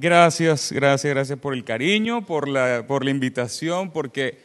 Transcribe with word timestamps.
Gracias, 0.00 0.72
gracias, 0.72 1.12
gracias 1.12 1.38
por 1.38 1.52
el 1.52 1.62
cariño, 1.62 2.24
por 2.24 2.48
la, 2.48 2.86
por 2.86 3.04
la 3.04 3.10
invitación, 3.10 3.90
porque, 3.90 4.38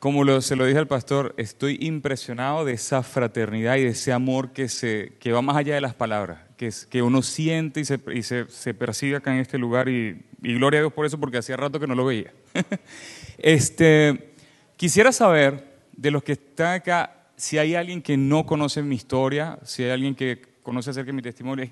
como 0.00 0.40
se 0.40 0.56
lo 0.56 0.66
dije 0.66 0.80
al 0.80 0.88
pastor, 0.88 1.36
estoy 1.36 1.78
impresionado 1.80 2.64
de 2.64 2.72
esa 2.72 3.04
fraternidad 3.04 3.76
y 3.76 3.84
de 3.84 3.90
ese 3.90 4.12
amor 4.12 4.50
que, 4.50 4.68
se, 4.68 5.12
que 5.20 5.30
va 5.30 5.40
más 5.40 5.56
allá 5.56 5.76
de 5.76 5.80
las 5.80 5.94
palabras, 5.94 6.40
que, 6.56 6.68
que 6.90 7.00
uno 7.00 7.22
siente 7.22 7.78
y, 7.78 7.84
se, 7.84 8.00
y 8.12 8.24
se, 8.24 8.74
percibe 8.74 9.18
acá 9.18 9.32
en 9.32 9.38
este 9.38 9.56
lugar, 9.56 9.88
y, 9.88 10.20
y, 10.42 10.54
gloria 10.54 10.80
a 10.80 10.82
Dios 10.82 10.92
por 10.92 11.06
eso, 11.06 11.20
porque 11.20 11.38
hacía 11.38 11.56
rato 11.56 11.78
que 11.78 11.86
no 11.86 11.94
lo 11.94 12.06
veía. 12.06 12.32
este, 13.38 14.32
quisiera 14.76 15.12
saber 15.12 15.76
de 15.92 16.10
los 16.10 16.24
que 16.24 16.32
están 16.32 16.74
acá, 16.74 17.28
si 17.36 17.56
hay 17.56 17.76
alguien 17.76 18.02
que 18.02 18.16
no 18.16 18.44
conoce 18.46 18.82
mi 18.82 18.96
historia, 18.96 19.60
si 19.62 19.84
hay 19.84 19.90
alguien 19.90 20.16
que 20.16 20.42
conoce 20.64 20.90
acerca 20.90 21.06
de 21.06 21.12
mi 21.12 21.22
testimonio, 21.22 21.70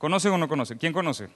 ¿Conocen 0.00 0.32
o 0.32 0.38
no 0.38 0.48
conocen? 0.48 0.78
¿Quién 0.78 0.94
conoce? 0.94 1.28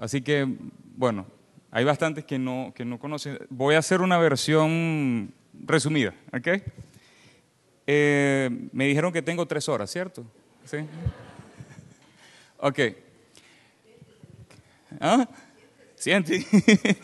Así 0.00 0.22
que, 0.22 0.48
bueno, 0.96 1.26
hay 1.70 1.84
bastantes 1.84 2.24
que 2.24 2.38
no, 2.38 2.72
que 2.74 2.86
no 2.86 2.98
conocen. 2.98 3.38
Voy 3.50 3.74
a 3.74 3.80
hacer 3.80 4.00
una 4.00 4.16
versión 4.16 5.34
resumida, 5.52 6.14
¿ok? 6.32 6.62
Eh, 7.86 8.48
me 8.72 8.86
dijeron 8.86 9.12
que 9.12 9.20
tengo 9.20 9.44
tres 9.44 9.68
horas, 9.68 9.90
¿cierto? 9.90 10.24
¿Sí? 10.64 10.78
Ok. 12.56 12.78
¿Ah? 14.98 15.28
¿Siente? 15.96 16.46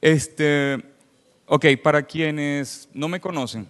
Este, 0.00 0.82
ok, 1.46 1.64
para 1.80 2.02
quienes 2.02 2.88
no 2.92 3.08
me 3.08 3.20
conocen, 3.20 3.68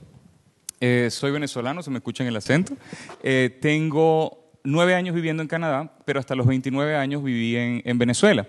eh, 0.80 1.08
soy 1.10 1.30
venezolano, 1.30 1.82
se 1.82 1.90
me 1.90 1.98
escucha 1.98 2.26
el 2.26 2.36
acento. 2.36 2.74
Eh, 3.22 3.58
tengo 3.60 4.41
nueve 4.64 4.94
años 4.94 5.14
viviendo 5.14 5.42
en 5.42 5.48
Canadá, 5.48 5.94
pero 6.04 6.20
hasta 6.20 6.34
los 6.34 6.46
29 6.46 6.96
años 6.96 7.22
viví 7.22 7.56
en, 7.56 7.98
Venezuela. 7.98 8.46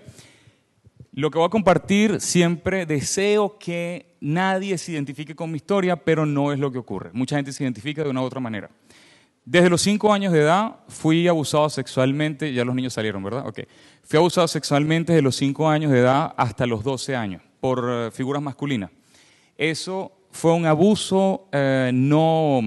Lo 1.12 1.30
que 1.30 1.38
voy 1.38 1.46
a 1.46 1.50
compartir 1.50 2.20
siempre 2.20 2.86
deseo 2.86 3.58
que 3.58 4.16
nadie 4.20 4.78
se 4.78 4.92
identifique 4.92 5.34
con 5.34 5.50
mi 5.50 5.56
historia, 5.56 5.96
pero 5.96 6.26
no 6.26 6.52
es 6.52 6.58
lo 6.58 6.72
que 6.72 6.78
ocurre. 6.78 7.10
Mucha 7.12 7.36
gente 7.36 7.52
se 7.52 7.62
identifica 7.62 8.02
de 8.02 8.10
una 8.10 8.22
u 8.22 8.24
otra 8.24 8.40
manera. 8.40 8.70
Desde 9.44 9.68
los 9.68 9.82
cinco 9.82 10.12
años 10.12 10.32
de 10.32 10.40
edad 10.40 10.76
fui 10.88 11.28
abusado 11.28 11.68
sexualmente, 11.68 12.52
ya 12.52 12.64
los 12.64 12.74
niños 12.74 12.94
salieron, 12.94 13.22
¿verdad? 13.22 13.46
Ok. 13.46 13.60
Fui 14.02 14.16
abusado 14.16 14.48
sexualmente 14.48 15.12
desde 15.12 15.22
los 15.22 15.36
cinco 15.36 15.68
años 15.68 15.92
de 15.92 16.00
edad 16.00 16.34
hasta 16.36 16.66
los 16.66 16.82
12 16.82 17.14
años 17.14 17.42
por 17.60 17.86
eh, 17.88 18.10
figuras 18.10 18.42
masculinas. 18.42 18.90
Eso 19.56 20.12
fue 20.30 20.52
un 20.52 20.66
abuso 20.66 21.48
eh, 21.52 21.90
no, 21.94 22.60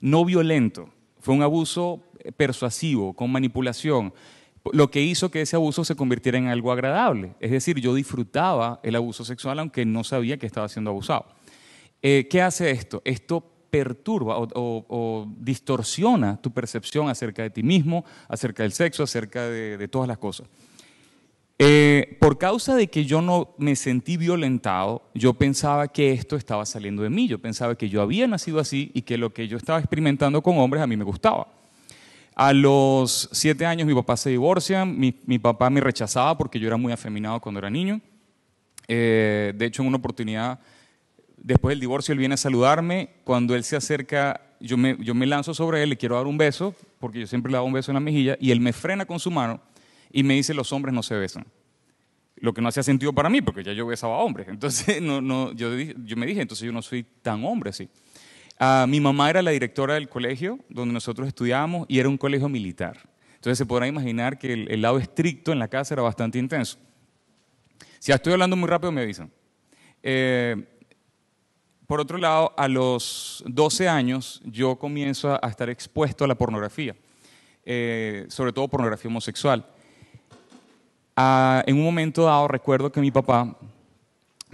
no 0.00 0.24
violento, 0.24 0.88
fue 1.20 1.34
un 1.34 1.42
abuso 1.42 2.02
persuasivo, 2.32 3.14
con 3.14 3.30
manipulación, 3.30 4.12
lo 4.72 4.90
que 4.90 5.02
hizo 5.02 5.30
que 5.30 5.42
ese 5.42 5.56
abuso 5.56 5.84
se 5.84 5.94
convirtiera 5.94 6.38
en 6.38 6.48
algo 6.48 6.72
agradable. 6.72 7.34
Es 7.40 7.50
decir, 7.50 7.80
yo 7.80 7.94
disfrutaba 7.94 8.80
el 8.82 8.96
abuso 8.96 9.24
sexual 9.24 9.58
aunque 9.58 9.84
no 9.84 10.04
sabía 10.04 10.38
que 10.38 10.46
estaba 10.46 10.68
siendo 10.68 10.90
abusado. 10.90 11.26
Eh, 12.00 12.26
¿Qué 12.30 12.40
hace 12.42 12.70
esto? 12.70 13.02
Esto 13.04 13.50
perturba 13.70 14.36
o, 14.38 15.26
distorsiona 15.38 16.40
tu 16.40 16.52
percepción 16.52 17.08
acerca 17.08 17.42
de 17.42 17.50
ti 17.50 17.62
mismo, 17.62 18.04
acerca 18.28 18.62
del 18.62 18.72
sexo, 18.72 19.02
acerca 19.02 19.48
de, 19.48 19.88
todas 19.88 20.06
las 20.06 20.18
cosas. 20.18 20.46
Eh, 21.58 22.16
por 22.20 22.38
causa 22.38 22.74
de 22.76 22.88
que 22.88 23.04
yo 23.04 23.20
no 23.20 23.54
me 23.58 23.74
sentí 23.74 24.16
violentado, 24.16 25.02
yo 25.14 25.34
pensaba 25.34 25.88
que 25.88 26.12
esto 26.12 26.36
estaba 26.36 26.66
saliendo 26.66 27.02
de 27.02 27.10
mí, 27.10 27.26
yo 27.26 27.40
pensaba 27.40 27.76
que 27.76 27.88
yo 27.88 28.00
había 28.00 28.26
nacido 28.26 28.60
así 28.60 28.90
y 28.94 29.02
que 29.02 29.18
lo 29.18 29.32
que 29.32 29.48
yo 29.48 29.56
estaba 29.56 29.78
experimentando 29.78 30.42
con 30.42 30.58
hombres 30.58 30.82
a 30.82 30.86
mí 30.86 30.96
me 30.96 31.04
gustaba. 31.04 31.48
A 32.34 32.52
los 32.52 33.28
siete 33.32 33.64
años 33.64 33.86
mi 33.86 33.94
papá 33.94 34.16
se 34.16 34.30
divorcia, 34.30 34.84
mi, 34.84 35.12
papá 35.38 35.70
me 35.70 35.80
rechazaba 35.80 36.36
porque 36.36 36.58
yo 36.58 36.66
era 36.66 36.76
muy 36.76 36.92
afeminado 36.92 37.40
cuando 37.40 37.60
era 37.60 37.70
niño. 37.70 38.00
Eh, 38.88 39.52
de 39.54 39.66
hecho, 39.66 39.82
en 39.82 39.88
una 39.88 39.98
oportunidad, 39.98 40.58
después 41.36 41.72
del 41.72 41.80
divorcio, 41.80 42.12
él 42.12 42.18
viene 42.18 42.34
a 42.34 42.38
saludarme. 42.38 43.10
Cuando 43.22 43.54
él 43.54 43.62
se 43.62 43.76
acerca, 43.76 44.40
yo 44.58 44.76
me, 44.76 45.26
lanzo 45.26 45.54
sobre 45.54 45.82
él, 45.84 45.90
le 45.90 45.96
quiero 45.96 46.16
dar 46.16 46.26
un 46.26 46.36
beso, 46.36 46.74
porque 46.98 47.20
yo 47.20 47.26
siempre 47.28 47.52
le 47.52 47.56
daba 47.56 47.66
un 47.66 47.72
beso 47.72 47.92
en 47.92 47.94
la 47.94 48.00
mejilla, 48.00 48.36
y 48.40 48.50
él 48.50 48.60
me 48.60 48.72
frena 48.72 49.06
con 49.06 49.20
su 49.20 49.30
mano 49.30 49.60
y 50.10 50.22
me 50.22 50.34
dice, 50.34 50.54
los 50.54 50.72
hombres 50.72 50.92
no 50.94 51.02
se 51.02 51.14
besan. 51.14 51.46
Lo 52.36 52.52
que 52.52 52.60
no 52.60 52.68
hacía 52.68 52.82
sentido 52.82 53.12
para 53.12 53.28
mí, 53.28 53.42
porque 53.42 53.62
ya 53.62 53.72
yo 53.72 53.86
besaba 53.86 54.16
a 54.16 54.18
hombres. 54.18 54.48
Entonces, 54.50 55.00
no, 55.00 55.52
yo 55.52 55.70
me 56.16 56.26
dije, 56.26 56.40
entonces 56.40 56.66
yo 56.66 56.72
no 56.72 56.82
soy 56.82 57.04
tan 57.22 57.44
hombre 57.44 57.70
así. 57.70 57.88
Ah, 58.58 58.86
mi 58.88 59.00
mamá 59.00 59.30
era 59.30 59.42
la 59.42 59.50
directora 59.50 59.94
del 59.94 60.08
colegio 60.08 60.58
donde 60.68 60.94
nosotros 60.94 61.26
estudiábamos 61.26 61.86
y 61.88 61.98
era 61.98 62.08
un 62.08 62.16
colegio 62.16 62.48
militar. 62.48 62.98
Entonces 63.34 63.58
se 63.58 63.66
podrá 63.66 63.86
imaginar 63.86 64.38
que 64.38 64.52
el, 64.52 64.80
lado 64.80 64.98
estricto 64.98 65.52
en 65.52 65.58
la 65.58 65.68
casa 65.68 65.94
era 65.94 66.02
bastante 66.02 66.38
intenso. 66.38 66.78
Si 67.98 68.12
estoy 68.12 68.32
hablando 68.32 68.56
muy 68.56 68.68
rápido, 68.68 68.92
me 68.92 69.02
avisan. 69.02 69.30
Eh, 70.02 70.64
por 71.86 72.00
otro 72.00 72.16
lado, 72.16 72.54
a 72.56 72.68
los 72.68 73.42
12 73.46 73.88
años 73.88 74.40
yo 74.44 74.76
comienzo 74.76 75.38
a, 75.42 75.48
estar 75.48 75.68
expuesto 75.68 76.24
a 76.24 76.28
la 76.28 76.34
pornografía, 76.34 76.96
eh, 77.64 78.24
sobre 78.28 78.52
todo 78.52 78.68
pornografía 78.68 79.08
homosexual. 79.08 79.66
Ah, 81.16 81.62
en 81.66 81.76
un 81.76 81.84
momento 81.84 82.24
dado 82.24 82.48
recuerdo 82.48 82.90
que 82.90 83.00
mi 83.00 83.10
papá 83.10 83.56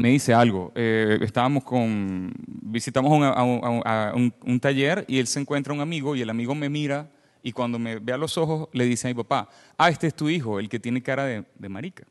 me 0.01 0.09
dice 0.09 0.35
algo. 0.35 0.73
Eh, 0.75 1.19
estábamos 1.23 1.65
con, 1.65 2.33
visitamos 2.47 3.13
a 3.23 3.43
un, 3.43 4.61
taller 4.61 5.05
y 5.09 5.19
él 5.19 5.27
se 5.27 5.41
encuentra 5.41 5.73
un 5.73 5.81
amigo 5.81 6.17
y 6.17 6.23
el 6.23 6.31
amigo 6.31 6.55
me 6.55 6.69
mira 6.69 7.11
y 7.43 7.53
cuando 7.53 7.79
me 7.79 7.99
ve 7.99 8.13
a 8.13 8.17
los 8.17 8.37
ojos 8.37 8.69
le 8.73 8.85
dice 8.85 9.09
a 9.09 9.11
mi 9.11 9.15
papá, 9.15 9.49
ah, 9.79 9.89
este 9.89 10.07
es 10.07 10.15
tu 10.15 10.29
hijo, 10.29 10.61
el 10.61 10.69
que 10.69 10.79
tiene 10.79 11.03
cara 11.03 11.25
de, 11.25 11.69
marica. 11.69 12.05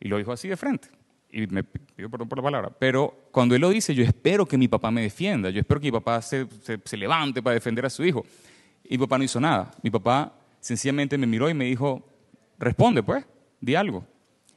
Y 0.00 0.08
lo 0.08 0.18
dijo 0.18 0.32
así 0.32 0.48
de 0.48 0.56
frente. 0.56 0.88
Y 1.30 1.46
me 1.48 1.64
pido 1.64 2.08
perdón 2.08 2.28
por 2.28 2.38
la 2.38 2.44
palabra. 2.44 2.70
Pero 2.78 3.28
cuando 3.32 3.54
él 3.54 3.60
lo 3.60 3.70
dice, 3.70 3.94
yo 3.94 4.04
espero 4.04 4.46
que 4.46 4.56
mi 4.56 4.68
papá 4.68 4.90
me 4.90 5.02
defienda. 5.02 5.50
Yo 5.50 5.60
espero 5.60 5.80
que 5.80 5.88
mi 5.88 5.92
papá 5.92 6.22
se, 6.22 6.46
se 6.84 6.96
levante 6.96 7.42
para 7.42 7.54
defender 7.54 7.84
a 7.86 7.90
su 7.90 8.04
hijo. 8.04 8.24
Y 8.84 8.96
mi 8.96 9.06
papá 9.06 9.18
no 9.18 9.24
hizo 9.24 9.40
nada. 9.40 9.72
Mi 9.82 9.90
papá 9.90 10.32
sencillamente 10.60 11.18
me 11.18 11.26
miró 11.26 11.48
y 11.50 11.54
me 11.54 11.64
dijo, 11.64 12.06
responde 12.58 13.02
pues, 13.02 13.24
di 13.60 13.74
algo. 13.74 14.06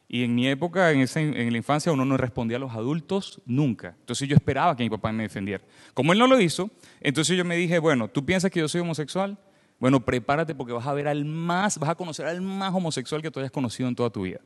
Y 0.10 0.24
en 0.24 0.36
mi 0.36 0.48
época, 0.48 0.92
en, 0.92 1.52
la 1.52 1.58
infancia, 1.58 1.92
uno 1.92 2.06
no 2.06 2.16
respondía 2.16 2.58
a 2.58 2.60
los 2.60 2.72
adultos 2.72 3.42
nunca. 3.46 3.96
Entonces 4.00 4.28
yo 4.28 4.36
esperaba 4.36 4.76
que 4.76 4.84
mi 4.84 4.90
papá 4.90 5.12
me 5.12 5.24
defendiera. 5.24 5.64
Como 5.94 6.14
él 6.14 6.20
no 6.20 6.28
lo 6.28 6.40
hizo, 6.40 6.70
entonces 7.02 7.36
yo 7.36 7.44
me 7.44 7.58
dije, 7.58 7.78
bueno, 7.80 8.08
¿tú 8.08 8.26
piensas 8.26 8.50
que 8.50 8.62
yo 8.62 8.70
soy 8.70 8.82
homosexual? 8.82 9.38
Bueno, 9.80 10.00
prepárate 10.00 10.56
porque 10.56 10.74
vas 10.74 10.88
a 10.88 10.94
ver 10.94 11.10
al 11.10 11.26
más, 11.26 11.78
vas 11.78 11.90
a 11.90 11.96
conocer 11.96 12.26
al 12.26 12.42
más 12.42 12.74
homosexual 12.74 13.22
que 13.22 13.30
tú 13.30 13.40
hayas 13.40 13.52
conocido 13.52 13.90
en 13.90 13.96
toda 13.96 14.10
tu 14.10 14.22
vida. 14.22 14.40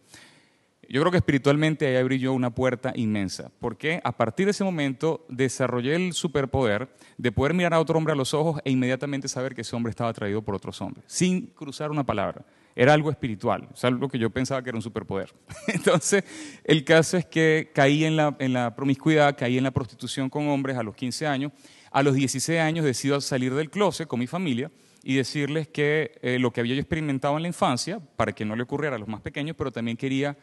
Yo 0.90 1.00
creo 1.00 1.12
que 1.12 1.20
espiritualmente 1.20 1.88
ahí 1.88 1.96
abrió 1.96 2.34
una 2.34 2.50
puerta 2.50 2.92
inmensa, 2.96 3.50
porque 3.60 4.02
a 4.04 4.12
partir 4.12 4.48
de 4.48 4.52
ese 4.52 4.66
momento 4.66 5.26
desarrollé 5.30 5.96
el 5.96 6.12
superpoder 6.12 6.90
de 7.18 7.32
poder 7.32 7.54
mirar 7.54 7.76
a 7.76 7.80
otro 7.80 7.98
hombre 7.98 8.12
a 8.12 8.16
los 8.16 8.34
ojos 8.34 8.60
e 8.66 8.72
inmediatamente 8.72 9.30
saber 9.30 9.56
que 9.56 9.62
ese 9.62 9.74
hombre 9.74 9.92
estaba 9.92 10.10
atraído 10.10 10.42
por 10.42 10.54
otros 10.54 10.82
hombres, 10.82 11.06
sin 11.08 11.46
cruzar 11.48 11.92
una 11.92 12.04
palabra 12.04 12.44
era 12.76 12.94
algo 12.94 13.10
espiritual, 13.10 13.68
o 13.72 13.88
algo 13.88 14.08
que 14.08 14.18
yo 14.18 14.30
pensaba 14.30 14.62
que 14.62 14.70
era 14.70 14.78
un 14.78 14.82
superpoder. 14.82 15.34
Entonces, 15.68 16.24
el 16.64 16.84
caso 16.84 17.18
es 17.18 17.26
que 17.26 17.72
caí 17.74 18.06
en 18.06 18.16
la, 18.16 18.36
en 18.40 18.54
la 18.54 18.76
promiscuidad, 18.76 19.38
caí 19.38 19.58
en 19.58 19.64
la 19.64 19.72
prostitución 19.72 20.30
con 20.30 20.48
hombres 20.48 20.78
a 20.78 20.84
los 20.84 20.96
15 20.96 21.28
años. 21.28 21.52
A 21.92 22.04
los 22.04 22.16
16 22.16 22.60
años 22.60 22.86
decido 22.86 23.20
salir 23.20 23.54
del 23.54 23.70
closet 23.70 24.08
con 24.08 24.20
mi 24.20 24.28
familia 24.28 24.72
y 25.04 25.16
decirles 25.16 25.68
que 25.68 26.20
eh, 26.22 26.40
lo 26.40 26.52
que 26.52 26.62
había 26.62 26.76
yo 26.76 26.82
experimentado 26.82 27.36
en 27.36 27.42
la 27.42 27.48
infancia, 27.48 28.00
para 28.16 28.34
que 28.34 28.46
no 28.46 28.56
le 28.56 28.64
ocurriera 28.64 28.96
a 28.96 29.00
los 29.00 29.08
más 29.08 29.22
pequeños, 29.22 29.56
pero 29.58 29.72
también 29.72 29.98
quería 29.98 30.38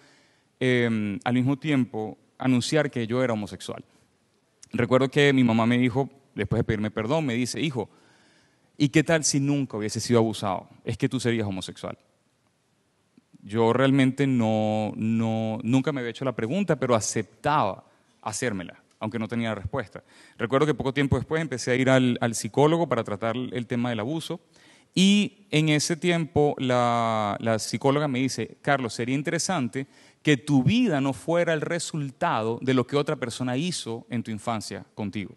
em, 0.61 1.19
al 1.25 1.35
mismo 1.35 1.59
tiempo 1.59 2.19
anunciar 2.39 2.91
que 2.91 3.07
yo 3.07 3.23
era 3.23 3.33
homosexual. 3.33 3.85
Recuerdo 4.73 5.09
que 5.09 5.33
mi 5.33 5.45
mamá 5.45 5.65
me 5.67 5.79
dijo, 5.79 6.11
después 6.35 6.61
de 6.61 6.65
pedirme 6.65 6.91
perdón, 6.91 7.25
me 7.25 7.35
dice, 7.35 7.61
hijo, 7.61 7.89
¿y 8.77 8.89
qué 8.91 9.03
tal 9.03 9.25
si 9.25 9.41
nunca 9.41 9.77
hubiese 9.77 10.01
sido 10.01 10.19
abusado? 10.19 10.69
Es 10.85 10.99
que 10.99 11.09
tú 11.09 11.21
serías 11.21 11.47
homosexual. 11.47 11.97
Yo 13.43 13.73
realmente 13.73 14.27
no, 14.27 14.93
no, 14.97 15.59
nunca 15.63 15.93
me 15.93 16.01
había 16.01 16.11
hecho 16.11 16.25
la 16.25 16.35
pregunta, 16.35 16.77
pero 16.77 16.95
aceptaba 16.95 17.85
hacérmela, 18.23 18.83
aunque 18.99 19.19
no 19.19 19.29
tenía 19.29 19.55
respuesta. 19.55 20.03
Recuerdo 20.37 20.67
que 20.67 20.75
poco 20.75 20.93
tiempo 20.93 21.17
después 21.17 21.41
empecé 21.41 21.71
a 21.71 21.77
ir 21.77 21.89
al, 21.89 22.35
psicólogo 22.35 22.89
para 22.89 23.05
tratar 23.05 23.37
el 23.37 23.67
tema 23.67 23.91
del 23.91 24.01
abuso. 24.01 24.41
Y 24.95 25.47
en 25.51 25.69
ese 25.69 25.97
tiempo 25.97 26.57
la, 26.59 27.37
la, 27.41 27.59
psicóloga 27.59 28.09
me 28.09 28.19
dice, 28.19 28.57
Carlos, 28.63 28.95
sería 28.95 29.15
interesante 29.15 29.87
que 30.23 30.37
tu 30.37 30.65
vida 30.65 31.01
no 31.01 31.13
fuera 31.13 31.53
el 31.53 31.61
resultado 31.61 32.59
de 32.61 32.75
lo 32.75 32.87
que 32.87 32.97
otra 32.97 33.17
persona 33.17 33.57
hizo 33.57 34.07
en 34.11 34.23
tu 34.23 34.31
infancia 34.31 34.85
contigo. 34.95 35.37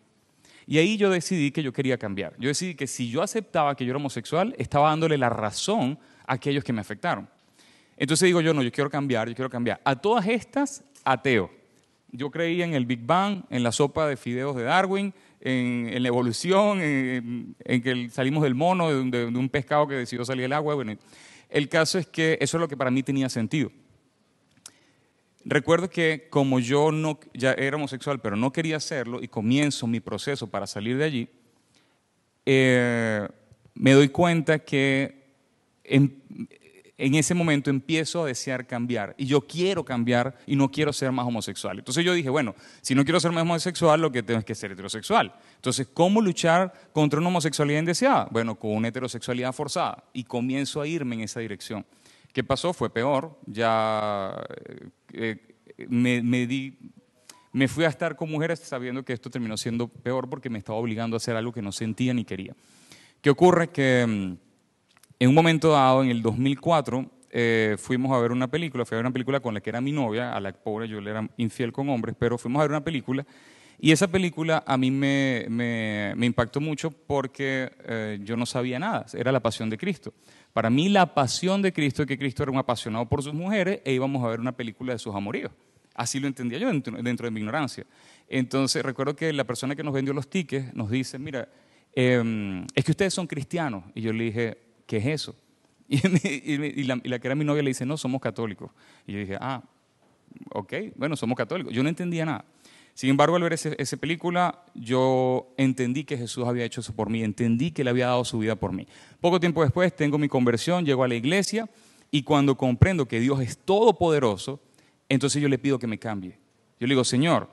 Y 0.66 0.78
ahí 0.78 0.98
yo 0.98 1.10
decidí 1.10 1.52
que 1.52 1.64
yo 1.64 1.74
quería 1.74 1.98
cambiar. 1.98 2.34
Yo 2.40 2.48
decidí 2.48 2.76
que 2.76 2.88
si 2.88 3.10
yo 3.10 3.22
aceptaba 3.22 3.76
que 3.76 3.86
yo 3.86 3.92
era 3.92 3.98
homosexual, 3.98 4.56
estaba 4.58 4.90
dándole 4.90 5.18
la 5.18 5.30
razón 5.30 6.00
a 6.26 6.34
aquellos 6.34 6.64
que 6.64 6.74
me 6.74 6.82
afectaron. 6.82 7.30
Entonces 8.02 8.26
digo 8.26 8.42
yo, 8.42 8.52
no, 8.52 8.64
yo 8.64 8.72
quiero 8.72 8.90
cambiar, 8.90 9.30
yo 9.30 9.36
quiero 9.36 9.52
cambiar. 9.52 9.80
A 9.84 9.96
todas 9.96 10.28
estas, 10.28 10.84
ateo. 11.04 11.52
Yo 12.12 12.32
creía 12.32 12.66
en 12.66 12.74
el 12.74 12.88
Big 12.88 13.06
Bang, 13.06 13.44
en 13.52 13.62
la 13.62 13.72
sopa 13.72 14.08
de 14.08 14.18
fideos 14.18 14.56
de 14.56 14.64
Darwin, 14.64 15.14
en, 15.40 16.02
la 16.02 16.08
evolución, 16.08 16.82
en, 16.82 17.56
que 17.64 18.10
salimos 18.10 18.42
del 18.42 18.56
mono, 18.56 18.90
de, 18.90 19.26
un 19.26 19.50
pescado 19.50 19.88
que 19.88 19.94
decidió 19.94 20.26
salir 20.26 20.42
del 20.42 20.54
agua. 20.54 20.74
Bueno, 20.74 20.98
El 21.48 21.70
caso 21.70 22.00
es 22.00 22.08
que 22.08 22.40
eso 22.42 22.58
es 22.58 22.62
lo 22.62 22.68
que 22.68 22.76
para 22.76 22.90
mí 22.90 23.04
tenía 23.04 23.30
sentido. 23.30 23.72
Recuerdo 25.46 25.88
que 25.88 26.26
como 26.32 26.60
yo 26.60 26.92
no, 26.92 27.20
ya 27.36 27.52
era 27.52 27.76
homosexual, 27.76 28.20
pero 28.20 28.36
no 28.36 28.52
quería 28.52 28.78
hacerlo 28.78 29.22
y 29.22 29.28
comienzo 29.28 29.86
mi 29.86 30.00
proceso 30.00 30.48
para 30.48 30.66
salir 30.66 30.98
de 30.98 31.04
allí, 31.04 31.30
eh, 32.48 33.28
me 33.76 33.92
doy 33.92 34.10
cuenta 34.10 34.58
que 34.58 35.22
en, 35.84 36.20
en, 37.06 37.16
ese 37.16 37.34
momento 37.34 37.70
empiezo 37.70 38.24
a 38.24 38.28
desear 38.28 38.68
cambiar 38.68 39.16
y 39.18 39.26
yo 39.26 39.42
quiero 39.42 39.84
cambiar 39.84 40.38
y 40.46 40.56
no 40.56 40.70
quiero 40.70 40.94
ser 40.94 41.12
más 41.12 41.26
homosexual. 41.26 41.80
Entonces 41.80 42.06
yo 42.06 42.14
dije, 42.14 42.30
bueno, 42.30 42.56
si 42.82 42.94
no 42.94 43.04
quiero 43.04 43.20
ser 43.20 43.32
más 43.32 43.42
homosexual, 43.42 44.00
lo 44.00 44.12
que 44.12 44.22
tengo 44.24 44.40
es 44.40 44.46
que 44.46 44.56
ser 44.56 44.72
heterosexual. 44.72 45.34
Entonces, 45.56 45.88
¿cómo 45.94 46.22
luchar 46.22 46.72
contra 46.94 47.20
una 47.20 47.30
homosexualidad 47.30 47.80
indeseada? 47.80 48.28
Bueno, 48.32 48.56
con 48.56 48.72
una 48.72 48.90
heterosexualidad 48.90 49.52
forzada 49.52 50.04
y 50.14 50.24
comienzo 50.24 50.80
a 50.82 50.88
irme 50.88 51.16
en 51.16 51.22
esa 51.22 51.40
dirección. 51.40 51.86
¿Qué 52.34 52.44
pasó? 52.44 52.74
Fue 52.74 52.90
peor. 52.90 53.38
Ya 53.46 54.36
eh, 55.14 55.38
me, 55.90 56.22
me, 56.22 56.46
di, 56.48 56.78
me 57.52 57.68
fui 57.68 57.84
a 57.84 57.90
estar 57.90 58.16
con 58.16 58.30
mujeres 58.30 58.60
sabiendo 58.60 59.04
que 59.04 59.14
esto 59.14 59.30
terminó 59.30 59.58
siendo 59.58 59.88
peor 59.88 60.30
porque 60.30 60.50
me 60.50 60.60
estaba 60.60 60.78
obligando 60.78 61.16
a 61.16 61.18
hacer 61.18 61.36
algo 61.36 61.52
que 61.52 61.62
no 61.62 61.72
sentía 61.72 62.14
ni 62.14 62.26
quería. 62.26 62.56
¿Qué 63.22 63.30
ocurre? 63.30 63.70
Que 63.70 64.06
mm, 64.08 64.51
en 65.22 65.30
un 65.30 65.36
momento 65.36 65.70
dado, 65.70 66.04
en 66.04 66.10
el 66.10 66.24
2004, 66.24 67.06
eh, 67.30 67.76
fuimos 67.78 68.12
a 68.12 68.20
ver 68.20 68.32
una 68.32 68.50
película, 68.50 68.86
fui 68.86 68.96
a 68.96 68.98
ver 68.98 69.06
una 69.06 69.14
película 69.14 69.40
con 69.40 69.54
la 69.54 69.62
que 69.62 69.70
era 69.70 69.80
mi 69.80 69.92
novia, 69.92 70.34
a 70.34 70.40
la 70.40 70.52
pobre 70.52 70.88
yo 70.88 71.00
le 71.00 71.12
era 71.12 71.30
infiel 71.38 71.72
con 71.72 71.90
hombres, 71.90 72.16
pero 72.18 72.40
fuimos 72.40 72.60
a 72.60 72.64
ver 72.64 72.72
una 72.72 72.84
película 72.84 73.24
y 73.80 73.92
esa 73.92 74.08
película 74.08 74.64
a 74.66 74.78
mí 74.78 74.90
me, 74.90 75.46
me, 75.48 76.14
me 76.16 76.26
impactó 76.26 76.60
mucho 76.60 76.90
porque 76.90 77.72
eh, 77.86 78.18
yo 78.24 78.36
no 78.36 78.48
sabía 78.48 78.80
nada, 78.80 79.06
era 79.14 79.32
la 79.32 79.42
pasión 79.42 79.70
de 79.70 79.78
Cristo. 79.78 80.12
Para 80.54 80.72
mí 80.72 80.90
la 80.90 81.14
pasión 81.14 81.62
de 81.62 81.72
Cristo 81.72 82.02
es 82.02 82.08
que 82.08 82.18
Cristo 82.18 82.42
era 82.42 82.52
un 82.52 82.58
apasionado 82.58 83.08
por 83.08 83.22
sus 83.22 83.36
mujeres 83.36 83.82
e 83.86 83.94
íbamos 83.94 84.26
a 84.26 84.28
ver 84.28 84.40
una 84.40 84.54
película 84.54 84.94
de 84.94 84.98
sus 84.98 85.14
amoríos. 85.14 85.52
Así 85.94 86.20
lo 86.20 86.26
entendía 86.26 86.58
yo 86.58 86.68
dentro, 86.68 87.00
dentro 87.00 87.28
de 87.28 87.32
mi 87.32 87.42
ignorancia. 87.42 87.86
Entonces 88.28 88.82
recuerdo 88.82 89.16
que 89.16 89.32
la 89.34 89.44
persona 89.44 89.76
que 89.76 89.84
nos 89.84 89.94
vendió 89.94 90.16
los 90.16 90.32
tickets 90.32 90.74
nos 90.74 90.90
dice, 90.90 91.20
mira, 91.20 91.48
eh, 91.94 92.66
es 92.74 92.84
que 92.84 92.92
ustedes 92.92 93.14
son 93.14 93.28
cristianos. 93.28 93.84
Y 93.94 94.02
yo 94.02 94.12
le 94.14 94.24
dije, 94.24 94.71
¿qué 94.92 94.98
es 94.98 95.06
eso? 95.06 95.36
Y, 95.88 96.84
la, 96.84 97.20
que 97.20 97.28
era 97.28 97.36
mi 97.36 97.46
novia 97.46 97.64
le 97.64 97.70
dice, 97.70 97.86
no, 97.86 97.96
somos 97.96 98.20
católicos. 98.20 98.72
Y 99.08 99.14
yo 99.14 99.20
dije, 99.20 99.38
ah, 99.40 99.64
ok, 100.54 100.74
bueno, 100.96 101.16
somos 101.16 101.38
católicos. 101.38 101.74
Yo 101.74 101.82
no 101.82 101.88
entendía 101.88 102.26
nada. 102.26 102.44
Sin 102.94 103.10
embargo, 103.10 103.38
al 103.38 103.44
ver 103.44 103.54
esa 103.54 103.98
película, 103.98 104.66
yo 104.76 105.54
entendí 105.58 106.04
que 106.04 106.18
Jesús 106.18 106.46
había 106.46 106.66
hecho 106.66 106.82
eso 106.82 106.94
por 106.94 107.10
mí, 107.10 107.24
entendí 107.24 107.72
que 107.72 107.84
Él 107.84 107.88
había 107.88 108.08
dado 108.08 108.26
su 108.26 108.40
vida 108.40 108.58
por 108.58 108.74
mí. 108.74 108.86
Poco 109.22 109.40
tiempo 109.40 109.64
después 109.64 109.96
tengo 109.96 110.18
mi 110.18 110.28
conversión, 110.28 110.86
llego 110.86 111.06
a 111.06 111.08
la 111.08 111.16
iglesia 111.16 111.70
y 112.10 112.24
cuando 112.24 112.58
comprendo 112.58 113.08
que 113.08 113.22
Dios 113.22 113.40
es 113.40 113.58
todopoderoso, 113.58 114.60
entonces 115.08 115.42
yo 115.42 115.48
le 115.48 115.58
pido 115.58 115.80
que 115.80 115.88
me 115.88 116.00
cambie. 116.00 116.38
Yo 116.80 116.88
le 116.88 116.94
digo, 116.96 117.06
Señor, 117.06 117.50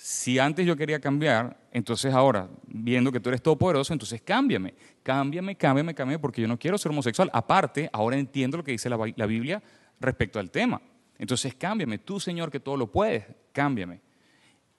si 0.00 0.38
antes 0.38 0.64
yo 0.64 0.76
quería 0.76 1.00
cambiar, 1.00 1.58
entonces 1.72 2.14
ahora, 2.14 2.48
viendo 2.68 3.10
que 3.10 3.18
tú 3.18 3.30
eres 3.30 3.42
todopoderoso, 3.42 3.92
entonces 3.92 4.22
cámbiame, 4.22 4.72
cámbiame, 5.02 5.56
cámbiame, 5.56 5.92
cámbiame, 5.92 6.20
porque 6.20 6.40
yo 6.40 6.46
no 6.46 6.56
quiero 6.56 6.78
ser 6.78 6.92
homosexual. 6.92 7.28
Aparte, 7.32 7.90
ahora 7.92 8.16
entiendo 8.16 8.58
lo 8.58 8.62
que 8.62 8.70
dice 8.70 8.88
la, 8.88 9.26
Biblia 9.26 9.60
respecto 9.98 10.38
al 10.38 10.52
tema. 10.52 10.80
Entonces 11.18 11.52
cámbiame, 11.56 11.98
tú 11.98 12.20
Señor 12.20 12.48
que 12.48 12.60
todo 12.60 12.76
lo 12.76 12.92
puedes, 12.92 13.24
cámbiame. 13.50 14.00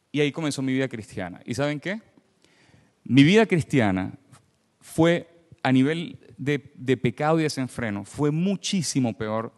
Y 0.09 0.21
ahí 0.21 0.31
comenzó 0.31 0.61
mi 0.61 0.71
vida 0.71 0.87
cristiana. 0.87 1.41
¿Y 1.45 1.53
saben 1.53 1.81
qué? 1.81 2.01
Mi 3.03 3.23
vida 3.23 3.45
cristiana 3.45 4.13
fue 4.79 5.27
a 5.63 5.73
nivel 5.73 6.17
de, 6.37 6.71
de, 6.75 6.95
pecado 6.95 7.41
y 7.41 7.43
desenfreno, 7.43 8.05
fue 8.05 8.31
muchísimo 8.31 9.17
peor 9.17 9.51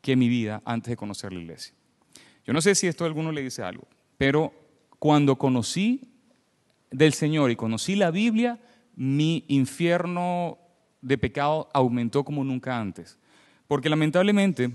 que 0.00 0.14
mi 0.14 0.28
vida 0.28 0.62
antes 0.64 0.90
de 0.90 0.96
conocer 0.96 1.32
la 1.32 1.40
iglesia. 1.40 1.74
Yo 2.44 2.52
no 2.52 2.60
sé 2.60 2.76
si 2.76 2.86
esto 2.86 3.02
a 3.02 3.08
alguno 3.08 3.32
le 3.32 3.42
dice 3.42 3.64
algo, 3.64 3.88
pero 4.16 4.67
cuando 4.98 5.36
conocí 5.36 6.12
del 6.90 7.12
Señor 7.12 7.50
y 7.50 7.56
conocí 7.56 7.94
la 7.94 8.10
Biblia, 8.10 8.58
mi 8.96 9.44
infierno 9.48 10.58
de 11.00 11.18
pecado 11.18 11.68
aumentó 11.72 12.24
como 12.24 12.44
nunca 12.44 12.78
antes. 12.78 13.18
Porque 13.66 13.88
lamentablemente 13.88 14.70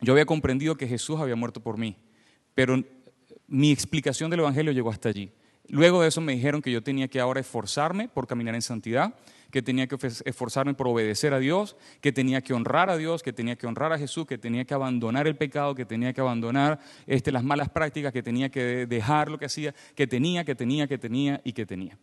yo 0.00 0.12
había 0.12 0.26
comprendido 0.26 0.76
que 0.76 0.88
Jesús 0.88 1.20
había 1.20 1.36
muerto 1.36 1.60
por 1.60 1.78
mí, 1.78 1.96
pero 2.54 2.82
mi 3.46 3.70
explicación 3.70 4.30
del 4.30 4.40
Evangelio 4.40 4.72
llegó 4.72 4.90
hasta 4.90 5.08
allí. 5.08 5.30
Luego 5.68 6.02
de 6.02 6.08
eso 6.08 6.20
me 6.20 6.32
dijeron 6.32 6.62
que 6.62 6.72
yo 6.72 6.82
tenía 6.82 7.08
que 7.08 7.20
ahora 7.20 7.40
esforzarme 7.40 8.08
por 8.08 8.26
caminar 8.26 8.54
en 8.54 8.62
santidad, 8.62 9.14
que 9.50 9.62
tenía 9.62 9.86
que 9.86 9.96
esforzarme 10.24 10.74
por 10.74 10.88
obedecer 10.88 11.32
a 11.34 11.38
Dios, 11.38 11.76
que 12.00 12.12
tenía 12.12 12.40
que 12.40 12.52
honrar 12.54 12.90
a 12.90 12.96
Dios, 12.96 13.22
que 13.22 13.32
tenía 13.32 13.56
que 13.56 13.66
honrar 13.66 13.92
a 13.92 13.98
Jesús, 13.98 14.26
que 14.26 14.38
tenía 14.38 14.64
que 14.64 14.74
abandonar 14.74 15.26
el 15.26 15.36
pecado, 15.36 15.74
que 15.74 15.84
tenía 15.84 16.12
que 16.12 16.20
abandonar 16.20 16.80
este, 17.06 17.32
las 17.32 17.44
malas 17.44 17.68
prácticas, 17.68 18.12
que 18.12 18.22
tenía 18.22 18.48
que 18.48 18.86
dejar 18.86 19.30
lo 19.30 19.38
que 19.38 19.46
hacía, 19.46 19.74
que 19.94 20.06
tenía, 20.06 20.44
que 20.44 20.54
tenía, 20.54 20.86
que 20.86 20.98
tenía 20.98 21.40
y 21.44 21.52
que 21.52 21.66
tenía. 21.66 21.98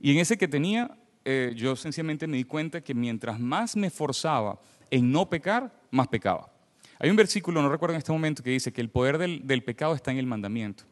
Y 0.00 0.12
en 0.12 0.18
ese 0.18 0.36
que 0.36 0.48
tenía, 0.48 0.96
eh, 1.24 1.52
yo 1.56 1.76
sencillamente 1.76 2.26
me 2.26 2.36
di 2.36 2.44
cuenta 2.44 2.80
que 2.80 2.94
mientras 2.94 3.40
más 3.40 3.76
me 3.76 3.86
esforzaba 3.86 4.60
en 4.90 5.10
no 5.10 5.28
pecar, 5.28 5.72
más 5.90 6.08
pecaba. 6.08 6.50
Hay 6.98 7.10
un 7.10 7.16
versículo, 7.16 7.60
no 7.60 7.68
recuerdo 7.68 7.94
en 7.94 7.98
este 7.98 8.12
momento, 8.12 8.42
que 8.42 8.50
dice 8.50 8.72
que 8.72 8.80
el 8.80 8.88
poder 8.88 9.18
del, 9.18 9.46
del 9.46 9.64
pecado 9.64 9.94
está 9.94 10.10
en 10.10 10.18
el 10.18 10.26
mandamiento. 10.26 10.84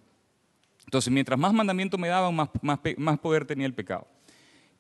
Entonces, 0.85 1.13
mientras 1.13 1.39
más 1.39 1.53
mandamiento 1.53 1.97
me 1.97 2.09
daban, 2.09 2.35
más, 2.35 2.49
más, 2.61 2.81
más 2.97 3.19
poder 3.19 3.45
tenía 3.45 3.67
el 3.67 3.75
pecado. 3.75 4.07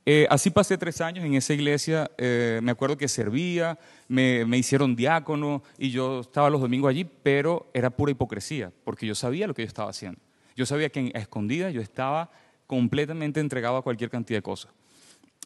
Eh, 0.04 0.26
así 0.30 0.50
pasé 0.50 0.76
tres 0.76 1.00
años 1.00 1.24
en 1.24 1.34
esa 1.34 1.54
iglesia, 1.54 2.10
eh, 2.18 2.58
me 2.62 2.72
acuerdo 2.72 2.96
que 2.96 3.06
servía, 3.06 3.78
me, 4.08 4.44
me, 4.44 4.58
hicieron 4.58 4.96
diácono 4.96 5.62
y 5.78 5.90
yo 5.90 6.20
estaba 6.20 6.50
los 6.50 6.60
domingos 6.60 6.90
allí, 6.90 7.04
pero 7.04 7.70
era 7.72 7.90
pura 7.90 8.10
hipocresía, 8.10 8.72
porque 8.82 9.06
yo 9.06 9.14
sabía 9.14 9.46
lo 9.46 9.54
que 9.54 9.62
yo 9.62 9.68
estaba 9.68 9.90
haciendo. 9.90 10.18
Yo 10.56 10.66
sabía 10.66 10.90
que 10.90 11.12
a 11.14 11.18
escondidas 11.18 11.72
yo 11.72 11.80
estaba 11.80 12.30
completamente 12.66 13.38
entregado 13.38 13.76
a 13.76 13.82
cualquier 13.82 14.10
cantidad 14.10 14.38
de 14.38 14.42
cosas. 14.42 14.72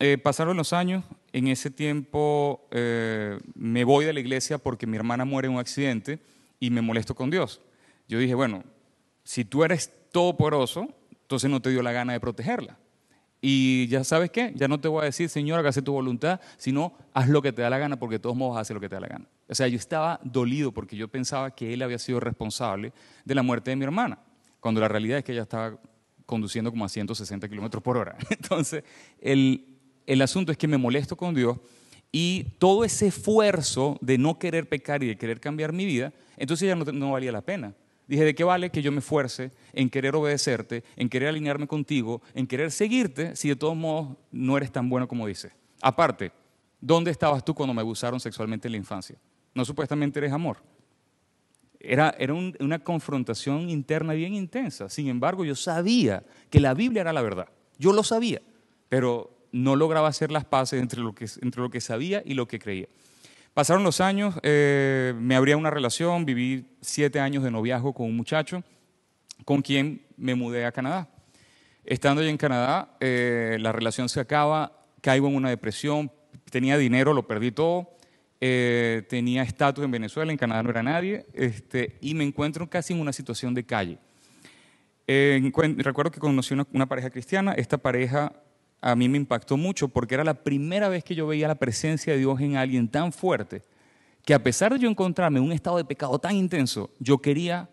Eh, 0.00 0.16
pasaron 0.16 0.56
los 0.56 0.72
años, 0.72 1.04
en 1.32 1.48
ese 1.48 1.70
tiempo 1.70 2.66
me 3.54 3.84
voy 3.84 4.04
de 4.06 4.12
la 4.12 4.20
iglesia 4.20 4.58
porque 4.58 4.86
mi 4.86 4.96
hermana 4.96 5.24
muere 5.24 5.48
en 5.48 5.54
un 5.54 5.60
accidente 5.60 6.18
y 6.60 6.70
me 6.70 6.80
molesto 6.80 7.14
con 7.14 7.30
Dios. 7.30 7.60
Yo 8.08 8.18
dije, 8.18 8.34
bueno, 8.34 8.64
si 9.22 9.44
tú 9.44 9.64
eres 9.64 9.92
todopoderoso, 10.12 10.88
entonces 11.10 11.50
no 11.50 11.60
te 11.60 11.70
dio 11.70 11.82
la 11.82 11.92
gana 11.92 12.14
de 12.14 12.20
protegerla. 12.20 12.78
Y 13.48 13.86
ya 13.86 14.02
sabes 14.02 14.32
qué, 14.32 14.52
ya 14.56 14.66
no 14.66 14.80
te 14.80 14.88
voy 14.88 15.02
a 15.02 15.04
decir, 15.04 15.28
Señor, 15.28 15.60
hágase 15.60 15.80
tu 15.80 15.92
voluntad, 15.92 16.40
sino 16.56 16.94
haz 17.14 17.28
lo 17.28 17.40
que 17.42 17.52
te 17.52 17.62
da 17.62 17.70
la 17.70 17.78
gana, 17.78 17.96
porque 17.96 18.18
todos 18.18 18.34
modos 18.34 18.58
hace 18.58 18.74
lo 18.74 18.80
que 18.80 18.88
te 18.88 18.96
da 18.96 19.00
la 19.00 19.06
gana. 19.06 19.28
O 19.48 19.54
sea, 19.54 19.68
yo 19.68 19.76
estaba 19.76 20.18
dolido 20.24 20.72
porque 20.72 20.96
yo 20.96 21.06
pensaba 21.06 21.54
que 21.54 21.72
él 21.72 21.82
había 21.82 22.00
sido 22.00 22.18
responsable 22.18 22.92
de 23.24 23.34
la 23.36 23.44
muerte 23.44 23.70
de 23.70 23.76
mi 23.76 23.84
hermana, 23.84 24.18
cuando 24.58 24.80
la 24.80 24.88
realidad 24.88 25.18
es 25.18 25.24
que 25.24 25.30
ella 25.30 25.42
estaba 25.42 25.78
conduciendo 26.26 26.72
como 26.72 26.84
a 26.84 26.88
160 26.88 27.48
kilómetros 27.48 27.80
por 27.84 27.96
hora. 27.96 28.16
Entonces, 28.30 28.82
el, 29.20 29.78
el 30.06 30.22
asunto 30.22 30.50
es 30.50 30.58
que 30.58 30.66
me 30.66 30.76
molesto 30.76 31.16
con 31.16 31.32
Dios 31.32 31.56
y 32.10 32.56
todo 32.58 32.82
ese 32.82 33.06
esfuerzo 33.06 33.96
de 34.00 34.18
no 34.18 34.40
querer 34.40 34.68
pecar 34.68 35.04
y 35.04 35.06
de 35.06 35.16
querer 35.16 35.38
cambiar 35.38 35.72
mi 35.72 35.84
vida, 35.84 36.12
entonces 36.36 36.66
ya 36.66 36.74
no, 36.74 37.12
valía 37.12 37.30
la 37.30 37.42
pena. 37.42 37.74
Dije, 38.06 38.24
¿de 38.24 38.34
qué 38.34 38.44
vale 38.44 38.70
que 38.70 38.82
yo 38.82 38.92
me 38.92 38.98
esfuerce 38.98 39.50
en 39.72 39.90
querer 39.90 40.14
obedecerte, 40.14 40.84
en 40.96 41.08
querer 41.08 41.28
alinearme 41.28 41.66
contigo, 41.66 42.22
en 42.34 42.46
querer 42.46 42.70
seguirte, 42.70 43.34
si 43.34 43.48
de 43.48 43.56
todos 43.56 43.76
modos 43.76 44.16
no 44.30 44.56
eres 44.56 44.70
tan 44.70 44.88
bueno 44.88 45.08
como 45.08 45.26
dices? 45.26 45.52
Aparte, 45.82 46.32
¿dónde 46.80 47.10
estabas 47.10 47.44
tú 47.44 47.54
cuando 47.54 47.74
me 47.74 47.80
abusaron 47.80 48.20
sexualmente 48.20 48.68
en 48.68 48.72
la 48.72 48.78
infancia? 48.78 49.16
No 49.54 49.64
supuestamente 49.64 50.18
eres 50.20 50.32
amor. 50.32 50.58
Era, 51.80 52.14
era 52.18 52.32
un, 52.32 52.56
una 52.60 52.78
confrontación 52.78 53.68
interna 53.68 54.12
bien 54.12 54.34
intensa. 54.34 54.88
Sin 54.88 55.08
embargo, 55.08 55.44
yo 55.44 55.54
sabía 55.54 56.24
que 56.50 56.60
la 56.60 56.74
Biblia 56.74 57.02
era 57.02 57.12
la 57.12 57.22
verdad. 57.22 57.48
Yo 57.78 57.92
lo 57.92 58.02
sabía. 58.02 58.40
Pero 58.88 59.36
no 59.52 59.74
lograba 59.74 60.08
hacer 60.08 60.30
las 60.30 60.44
paces 60.44 60.80
entre 60.80 61.00
lo 61.00 61.14
que, 61.14 61.26
entre 61.40 61.62
lo 61.62 61.70
que 61.70 61.80
sabía 61.80 62.22
y 62.24 62.34
lo 62.34 62.46
que 62.46 62.58
creía. 62.58 62.88
Pasaron 63.56 63.84
los 63.84 64.02
años, 64.02 64.34
eh, 64.42 65.14
me 65.18 65.34
abría 65.34 65.56
una 65.56 65.70
relación, 65.70 66.26
viví 66.26 66.66
siete 66.82 67.20
años 67.20 67.42
de 67.42 67.50
noviazgo 67.50 67.94
con 67.94 68.04
un 68.04 68.14
muchacho 68.14 68.62
con 69.46 69.62
quien 69.62 70.02
me 70.18 70.34
mudé 70.34 70.66
a 70.66 70.72
Canadá. 70.72 71.08
Estando 71.82 72.22
ya 72.22 72.28
en 72.28 72.36
Canadá, 72.36 72.94
eh, 73.00 73.56
la 73.58 73.72
relación 73.72 74.10
se 74.10 74.20
acaba, 74.20 74.84
caigo 75.00 75.28
en 75.28 75.36
una 75.36 75.48
depresión, 75.48 76.12
tenía 76.50 76.76
dinero, 76.76 77.14
lo 77.14 77.26
perdí 77.26 77.50
todo, 77.50 77.96
eh, 78.42 79.06
tenía 79.08 79.42
estatus 79.42 79.86
en 79.86 79.90
Venezuela, 79.90 80.30
en 80.30 80.36
Canadá 80.36 80.62
no 80.62 80.68
era 80.68 80.82
nadie, 80.82 81.24
este, 81.32 81.96
y 82.02 82.12
me 82.12 82.24
encuentro 82.24 82.68
casi 82.68 82.92
en 82.92 83.00
una 83.00 83.14
situación 83.14 83.54
de 83.54 83.64
calle. 83.64 83.98
recuerdo 85.06 86.10
que 86.10 86.20
conocí 86.20 86.52
una, 86.52 86.66
una 86.74 86.84
pareja 86.84 87.08
cristiana, 87.08 87.54
esta 87.54 87.78
pareja 87.78 88.34
a 88.86 88.94
mí 88.94 89.08
me 89.08 89.16
impactó 89.16 89.56
mucho 89.56 89.88
porque 89.88 90.14
era 90.14 90.22
la 90.22 90.44
primera 90.44 90.88
vez 90.88 91.02
que 91.02 91.16
yo 91.16 91.26
veía 91.26 91.48
la 91.48 91.56
presencia 91.56 92.12
de 92.12 92.20
Dios 92.20 92.40
en 92.40 92.56
alguien 92.56 92.86
tan 92.86 93.12
fuerte 93.12 93.62
que 94.24 94.32
a 94.32 94.40
pesar 94.40 94.72
de 94.72 94.78
yo 94.78 94.88
encontrarme 94.88 95.40
en 95.40 95.44
un 95.44 95.50
estado 95.50 95.76
de 95.76 95.84
pecado 95.84 96.20
tan 96.20 96.36
intenso, 96.36 96.90
yo 97.00 97.18
quería 97.18 97.68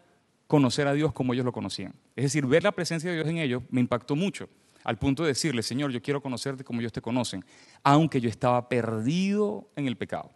conocer 0.47 0.87
a 0.87 0.93
Dios 0.93 1.13
como 1.13 1.33
ellos 1.33 1.45
lo 1.45 1.51
conocían. 1.51 1.93
Es 2.15 2.23
decir, 2.23 2.47
ver 2.47 2.63
la 2.63 2.71
presencia 2.71 3.11
de 3.11 3.17
Dios 3.17 3.27
en 3.27 3.37
ellos 3.37 3.61
me 3.69 3.79
impactó 3.79 4.15
mucho, 4.15 4.49
al 4.83 4.97
punto 4.97 5.21
de 5.21 5.29
decirle, 5.29 5.61
Señor, 5.61 5.91
yo 5.91 6.01
quiero 6.01 6.19
conocerte 6.19 6.63
como 6.63 6.79
ellos 6.79 6.91
te 6.91 7.01
conocen, 7.01 7.45
aunque 7.83 8.19
yo 8.19 8.27
estaba 8.27 8.67
perdido 8.67 9.69
en 9.75 9.85
el 9.85 9.95
pecado. 9.95 10.31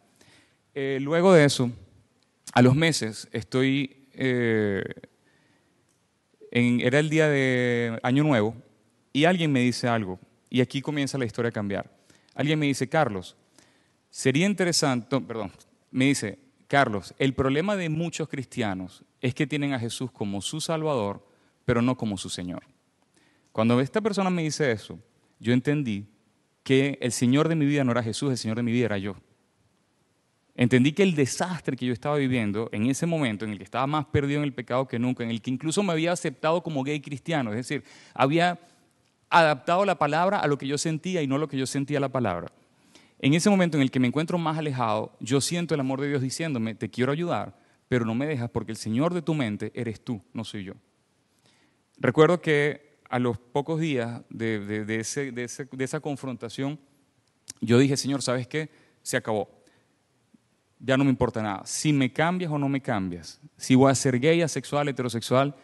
Eh, 0.75 0.99
luego 1.01 1.33
de 1.33 1.43
eso, 1.43 1.71
a 2.53 2.61
los 2.61 2.75
meses, 2.75 3.27
estoy... 3.31 4.05
Eh, 4.13 4.83
en, 6.51 6.81
era 6.81 6.99
el 6.99 7.09
día 7.09 7.27
de 7.27 7.99
Año 8.03 8.23
Nuevo 8.23 8.55
y 9.11 9.25
alguien 9.25 9.51
me 9.51 9.61
dice 9.61 9.87
algo. 9.87 10.19
Y 10.49 10.61
aquí 10.61 10.81
comienza 10.81 11.17
la 11.17 11.25
historia 11.25 11.49
a 11.49 11.53
cambiar. 11.53 11.91
Alguien 12.33 12.59
me 12.59 12.67
dice, 12.67 12.87
Carlos, 12.87 13.35
sería 14.09 14.45
interesante, 14.45 15.19
perdón, 15.21 15.51
me 15.91 16.05
dice, 16.05 16.39
Carlos, 16.67 17.13
el 17.17 17.33
problema 17.33 17.75
de 17.75 17.89
muchos 17.89 18.27
cristianos 18.27 19.03
es 19.21 19.33
que 19.33 19.47
tienen 19.47 19.73
a 19.73 19.79
Jesús 19.79 20.11
como 20.11 20.41
su 20.41 20.61
Salvador, 20.61 21.25
pero 21.65 21.81
no 21.81 21.97
como 21.97 22.17
su 22.17 22.29
Señor. 22.29 22.63
Cuando 23.51 23.79
esta 23.81 24.01
persona 24.01 24.29
me 24.29 24.43
dice 24.43 24.71
eso, 24.71 24.99
yo 25.39 25.53
entendí 25.53 26.05
que 26.63 26.97
el 27.01 27.11
Señor 27.11 27.47
de 27.47 27.55
mi 27.55 27.65
vida 27.65 27.83
no 27.83 27.91
era 27.91 28.03
Jesús, 28.03 28.29
el 28.31 28.37
Señor 28.37 28.57
de 28.57 28.63
mi 28.63 28.71
vida 28.71 28.85
era 28.85 28.97
yo. 28.97 29.15
Entendí 30.53 30.91
que 30.91 31.03
el 31.03 31.15
desastre 31.15 31.77
que 31.77 31.85
yo 31.85 31.93
estaba 31.93 32.17
viviendo 32.17 32.67
en 32.71 32.87
ese 32.87 33.05
momento, 33.05 33.45
en 33.45 33.51
el 33.51 33.57
que 33.57 33.63
estaba 33.63 33.85
más 33.87 34.05
perdido 34.07 34.39
en 34.39 34.43
el 34.43 34.53
pecado 34.53 34.87
que 34.87 34.97
nunca, 34.97 35.23
en 35.23 35.29
el 35.29 35.41
que 35.41 35.51
incluso 35.51 35.83
me 35.83 35.93
había 35.93 36.11
aceptado 36.11 36.63
como 36.63 36.83
gay 36.83 36.99
cristiano, 36.99 37.51
es 37.51 37.57
decir, 37.57 37.83
había 38.13 38.59
adaptado 39.29 39.85
la 39.85 39.97
palabra 39.97 40.39
a 40.39 40.47
lo 40.47 40.57
que 40.57 40.67
yo 40.67 40.77
sentía 40.77 41.21
y 41.21 41.27
no 41.27 41.37
lo 41.37 41.47
que 41.47 41.57
yo 41.57 41.65
sentía 41.65 41.99
la 41.99 42.09
palabra. 42.09 42.47
En 43.19 43.33
ese 43.33 43.49
momento 43.49 43.77
en 43.77 43.83
el 43.83 43.91
que 43.91 43.99
me 43.99 44.07
encuentro 44.07 44.37
más 44.37 44.57
alejado, 44.57 45.15
yo 45.19 45.41
siento 45.41 45.73
el 45.73 45.79
amor 45.79 46.01
de 46.01 46.09
Dios 46.09 46.21
diciéndome, 46.21 46.75
te 46.75 46.89
quiero 46.89 47.11
ayudar, 47.11 47.57
pero 47.87 48.05
no 48.05 48.13
me 48.13 48.27
dejas 48.27 48.49
porque 48.49 48.71
el 48.71 48.77
Señor 48.77 49.13
de 49.13 49.21
tu 49.21 49.33
mente 49.33 49.71
eres 49.73 50.01
tú, 50.03 50.21
no 50.33 50.43
soy 50.43 50.65
yo. 50.65 50.73
Recuerdo 51.97 52.41
que 52.41 52.99
a 53.09 53.19
los 53.19 53.37
pocos 53.39 53.79
días 53.79 54.21
de, 54.29 54.99
esa 55.79 55.99
confrontación, 55.99 56.79
yo 57.61 57.79
dije, 57.79 57.97
Señor, 57.97 58.21
¿sabes 58.21 58.47
qué? 58.47 58.69
Se 59.01 59.17
acabó. 59.17 59.49
Ya 60.79 60.95
no 60.95 61.03
me 61.03 61.09
importa 61.09 61.41
nada. 61.41 61.63
Si 61.65 61.91
me 61.91 62.13
cambias 62.13 62.51
o 62.51 62.59
no 62.59 62.69
me 62.69 62.81
cambias, 62.81 63.41
si 63.55 63.73
voy 63.73 63.89
a 63.89 63.95
ser 63.95 64.19
gay, 64.19 64.41
asexual, 64.43 64.89
heterosexual, 64.89 65.55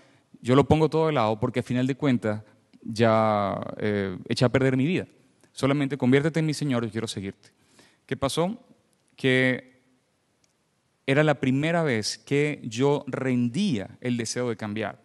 yo 0.41 0.55
lo 0.55 0.67
pongo 0.67 0.89
todo 0.89 1.07
de 1.07 1.13
lado 1.13 1.39
porque 1.39 1.59
al 1.59 1.65
final 1.65 1.85
de 1.85 1.95
cuentas 1.95 2.41
ya 2.83 3.59
eh, 3.77 4.17
eché 4.27 4.45
a 4.45 4.49
perder 4.49 4.77
mi 4.77 4.85
vida. 4.85 5.07
Solamente 5.51 5.97
conviértete 5.97 6.39
en 6.39 6.45
mi 6.45 6.53
Señor, 6.53 6.83
y 6.85 6.89
quiero 6.89 7.07
seguirte. 7.07 7.49
¿Qué 8.05 8.17
pasó? 8.17 8.59
Que 9.15 9.81
era 11.05 11.23
la 11.23 11.39
primera 11.39 11.83
vez 11.83 12.17
que 12.17 12.61
yo 12.63 13.03
rendía 13.07 13.97
el 14.01 14.17
deseo 14.17 14.49
de 14.49 14.57
cambiar. 14.57 15.03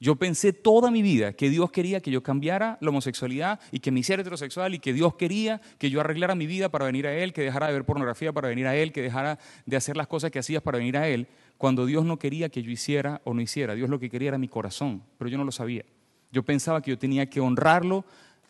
Yo 0.00 0.16
pensé 0.16 0.52
toda 0.52 0.90
mi 0.90 1.02
vida 1.02 1.32
que 1.32 1.48
Dios 1.48 1.70
quería 1.70 2.00
que 2.00 2.10
yo 2.10 2.22
cambiara 2.22 2.76
la 2.80 2.90
homosexualidad 2.90 3.60
y 3.70 3.78
que 3.78 3.90
me 3.90 4.00
hiciera 4.00 4.20
heterosexual 4.20 4.74
y 4.74 4.78
que 4.78 4.92
Dios 4.92 5.14
quería 5.14 5.60
que 5.78 5.88
yo 5.88 6.00
arreglara 6.00 6.34
mi 6.34 6.46
vida 6.46 6.68
para 6.68 6.84
venir 6.84 7.06
a 7.06 7.14
Él, 7.14 7.32
que 7.32 7.42
dejara 7.42 7.68
de 7.68 7.72
ver 7.72 7.84
pornografía 7.84 8.32
para 8.32 8.48
venir 8.48 8.66
a 8.66 8.76
Él, 8.76 8.92
que 8.92 9.00
dejara 9.00 9.38
de 9.64 9.76
hacer 9.76 9.96
las 9.96 10.06
cosas 10.06 10.30
que 10.30 10.38
hacías 10.38 10.62
para 10.62 10.78
venir 10.78 10.98
a 10.98 11.08
Él, 11.08 11.26
cuando 11.56 11.86
Dios 11.86 12.04
no 12.04 12.18
quería 12.18 12.48
que 12.48 12.62
yo 12.62 12.70
hiciera 12.70 13.22
o 13.24 13.32
no 13.32 13.40
hiciera. 13.40 13.74
Dios 13.74 13.88
lo 13.88 13.98
que 13.98 14.10
quería 14.10 14.28
era 14.28 14.38
mi 14.38 14.48
corazón, 14.48 15.02
pero 15.16 15.30
yo 15.30 15.38
no 15.38 15.44
lo 15.44 15.52
sabía. 15.52 15.84
Yo 16.34 16.42
pensaba 16.42 16.82
que 16.82 16.90
yo 16.90 16.98
tenía 16.98 17.26
que 17.26 17.38
honrarlo 17.38 18.04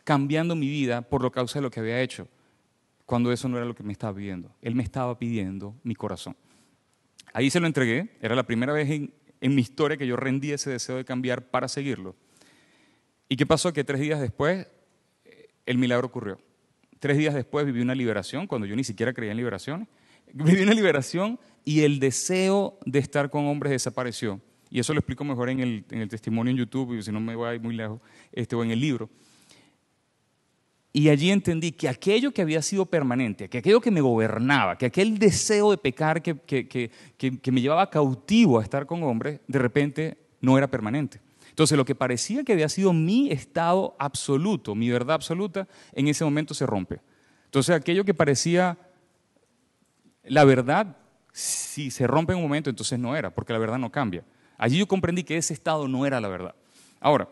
cambiando 0.04 0.56
mi 0.56 0.68
vida 0.68 1.02
por 1.02 1.20
lo 1.20 1.30
causa 1.30 1.58
de 1.58 1.62
lo 1.62 1.70
que 1.70 1.80
había 1.80 2.00
hecho, 2.00 2.26
cuando 3.04 3.30
eso 3.30 3.46
no 3.46 3.58
era 3.58 3.66
lo 3.66 3.74
que 3.74 3.82
me 3.82 3.92
estaba 3.92 4.16
pidiendo. 4.16 4.50
Él 4.62 4.74
me 4.74 4.82
estaba 4.82 5.18
pidiendo 5.18 5.74
mi 5.82 5.94
corazón. 5.94 6.34
Ahí 7.34 7.50
se 7.50 7.60
lo 7.60 7.66
entregué, 7.66 8.16
era 8.22 8.34
la 8.34 8.44
primera 8.44 8.72
vez 8.72 8.88
en, 8.90 9.12
mi 9.54 9.60
historia 9.60 9.98
que 9.98 10.06
yo 10.06 10.16
rendí 10.16 10.52
ese 10.52 10.70
deseo 10.70 10.96
de 10.96 11.04
cambiar 11.04 11.50
para 11.50 11.68
seguirlo. 11.68 12.16
¿Y 13.28 13.36
qué 13.36 13.44
pasó? 13.44 13.70
Que 13.74 13.84
tres 13.84 14.00
días 14.00 14.18
después 14.18 14.66
eh, 15.26 15.50
el 15.66 15.76
milagro 15.76 16.06
ocurrió. 16.06 16.38
Tres 17.00 17.18
días 17.18 17.34
después 17.34 17.66
viví 17.66 17.82
una 17.82 17.94
liberación, 17.94 18.46
cuando 18.46 18.66
yo 18.66 18.74
ni 18.74 18.84
siquiera 18.84 19.12
creía 19.12 19.32
en 19.32 19.36
liberaciones. 19.36 19.88
Viví 20.32 20.62
una 20.62 20.72
liberación 20.72 21.38
y 21.66 21.82
el 21.82 22.00
deseo 22.00 22.78
de 22.86 22.98
estar 22.98 23.28
con 23.28 23.44
hombres 23.44 23.72
desapareció. 23.72 24.40
Y 24.75 24.81
eso 24.81 24.93
lo 24.93 24.99
explico 24.99 25.23
mejor 25.23 25.50
en 25.50 25.61
el, 25.61 25.85
en 25.88 26.00
el 26.00 26.09
testimonio 26.09 26.50
en 26.50 26.57
YouTube, 26.57 27.00
si 27.00 27.12
no 27.12 27.21
me 27.21 27.37
voy 27.37 27.61
muy 27.61 27.76
lejos, 27.76 28.00
este, 28.33 28.57
o 28.57 28.64
en 28.64 28.73
el 28.73 28.81
libro. 28.81 29.09
Y 30.93 31.11
allí 31.11 31.31
entendí 31.31 31.71
que 31.71 31.88
aquello 31.88 32.33
que 32.33 32.43
había 32.43 32.61
sido 32.61 32.85
permanente, 32.85 33.49
que 33.49 33.59
aquello 33.59 33.81
que 33.81 33.93
me 33.93 34.00
gobernaba, 34.00 34.76
que 34.76 34.87
aquel 34.87 35.16
deseo 35.16 35.71
de 35.71 35.78
pecar 35.78 36.21
que, 36.21 36.40
que, 36.40 36.66
que, 36.66 36.90
que, 37.16 37.52
me 37.52 37.61
llevaba 37.61 37.88
cautivo 37.88 38.59
a 38.59 38.64
estar 38.64 38.85
con 38.85 39.04
hombres, 39.04 39.38
de 39.47 39.61
repente 39.61 40.19
no 40.40 40.59
era 40.59 40.66
permanente. 40.66 41.21
Entonces 41.50 41.78
lo 41.78 41.85
que 41.85 41.95
parecía 41.95 42.43
que 42.43 42.52
había 42.52 42.69
sido 42.69 42.93
mi 42.93 43.31
estado 43.31 43.95
absoluto, 44.00 44.75
mi 44.75 44.90
verdad 44.90 45.14
absoluta, 45.14 45.69
en 45.93 46.09
ese 46.09 46.25
momento 46.25 46.52
se 46.52 46.66
rompe. 46.66 47.00
Entonces 47.45 47.76
aquello 47.76 48.04
que 48.04 48.12
parecía 48.12 48.76
la 50.25 50.45
verdad, 50.45 50.97
si 51.31 51.93
se 51.93 52.09
rompe 52.09 52.33
en 52.33 52.38
un 52.38 52.45
momento, 52.47 52.71
entonces 52.71 52.99
no 52.99 53.14
era, 53.14 53.33
porque 53.33 53.52
la 53.52 53.61
verdad 53.61 53.78
no 53.78 53.93
cambia. 53.93 54.25
Allí 54.58 54.78
yo 54.78 54.87
comprendí 54.87 55.25
que 55.25 55.37
ese 55.37 55.54
estado 55.54 55.88
no 55.88 56.06
era 56.06 56.20
la 56.20 56.28
verdad. 56.28 56.54
Ahora, 57.00 57.28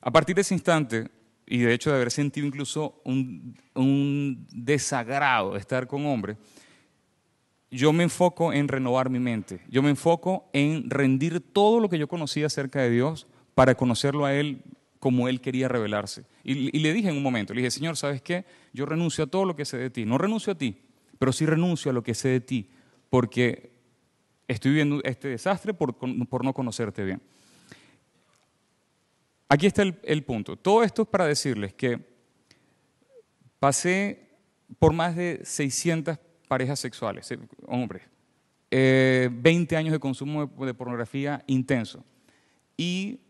a 0.00 0.10
partir 0.10 0.34
de 0.34 0.42
ese 0.42 0.54
instante, 0.54 1.08
y 1.46 1.58
de 1.58 1.74
hecho 1.74 1.90
de 1.90 1.96
haber 1.96 2.10
sentido 2.10 2.46
incluso 2.46 3.00
un, 3.04 4.46
desagrado 4.52 5.52
de 5.52 5.58
estar 5.58 5.86
con 5.86 6.06
hombres, 6.06 6.36
yo 7.70 7.92
me 7.92 8.02
enfoco 8.02 8.52
en 8.52 8.68
renovar 8.68 9.08
mi 9.08 9.18
mente. 9.18 9.60
Yo 9.68 9.82
me 9.82 9.90
enfoco 9.90 10.48
en 10.52 10.90
rendir 10.90 11.40
todo 11.40 11.80
lo 11.80 11.88
que 11.88 11.98
yo 11.98 12.06
conocía 12.08 12.46
acerca 12.46 12.80
de 12.80 12.90
Dios 12.90 13.26
para 13.54 13.74
conocerlo 13.74 14.26
a 14.26 14.34
Él 14.34 14.62
como 14.98 15.28
Él 15.28 15.40
quería 15.40 15.68
revelarse. 15.68 16.24
Y, 16.44 16.76
y, 16.76 16.80
le 16.80 16.92
dije 16.92 17.08
en 17.08 17.16
un 17.16 17.22
momento, 17.22 17.54
le 17.54 17.60
dije, 17.60 17.70
Señor, 17.70 17.96
¿sabes 17.96 18.22
qué? 18.22 18.44
Yo 18.72 18.86
renuncio 18.86 19.24
a 19.24 19.26
todo 19.26 19.44
lo 19.44 19.56
que 19.56 19.64
sé 19.64 19.78
de 19.78 19.90
ti. 19.90 20.04
No 20.04 20.18
renuncio 20.18 20.52
a 20.52 20.56
ti, 20.56 20.76
pero 21.18 21.32
sí 21.32 21.46
renuncio 21.46 21.90
a 21.90 21.94
lo 21.94 22.02
que 22.02 22.14
sé 22.14 22.28
de 22.28 22.40
ti, 22.40 22.68
porque 23.08 23.71
estoy 24.52 24.72
viviendo 24.72 25.00
este 25.04 25.28
desastre 25.28 25.74
por, 25.74 25.96
no 26.44 26.54
conocerte 26.54 27.04
bien. 27.04 27.20
Aquí 29.48 29.66
está 29.66 29.82
el, 29.82 30.24
punto. 30.24 30.56
Todo 30.56 30.82
esto 30.82 31.02
es 31.02 31.08
para 31.08 31.26
decirles 31.26 31.74
que 31.74 32.00
pasé 33.58 34.30
por 34.78 34.92
más 34.92 35.14
de 35.14 35.40
600 35.44 36.18
parejas 36.48 36.80
sexuales, 36.80 37.30
eh, 37.30 37.38
hombres, 37.66 38.02
20 38.70 39.74
eh, 39.74 39.78
años 39.78 39.92
de 39.92 39.98
consumo 39.98 40.46
de, 40.46 40.74
pornografía 40.74 41.44
intenso 41.46 42.02
y 42.78 43.20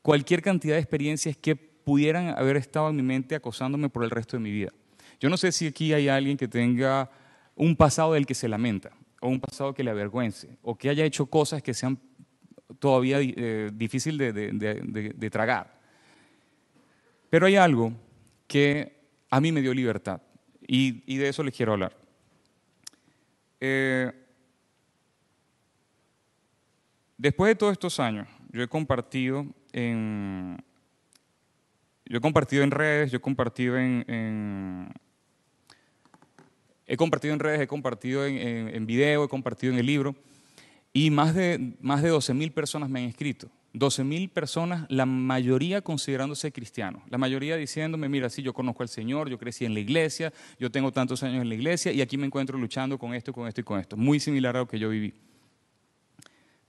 cualquier 0.00 0.40
cantidad 0.40 0.76
de 0.76 0.80
experiencias 0.80 1.36
que 1.36 1.54
pudieran 1.54 2.28
haber 2.28 2.56
estado 2.56 2.88
en 2.88 2.96
mi 2.96 3.02
mente 3.02 3.34
acosándome 3.34 3.90
por 3.90 4.04
el 4.04 4.10
resto 4.10 4.38
de 4.38 4.42
mi 4.42 4.50
vida. 4.50 4.72
Yo 5.20 5.28
no 5.28 5.36
sé 5.36 5.52
si 5.52 5.66
aquí 5.66 5.92
hay 5.92 6.08
alguien 6.08 6.38
que 6.38 6.48
tenga 6.48 7.10
un 7.54 7.76
pasado 7.76 8.14
del 8.14 8.24
que 8.24 8.34
se 8.34 8.48
lamenta, 8.48 8.90
o 9.20 9.28
un 9.28 9.40
pasado 9.40 9.74
que 9.74 9.82
le 9.82 9.90
avergüence, 9.90 10.58
o 10.62 10.76
que 10.76 10.88
haya 10.88 11.04
hecho 11.04 11.26
cosas 11.26 11.62
que 11.62 11.74
sean 11.74 11.98
todavía 12.78 13.18
eh, 13.20 13.70
difícil 13.72 14.18
de, 14.18 15.30
tragar. 15.30 15.78
Pero 17.30 17.46
hay 17.46 17.56
algo 17.56 17.92
que 18.46 18.96
a 19.30 19.40
mí 19.40 19.52
me 19.52 19.60
dio 19.60 19.74
libertad 19.74 20.20
y, 20.66 21.16
de 21.16 21.28
eso 21.28 21.42
les 21.42 21.54
quiero 21.54 21.72
hablar. 21.72 21.96
Eh, 23.60 24.12
después 27.16 27.50
de 27.50 27.54
todos 27.56 27.72
estos 27.72 27.98
años, 28.00 28.28
yo 28.50 28.62
he 28.62 28.68
compartido 28.68 29.46
en, 29.72 30.56
yo 32.06 32.18
he 32.18 32.20
compartido 32.20 32.62
en 32.62 32.70
redes, 32.70 33.10
yo 33.10 33.18
he 33.18 33.20
compartido 33.20 33.76
en, 33.78 34.92
he 36.88 36.96
compartido 36.96 37.34
en 37.34 37.40
redes, 37.40 37.60
he 37.60 37.66
compartido 37.66 38.26
en, 38.26 38.38
en, 38.74 38.86
video, 38.86 39.24
he 39.24 39.28
compartido 39.28 39.72
en 39.72 39.78
el 39.78 39.86
libro. 39.86 40.16
Y 40.92 41.10
más 41.10 41.34
de, 41.34 41.76
más 41.80 42.02
de 42.02 42.10
12.000 42.10 42.50
personas 42.52 42.88
me 42.88 43.00
han 43.00 43.04
escrito. 43.06 43.50
12.000 43.74 44.30
personas, 44.30 44.86
la 44.88 45.04
mayoría 45.04 45.82
considerándose 45.82 46.50
cristianos. 46.50 47.02
La 47.10 47.18
mayoría 47.18 47.56
diciéndome, 47.56 48.08
mira, 48.08 48.30
sí, 48.30 48.42
yo 48.42 48.54
conozco 48.54 48.82
al 48.82 48.88
Señor, 48.88 49.28
yo 49.28 49.38
crecí 49.38 49.66
en 49.66 49.74
la 49.74 49.80
iglesia, 49.80 50.32
yo 50.58 50.70
tengo 50.70 50.90
tantos 50.90 51.22
años 51.22 51.42
en 51.42 51.48
la 51.50 51.54
iglesia 51.54 51.92
y 51.92 52.00
aquí 52.00 52.16
me 52.16 52.26
encuentro 52.26 52.58
luchando 52.58 52.98
con 52.98 53.14
esto, 53.14 53.34
con 53.34 53.46
esto 53.46 53.60
y 53.60 53.64
con 53.64 53.78
esto. 53.78 53.96
Muy 53.96 54.18
similar 54.18 54.56
a 54.56 54.60
lo 54.60 54.66
que 54.66 54.78
yo 54.78 54.88
viví. 54.88 55.12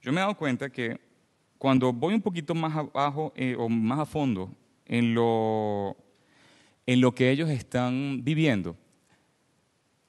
Yo 0.01 0.11
me 0.11 0.19
he 0.19 0.21
dado 0.21 0.35
cuenta 0.35 0.69
que 0.69 0.99
cuando 1.57 1.93
voy 1.93 2.13
un 2.13 2.21
poquito 2.21 2.53
más 2.53 2.75
abajo 2.75 3.33
eh, 3.37 3.55
o 3.57 3.69
más 3.69 3.99
a 3.99 4.05
fondo 4.05 4.51
en 4.85 5.13
lo, 5.13 5.95
en 6.85 6.99
lo 6.99 7.15
que 7.15 7.31
ellos 7.31 7.49
están 7.49 8.21
viviendo, 8.23 8.75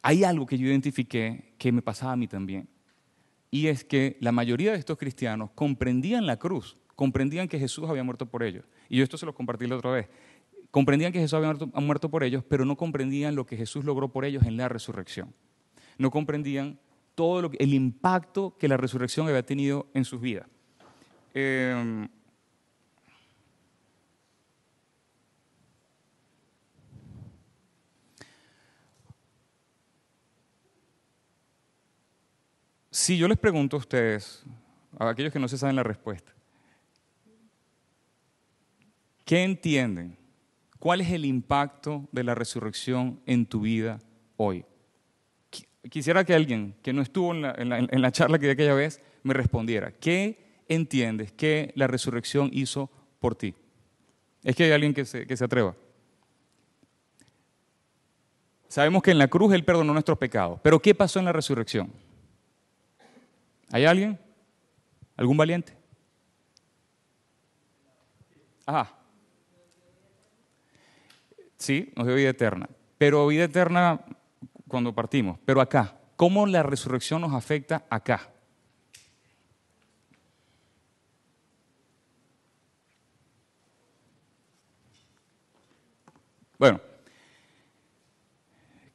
hay 0.02 0.24
algo 0.24 0.46
que 0.46 0.58
yo 0.58 0.66
identifiqué 0.66 1.54
que 1.58 1.72
me 1.72 1.82
pasaba 1.82 2.12
a 2.12 2.16
mí 2.16 2.26
también. 2.26 2.68
Y 3.50 3.66
es 3.66 3.84
que 3.84 4.16
la 4.20 4.32
mayoría 4.32 4.72
de 4.72 4.78
estos 4.78 4.96
cristianos 4.96 5.50
comprendían 5.54 6.26
la 6.26 6.38
cruz, 6.38 6.76
comprendían 6.94 7.48
que 7.48 7.58
Jesús 7.58 7.88
había 7.88 8.04
muerto 8.04 8.26
por 8.26 8.42
ellos. 8.42 8.64
Y 8.88 8.98
yo 8.98 9.04
esto 9.04 9.18
se 9.18 9.26
lo 9.26 9.34
compartí 9.34 9.66
la 9.66 9.76
otra 9.76 9.90
vez. 9.90 10.08
Comprendían 10.70 11.12
que 11.12 11.18
Jesús 11.18 11.34
había 11.34 11.52
muerto, 11.80 12.10
por 12.10 12.22
ellos, 12.22 12.44
pero 12.48 12.64
no 12.64 12.76
comprendían 12.76 13.34
lo 13.34 13.44
que 13.44 13.56
Jesús 13.56 13.84
logró 13.84 14.12
por 14.12 14.24
ellos 14.24 14.44
en 14.44 14.56
la 14.56 14.68
resurrección. 14.68 15.34
No 15.98 16.10
comprendían 16.12 16.78
todo 17.16 17.42
lo 17.42 17.50
el 17.58 17.74
impacto 17.74 18.56
que 18.56 18.68
la 18.68 18.76
resurrección 18.76 19.26
había 19.26 19.44
tenido 19.44 19.88
en 19.94 20.04
sus 20.04 20.20
vidas. 20.20 20.46
Em, 21.34 22.08
Si 33.00 33.16
yo 33.16 33.28
les 33.28 33.38
pregunto 33.38 33.76
a 33.76 33.78
ustedes, 33.78 34.42
a 34.98 35.08
aquellos 35.08 35.32
que 35.32 35.38
no 35.38 35.48
se 35.48 35.56
saben 35.56 35.74
la 35.74 35.82
respuesta, 35.82 36.32
¿qué 39.24 39.42
entienden? 39.42 40.18
¿Cuál 40.78 41.00
es 41.00 41.10
el 41.10 41.24
impacto 41.24 42.06
de 42.12 42.24
la 42.24 42.34
resurrección 42.34 43.18
en 43.24 43.46
tu 43.46 43.62
vida 43.62 44.00
hoy? 44.36 44.66
Quisiera 45.88 46.24
que 46.24 46.34
alguien 46.34 46.76
que 46.82 46.92
no 46.92 47.00
estuvo 47.00 47.32
en 47.32 48.02
la, 48.02 48.12
charla 48.12 48.38
que 48.38 48.44
de 48.44 48.52
aquella 48.52 48.74
vez 48.74 49.00
me 49.22 49.32
respondiera. 49.32 49.92
¿Qué 49.92 50.62
entiendes 50.68 51.32
que 51.32 51.72
la 51.76 51.86
resurrección 51.86 52.50
hizo 52.52 52.90
por 53.18 53.34
ti? 53.34 53.54
Es 54.44 54.54
que 54.54 54.64
hay 54.64 54.72
alguien 54.72 54.92
que 54.92 55.06
se, 55.06 55.26
que 55.26 55.38
se 55.38 55.44
atreva. 55.46 55.74
Sabemos 58.68 59.02
que 59.02 59.12
en 59.12 59.18
la 59.18 59.28
cruz 59.28 59.54
Él 59.54 59.64
perdonó 59.64 59.94
nuestros 59.94 60.18
pecados, 60.18 60.60
pero 60.62 60.82
¿qué 60.82 60.94
pasó 60.94 61.18
en 61.18 61.24
la 61.24 61.32
resurrección? 61.32 61.90
¿Hay 63.72 63.84
alguien? 63.84 64.18
¿Algún 65.16 65.36
valiente? 65.36 65.76
Ajá. 68.66 68.92
Sí, 71.56 71.92
nos 71.96 72.06
dio 72.06 72.16
vida 72.16 72.30
eterna. 72.30 72.68
Pero 72.98 73.26
vida 73.26 73.44
eterna 73.44 74.00
cuando 74.66 74.94
partimos. 74.94 75.38
Pero 75.44 75.60
acá, 75.60 75.96
¿cómo 76.16 76.46
la 76.46 76.62
resurrección 76.62 77.20
nos 77.20 77.34
afecta 77.34 77.84
acá? 77.90 78.30
Bueno, 86.58 86.80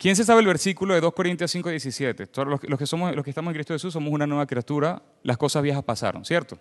¿quién 0.05 0.15
se 0.15 0.23
sabe 0.23 0.41
el 0.41 0.45
versículo 0.45 0.93
de 0.93 1.01
2 1.01 1.13
Corintios 1.13 1.49
5, 1.49 1.67
17? 1.67 2.27
Todos 2.27 2.47
los, 2.47 2.77
que 2.77 2.85
somos, 2.85 3.15
los 3.15 3.23
que 3.23 3.31
estamos 3.31 3.49
en 3.49 3.55
Cristo 3.55 3.73
Jesús 3.73 3.91
somos 3.91 4.13
una 4.13 4.27
nueva 4.27 4.45
criatura, 4.45 5.01
las 5.23 5.35
cosas 5.35 5.63
viejas 5.63 5.83
pasaron, 5.83 6.23
¿cierto? 6.23 6.59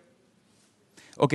Ok, 1.19 1.35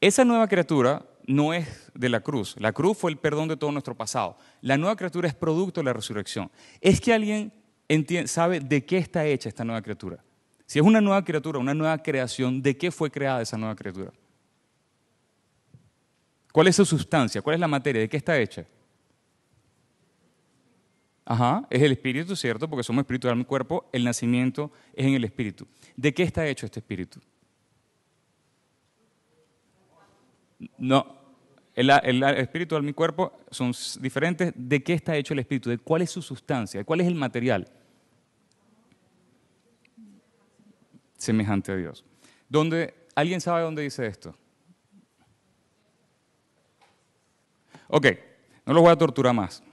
esa 0.00 0.24
nueva 0.24 0.46
criatura 0.46 1.04
no 1.26 1.52
es 1.52 1.90
de 1.94 2.10
la 2.10 2.20
cruz. 2.20 2.54
La 2.60 2.72
cruz 2.72 2.96
fue 2.96 3.10
el 3.10 3.16
perdón 3.16 3.48
de 3.48 3.56
todo 3.56 3.72
nuestro 3.72 3.96
pasado. 3.96 4.38
La 4.60 4.76
nueva 4.76 4.94
criatura 4.94 5.26
es 5.26 5.34
producto 5.34 5.80
de 5.80 5.86
la 5.86 5.92
resurrección. 5.94 6.48
Es 6.80 7.00
que 7.00 7.12
alguien 7.12 7.52
sabe 8.26 8.60
de 8.60 8.86
qué 8.86 8.98
está 8.98 9.26
hecha 9.26 9.48
esta 9.48 9.64
nueva 9.64 9.82
criatura. 9.82 10.22
Si 10.64 10.78
es 10.78 10.84
una 10.84 11.00
nueva 11.00 11.24
criatura, 11.24 11.58
una 11.58 11.74
nueva 11.74 12.00
creación, 12.04 12.62
¿de 12.62 12.76
qué 12.76 12.92
fue 12.92 13.10
creada 13.10 13.42
esa 13.42 13.58
nueva 13.58 13.74
criatura? 13.74 14.12
¿Cuál 16.52 16.68
es 16.68 16.76
su 16.76 16.84
sustancia? 16.84 17.42
¿Cuál 17.42 17.54
es 17.54 17.60
la 17.60 17.66
materia? 17.66 18.02
¿De 18.02 18.08
qué 18.08 18.16
está 18.16 18.38
hecha? 18.38 18.64
Ajá, 21.28 21.66
es 21.70 21.82
el 21.82 21.90
espíritu, 21.90 22.36
¿cierto? 22.36 22.70
Porque 22.70 22.84
somos 22.84 23.02
espíritu, 23.02 23.34
mi 23.34 23.44
cuerpo. 23.44 23.90
El 23.92 24.04
nacimiento 24.04 24.70
es 24.94 25.06
en 25.06 25.14
el 25.14 25.24
espíritu. 25.24 25.66
¿De 25.96 26.14
qué 26.14 26.22
está 26.22 26.46
hecho 26.46 26.66
este 26.66 26.78
espíritu? 26.78 27.20
No, 30.78 31.16
el, 31.74 31.90
espíritu 31.90 32.76
de 32.76 32.82
mi 32.82 32.92
cuerpo 32.92 33.40
son 33.50 33.72
diferentes. 34.00 34.52
¿De 34.54 34.84
qué 34.84 34.92
está 34.92 35.16
hecho 35.16 35.34
el 35.34 35.40
espíritu? 35.40 35.68
¿De 35.68 35.78
cuál 35.78 36.02
es 36.02 36.10
su 36.12 36.22
sustancia? 36.22 36.84
¿Cuál 36.84 37.00
es 37.00 37.08
el 37.08 37.16
material? 37.16 37.68
Semejante 41.18 41.72
a 41.72 41.76
Dios. 41.76 42.04
¿Dónde, 42.48 42.94
¿Alguien 43.16 43.40
sabe 43.40 43.62
dónde 43.62 43.82
dice 43.82 44.06
esto? 44.06 44.32
Ok, 47.88 48.06
no 48.64 48.74
los 48.74 48.82
voy 48.82 48.92
a 48.92 48.96
torturar 48.96 49.34
más. 49.34 49.65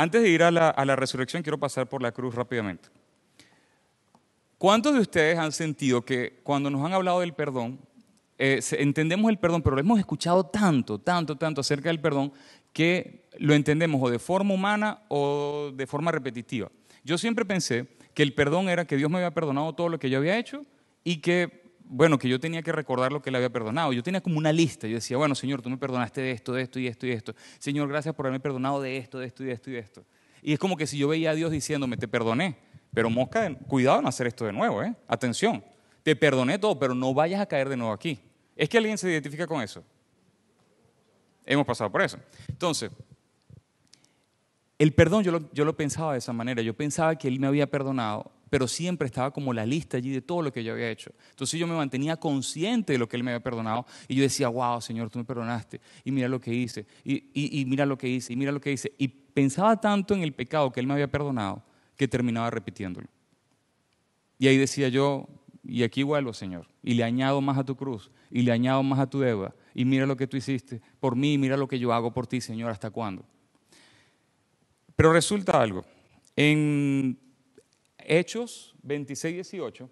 Antes 0.00 0.22
de 0.22 0.28
ir 0.28 0.44
a 0.44 0.52
la, 0.52 0.94
resurrección, 0.94 1.42
quiero 1.42 1.58
pasar 1.58 1.88
por 1.88 2.00
la 2.00 2.12
cruz 2.12 2.32
rápidamente. 2.32 2.88
¿Cuántos 4.56 4.94
de 4.94 5.00
ustedes 5.00 5.36
han 5.36 5.50
sentido 5.50 6.02
que 6.02 6.38
cuando 6.44 6.70
nos 6.70 6.86
han 6.86 6.92
hablado 6.92 7.18
del 7.18 7.32
perdón, 7.32 7.80
eh, 8.38 8.60
entendemos 8.78 9.28
el 9.28 9.38
perdón, 9.38 9.60
pero 9.60 9.74
lo 9.74 9.80
hemos 9.80 9.98
escuchado 9.98 10.46
tanto, 10.46 11.00
tanto, 11.00 11.34
tanto 11.34 11.62
acerca 11.62 11.88
del 11.88 12.00
perdón 12.00 12.32
que 12.72 13.24
lo 13.38 13.54
entendemos 13.54 14.00
o 14.00 14.08
de 14.08 14.20
forma 14.20 14.54
humana 14.54 15.02
o 15.08 15.72
de 15.74 15.86
forma 15.88 16.12
repetitiva? 16.12 16.70
Yo 17.02 17.18
siempre 17.18 17.44
pensé 17.44 17.88
que 18.14 18.22
el 18.22 18.34
perdón 18.34 18.68
era 18.68 18.84
que 18.84 18.96
Dios 18.96 19.10
me 19.10 19.16
había 19.16 19.34
perdonado 19.34 19.72
todo 19.72 19.88
lo 19.88 19.98
que 19.98 20.10
yo 20.10 20.18
había 20.18 20.38
hecho 20.38 20.64
y 21.02 21.16
que, 21.16 21.67
bueno, 21.88 22.18
que 22.18 22.28
yo 22.28 22.38
tenía 22.38 22.62
que 22.62 22.72
recordar 22.72 23.12
lo 23.12 23.22
que 23.22 23.30
Él 23.30 23.36
había 23.36 23.50
perdonado. 23.50 23.92
Yo 23.92 24.02
tenía 24.02 24.20
como 24.20 24.38
una 24.38 24.52
lista. 24.52 24.86
Yo 24.86 24.94
decía, 24.94 25.16
bueno, 25.16 25.34
Señor, 25.34 25.62
tú 25.62 25.70
me 25.70 25.78
perdonaste 25.78 26.20
de 26.20 26.32
esto, 26.32 26.52
de 26.52 26.62
esto 26.62 26.78
y 26.78 26.86
esto 26.86 27.06
y 27.06 27.10
esto. 27.10 27.34
Señor, 27.58 27.88
gracias 27.88 28.14
por 28.14 28.26
haberme 28.26 28.40
perdonado 28.40 28.80
de 28.80 28.96
esto, 28.96 29.18
de 29.18 29.26
esto 29.26 29.42
y 29.42 29.46
de 29.46 29.52
esto 29.52 29.70
y 29.70 29.72
de 29.74 29.78
esto. 29.78 30.04
Y 30.42 30.52
es 30.52 30.58
como 30.58 30.76
que 30.76 30.86
si 30.86 30.98
yo 30.98 31.08
veía 31.08 31.30
a 31.30 31.34
Dios 31.34 31.50
diciéndome, 31.50 31.96
te 31.96 32.06
perdoné 32.06 32.68
pero 32.92 33.10
mosca, 33.10 33.54
cuidado 33.66 34.00
en 34.00 34.06
hacer 34.06 34.26
esto 34.26 34.44
de 34.44 34.52
nuevo, 34.52 34.82
¿eh? 34.82 34.94
Atención, 35.06 35.62
te 36.02 36.16
perdoné 36.16 36.58
todo, 36.58 36.78
pero 36.78 36.94
no 36.94 37.12
vayas 37.14 37.40
a 37.40 37.46
caer 37.46 37.68
de 37.68 37.76
nuevo 37.76 37.92
aquí. 37.92 38.18
¿Es 38.56 38.68
que 38.68 38.78
alguien 38.78 38.98
se 38.98 39.10
identifica 39.10 39.46
con 39.46 39.62
eso? 39.62 39.84
Hemos 41.44 41.66
pasado 41.66 41.90
por 41.90 42.02
eso. 42.02 42.18
Entonces, 42.48 42.90
el 44.78 44.92
perdón 44.92 45.22
yo 45.22 45.32
lo, 45.32 45.52
yo 45.52 45.64
lo 45.64 45.76
pensaba 45.76 46.12
de 46.12 46.18
esa 46.18 46.32
manera. 46.32 46.62
Yo 46.62 46.74
pensaba 46.74 47.16
que 47.16 47.28
Él 47.28 47.38
me 47.38 47.46
había 47.46 47.66
perdonado, 47.66 48.30
pero 48.48 48.68
siempre 48.68 49.06
estaba 49.06 49.30
como 49.32 49.52
la 49.52 49.66
lista 49.66 49.96
allí 49.96 50.10
de 50.10 50.22
todo 50.22 50.42
lo 50.42 50.52
que 50.52 50.64
yo 50.64 50.72
había 50.72 50.90
hecho. 50.90 51.12
Entonces 51.30 51.58
yo 51.58 51.66
me 51.66 51.74
mantenía 51.74 52.16
consciente 52.16 52.94
de 52.94 52.98
lo 52.98 53.08
que 53.08 53.16
Él 53.16 53.24
me 53.24 53.32
había 53.32 53.42
perdonado 53.42 53.86
y 54.06 54.14
yo 54.14 54.22
decía, 54.22 54.48
wow, 54.48 54.80
Señor, 54.80 55.10
tú 55.10 55.18
me 55.18 55.24
perdonaste 55.24 55.80
y 56.04 56.10
mira 56.10 56.28
lo 56.28 56.40
que 56.40 56.52
hice, 56.52 56.86
y, 57.04 57.30
y 57.32 57.64
mira 57.66 57.86
lo 57.86 57.98
que 57.98 58.08
hice, 58.08 58.32
y 58.32 58.36
mira 58.36 58.52
lo 58.52 58.60
que 58.60 58.72
hice. 58.72 58.92
Y 58.98 59.08
pensaba 59.08 59.80
tanto 59.80 60.14
en 60.14 60.22
el 60.22 60.32
pecado 60.32 60.72
que 60.72 60.80
Él 60.80 60.86
me 60.86 60.94
había 60.94 61.08
perdonado 61.08 61.62
que 61.96 62.08
terminaba 62.08 62.50
repitiéndolo. 62.50 63.08
Y 64.38 64.46
ahí 64.46 64.56
decía 64.56 64.88
yo, 64.88 65.28
y 65.64 65.82
aquí 65.82 66.02
vuelvo, 66.02 66.32
Señor, 66.32 66.66
y 66.82 66.94
le 66.94 67.04
añado 67.04 67.40
más 67.40 67.58
a 67.58 67.64
tu 67.64 67.76
cruz, 67.76 68.10
y 68.30 68.42
le 68.42 68.52
añado 68.52 68.82
más 68.82 68.98
a 69.00 69.10
tu 69.10 69.20
deuda, 69.20 69.54
y 69.74 69.84
mira 69.84 70.06
lo 70.06 70.16
que 70.16 70.26
tú 70.26 70.36
hiciste 70.36 70.80
por 71.00 71.16
mí, 71.16 71.36
mira 71.38 71.56
lo 71.56 71.68
que 71.68 71.78
yo 71.78 71.92
hago 71.92 72.12
por 72.12 72.26
ti, 72.26 72.40
Señor, 72.40 72.70
¿hasta 72.70 72.90
cuándo? 72.90 73.24
Pero 74.96 75.12
resulta 75.12 75.60
algo, 75.60 75.84
en 76.36 77.18
Hechos 78.10 78.74
26, 78.82 79.34
18, 79.34 79.90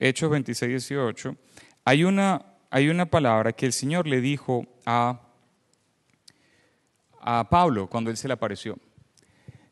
Hechos 0.00 0.30
26, 0.30 0.68
18, 0.68 1.36
hay 1.84 2.04
una 2.04 2.54
hay 2.74 2.88
una 2.88 3.06
palabra 3.06 3.52
que 3.52 3.66
el 3.66 3.72
Señor 3.72 4.08
le 4.08 4.20
dijo 4.20 4.66
a, 4.84 5.20
a 7.20 7.48
Pablo 7.48 7.88
cuando 7.88 8.10
él 8.10 8.16
se 8.16 8.26
le 8.26 8.34
apareció. 8.34 8.76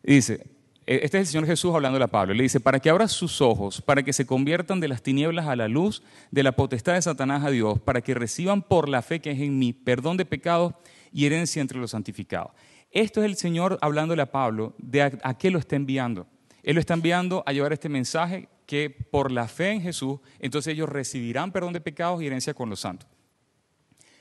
Dice, 0.05 0.52
este 0.87 1.19
es 1.19 1.23
el 1.23 1.27
Señor 1.27 1.47
Jesús 1.47 1.75
hablando 1.75 2.03
a 2.03 2.09
Pablo. 2.09 2.35
Le 2.35 2.43
dice, 2.43 2.61
para 2.61 2.81
que 2.81 2.91
abra 2.91 3.07
sus 3.09 3.41
ojos, 3.41 3.81
para 3.81 4.03
que 4.03 4.13
se 4.13 4.27
conviertan 4.27 4.81
de 4.81 4.89
las 4.89 5.03
tinieblas 5.03 5.47
a 5.47 5.57
la 5.57 5.69
luz, 5.69 6.03
de 6.31 6.43
la 6.43 6.53
potestad 6.53 6.95
de 6.95 7.03
Satanás 7.03 7.45
a 7.45 7.51
Dios, 7.51 7.79
para 7.81 8.01
que 8.01 8.15
reciban 8.15 8.63
por 8.63 8.89
la 8.89 9.03
fe 9.03 9.21
que 9.21 9.31
es 9.31 9.41
en 9.41 9.59
mí 9.59 9.73
perdón 9.73 10.17
de 10.17 10.25
pecados 10.25 10.75
y 11.13 11.27
herencia 11.27 11.63
entre 11.63 11.79
los 11.79 11.93
santificados. 11.93 12.53
Esto 12.91 13.23
es 13.23 13.27
el 13.27 13.37
Señor 13.37 13.79
hablándole 13.81 14.23
a 14.23 14.33
Pablo 14.33 14.75
de 14.79 15.03
a, 15.03 15.13
a 15.23 15.39
qué 15.39 15.51
lo 15.51 15.59
está 15.59 15.77
enviando. 15.77 16.27
Él 16.63 16.75
lo 16.75 16.81
está 16.81 16.95
enviando 16.95 17.43
a 17.47 17.53
llevar 17.53 17.73
este 17.73 17.89
mensaje 17.89 18.49
que 18.67 18.91
por 18.91 19.31
la 19.31 19.49
fe 19.49 19.71
en 19.71 19.83
Jesús, 19.83 20.21
entonces 20.39 20.73
ellos 20.73 20.89
recibirán 20.89 21.53
perdón 21.53 21.73
de 21.73 21.81
pecados 21.81 22.23
y 22.23 22.27
herencia 22.27 22.55
con 22.55 22.71
los 22.71 22.81
santos. 22.81 23.09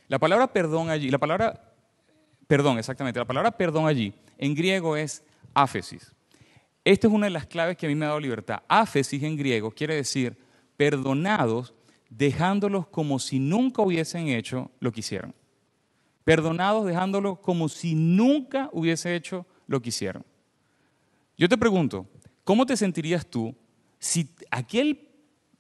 La 0.07 0.19
palabra 0.19 0.51
perdón 0.51 0.89
allí, 0.89 1.09
la 1.09 1.19
palabra, 1.19 1.73
perdón, 2.47 2.77
exactamente, 2.77 3.19
la 3.19 3.25
palabra 3.25 3.51
perdón 3.51 3.87
allí, 3.87 4.13
en 4.37 4.53
griego 4.53 4.97
es 4.97 5.23
áfesis. 5.53 6.13
Esta 6.83 7.07
es 7.07 7.13
una 7.13 7.27
de 7.27 7.31
las 7.31 7.45
claves 7.45 7.77
que 7.77 7.85
a 7.85 7.89
mí 7.89 7.95
me 7.95 8.05
ha 8.05 8.09
dado 8.09 8.19
libertad. 8.19 8.63
Áfesis 8.67 9.21
en 9.21 9.37
griego 9.37 9.71
quiere 9.71 9.95
decir 9.95 10.37
perdonados, 10.77 11.73
dejándolos 12.09 12.87
como 12.87 13.19
si 13.19 13.39
nunca 13.39 13.83
hubiesen 13.83 14.29
hecho 14.29 14.71
lo 14.79 14.91
que 14.91 15.01
hicieron. 15.01 15.35
Perdonados, 16.23 16.85
dejándolos 16.85 17.39
como 17.39 17.69
si 17.69 17.93
nunca 17.93 18.69
hubiese 18.73 19.15
hecho 19.15 19.45
lo 19.67 19.81
que 19.81 19.89
hicieron. 19.89 20.25
Yo 21.37 21.47
te 21.47 21.57
pregunto, 21.57 22.07
¿cómo 22.43 22.65
te 22.65 22.75
sentirías 22.75 23.25
tú 23.25 23.55
si 23.99 24.29
aquel, 24.49 25.07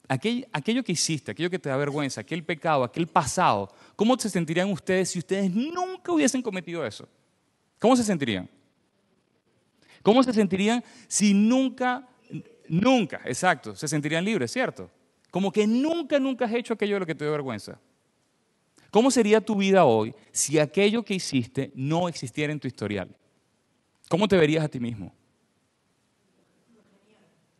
aquello 0.07 0.83
que 0.83 0.91
hiciste, 0.91 1.31
aquello 1.31 1.51
que 1.51 1.59
te 1.59 1.69
da 1.69 1.77
vergüenza, 1.77 2.21
aquel 2.21 2.43
pecado, 2.43 2.83
aquel 2.83 3.05
pasado, 3.05 3.71
¿cómo 3.95 4.17
se 4.17 4.29
sentirían 4.29 4.71
ustedes 4.71 5.11
si 5.11 5.19
ustedes 5.19 5.51
nunca 5.51 6.11
hubiesen 6.11 6.41
cometido 6.41 6.85
eso? 6.85 7.07
¿Cómo 7.79 7.95
se 7.95 8.03
sentirían? 8.03 8.49
¿Cómo 10.01 10.23
se 10.23 10.33
sentirían 10.33 10.83
si 11.07 11.33
nunca, 11.33 12.07
nunca, 12.67 13.21
exacto, 13.25 13.75
se 13.75 13.87
sentirían 13.87 14.25
libres, 14.25 14.51
¿cierto? 14.51 14.89
Como 15.29 15.51
que 15.51 15.65
nunca, 15.65 16.19
nunca 16.19 16.45
has 16.45 16.53
hecho 16.53 16.73
aquello 16.73 16.95
de 16.95 16.99
lo 17.01 17.05
que 17.05 17.15
te 17.15 17.23
dio 17.23 17.31
vergüenza. 17.31 17.79
¿Cómo 18.89 19.09
sería 19.09 19.39
tu 19.39 19.55
vida 19.55 19.85
hoy 19.85 20.13
si 20.31 20.59
aquello 20.59 21.03
que 21.03 21.13
hiciste 21.13 21.71
no 21.75 22.09
existiera 22.09 22.51
en 22.51 22.59
tu 22.59 22.67
historial? 22.67 23.15
¿Cómo 24.09 24.27
te 24.27 24.35
verías 24.35 24.65
a 24.65 24.67
ti 24.67 24.79
mismo? 24.79 25.13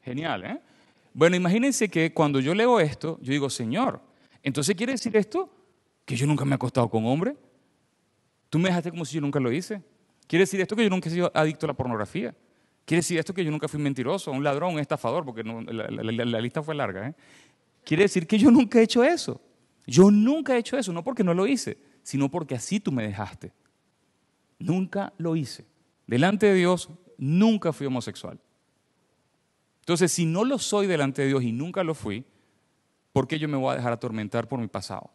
Genial, 0.04 0.44
¿eh? 0.44 0.62
Bueno, 1.14 1.36
imagínense 1.36 1.90
que 1.90 2.14
cuando 2.14 2.40
yo 2.40 2.54
leo 2.54 2.80
esto, 2.80 3.18
yo 3.22 3.32
digo, 3.32 3.50
Señor, 3.50 4.02
entonces 4.44 4.76
quiere 4.76 4.94
decir 4.94 5.16
esto 5.16 5.50
que 6.06 6.16
yo 6.16 6.26
nunca 6.28 6.44
me 6.44 6.52
he 6.52 6.56
acostado 6.56 6.90
con 6.90 7.06
hombre. 7.06 7.38
Tú 8.50 8.60
me 8.60 8.68
dejaste 8.68 8.92
como 8.92 9.06
si 9.06 9.16
yo 9.16 9.22
nunca 9.22 9.40
lo 9.40 9.52
hice. 9.52 9.82
Quiere 10.32 10.44
decir 10.44 10.62
esto 10.62 10.78
que 10.78 10.84
yo 10.84 10.90
nunca 10.90 11.10
he 11.10 11.12
sido 11.12 11.30
adicto 11.36 11.66
a 11.66 11.68
la 11.68 11.74
pornografía. 11.74 12.34
Quiere 12.86 13.00
decir 13.00 13.20
esto 13.20 13.34
que 13.34 13.44
yo 13.44 13.52
nunca 13.52 13.68
fui 13.68 13.82
mentiroso, 13.82 14.32
un 14.32 14.46
ladrón, 14.46 14.76
un 14.76 14.80
estafador, 14.80 15.26
porque 15.26 15.44
la, 15.44 16.40
lista 16.40 16.64
fue 16.64 16.74
larga. 16.74 17.10
¿eh? 17.10 17.16
Quiere 17.84 18.04
decir 18.04 18.26
que 18.26 18.38
yo 18.38 18.50
nunca 18.50 18.80
he 18.80 18.84
hecho 18.84 19.04
eso. 19.04 19.42
Yo 19.86 20.10
nunca 20.10 20.56
he 20.56 20.60
hecho 20.60 20.78
eso, 20.78 20.94
no 20.94 21.04
porque 21.04 21.22
no 21.22 21.34
lo 21.34 21.46
hice, 21.46 21.78
sino 22.02 22.32
porque 22.32 22.56
así 22.56 22.80
tú 22.80 22.94
me 22.94 23.04
dejaste. 23.06 23.52
Nunca 24.58 25.12
lo 25.18 25.36
hice. 25.36 25.66
Delante 26.08 26.46
de 26.46 26.54
Dios, 26.54 26.90
nunca 27.18 27.74
fui 27.74 27.88
homosexual. 27.88 28.40
Entonces, 29.82 30.14
si 30.14 30.26
no 30.26 30.46
lo 30.46 30.60
soy 30.60 30.88
delante 30.88 31.24
de 31.24 31.28
Dios 31.28 31.44
y 31.44 31.52
nunca 31.52 31.84
lo 31.84 31.94
fui, 31.94 32.24
¿por 33.12 33.28
qué 33.28 33.38
yo 33.38 33.50
me 33.50 33.58
voy 33.58 33.74
a 33.74 33.76
dejar 33.76 33.92
atormentar 33.92 34.48
por 34.48 34.62
mi 34.62 34.70
pasado? 34.70 35.12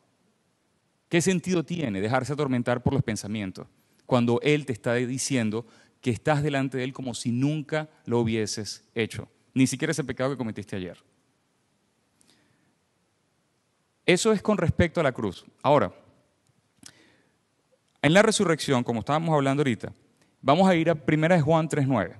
¿Qué 1.08 1.22
sentido 1.22 1.64
tiene 1.64 2.02
dejarse 2.02 2.34
atormentar 2.34 2.82
por 2.82 2.92
los 2.92 3.02
pensamientos 3.02 3.66
cuando 4.06 4.40
Él 4.42 4.64
te 4.64 4.72
está 4.72 4.94
diciendo 4.94 5.66
que 6.00 6.10
estás 6.10 6.42
delante 6.42 6.78
de 6.78 6.84
Él 6.84 6.92
como 6.92 7.14
si 7.14 7.32
nunca 7.32 7.88
lo 8.04 8.20
hubieses 8.20 8.84
hecho? 8.94 9.28
Ni 9.54 9.66
siquiera 9.66 9.90
ese 9.90 10.04
pecado 10.04 10.30
que 10.30 10.36
cometiste 10.36 10.76
ayer. 10.76 10.98
Eso 14.04 14.32
es 14.32 14.40
con 14.40 14.56
respecto 14.56 15.00
a 15.00 15.02
la 15.02 15.12
cruz. 15.12 15.44
Ahora, 15.62 15.92
en 18.00 18.12
la 18.12 18.22
resurrección, 18.22 18.84
como 18.84 19.00
estábamos 19.00 19.34
hablando 19.34 19.62
ahorita, 19.62 19.92
vamos 20.40 20.68
a 20.68 20.76
ir 20.76 20.88
a 20.88 20.92
1 20.92 21.42
Juan 21.42 21.68
3.9. 21.68 22.14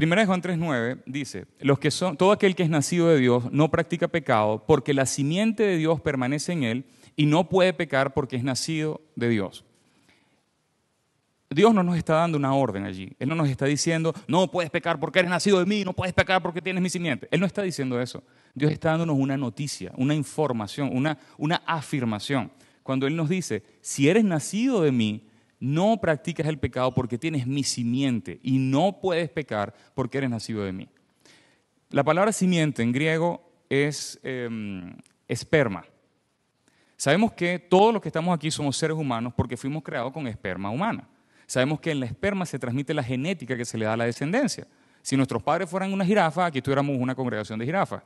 Primera 0.00 0.22
de 0.22 0.26
Juan 0.26 0.40
3.9 0.40 1.02
dice, 1.04 1.44
los 1.58 1.78
que 1.78 1.90
son, 1.90 2.16
todo 2.16 2.32
aquel 2.32 2.56
que 2.56 2.62
es 2.62 2.70
nacido 2.70 3.08
de 3.08 3.18
Dios 3.18 3.52
no 3.52 3.70
practica 3.70 4.08
pecado 4.08 4.64
porque 4.66 4.94
la 4.94 5.04
simiente 5.04 5.62
de 5.62 5.76
Dios 5.76 6.00
permanece 6.00 6.52
en 6.52 6.64
él 6.64 6.84
y 7.16 7.26
no 7.26 7.50
puede 7.50 7.74
pecar 7.74 8.14
porque 8.14 8.36
es 8.36 8.42
nacido 8.42 9.02
de 9.14 9.28
Dios. 9.28 9.62
Dios 11.50 11.74
no 11.74 11.82
nos 11.82 11.98
está 11.98 12.14
dando 12.14 12.38
una 12.38 12.54
orden 12.54 12.84
allí. 12.84 13.12
Él 13.18 13.28
no 13.28 13.34
nos 13.34 13.50
está 13.50 13.66
diciendo, 13.66 14.14
no 14.26 14.50
puedes 14.50 14.70
pecar 14.70 14.98
porque 14.98 15.18
eres 15.18 15.30
nacido 15.30 15.58
de 15.58 15.66
mí, 15.66 15.84
no 15.84 15.92
puedes 15.92 16.14
pecar 16.14 16.40
porque 16.40 16.62
tienes 16.62 16.82
mi 16.82 16.88
simiente. 16.88 17.28
Él 17.30 17.38
no 17.38 17.44
está 17.44 17.60
diciendo 17.60 18.00
eso. 18.00 18.24
Dios 18.54 18.72
está 18.72 18.92
dándonos 18.92 19.18
una 19.18 19.36
noticia, 19.36 19.92
una 19.98 20.14
información, 20.14 20.88
una, 20.94 21.18
una 21.36 21.56
afirmación. 21.66 22.50
Cuando 22.82 23.06
Él 23.06 23.16
nos 23.16 23.28
dice, 23.28 23.64
si 23.82 24.08
eres 24.08 24.24
nacido 24.24 24.80
de 24.80 24.92
mí, 24.92 25.28
no 25.60 26.00
practicas 26.00 26.46
el 26.46 26.58
pecado 26.58 26.92
porque 26.92 27.18
tienes 27.18 27.46
mi 27.46 27.62
simiente 27.62 28.40
y 28.42 28.58
no 28.58 28.98
puedes 29.00 29.28
pecar 29.28 29.74
porque 29.94 30.18
eres 30.18 30.30
nacido 30.30 30.64
de 30.64 30.72
mí. 30.72 30.88
La 31.90 32.02
palabra 32.02 32.32
simiente 32.32 32.82
en 32.82 32.92
griego 32.92 33.42
es 33.68 34.18
em, 34.22 34.96
esperma. 35.28 35.84
Sabemos 36.96 37.32
que 37.32 37.58
todos 37.58 37.92
los 37.92 38.02
que 38.02 38.08
estamos 38.08 38.34
aquí 38.34 38.50
somos 38.50 38.76
seres 38.76 38.96
humanos 38.96 39.32
porque 39.36 39.56
fuimos 39.56 39.82
creados 39.82 40.12
con 40.12 40.26
esperma 40.26 40.70
humana. 40.70 41.08
Sabemos 41.46 41.80
que 41.80 41.90
en 41.90 42.00
la 42.00 42.06
esperma 42.06 42.46
se 42.46 42.58
transmite 42.58 42.94
la 42.94 43.02
genética 43.02 43.56
que 43.56 43.64
se 43.64 43.76
le 43.76 43.84
da 43.84 43.94
a 43.94 43.96
la 43.96 44.04
descendencia. 44.04 44.66
Si 45.02 45.16
nuestros 45.16 45.42
padres 45.42 45.68
fueran 45.68 45.92
una 45.92 46.04
jirafa, 46.04 46.46
aquí 46.46 46.62
tuviéramos 46.62 46.96
una 46.98 47.14
congregación 47.14 47.58
de 47.58 47.64
jirafas. 47.64 48.02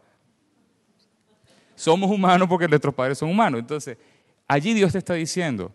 Somos 1.75 2.11
humanos 2.11 2.49
porque 2.49 2.69
nuestros 2.69 2.95
padres 2.95 3.19
son 3.19 3.29
humanos. 3.29 3.61
Entonces, 3.61 3.99
allí 4.47 4.73
Dios 4.73 4.93
te 4.93 4.99
está 4.99 5.15
diciendo, 5.15 5.73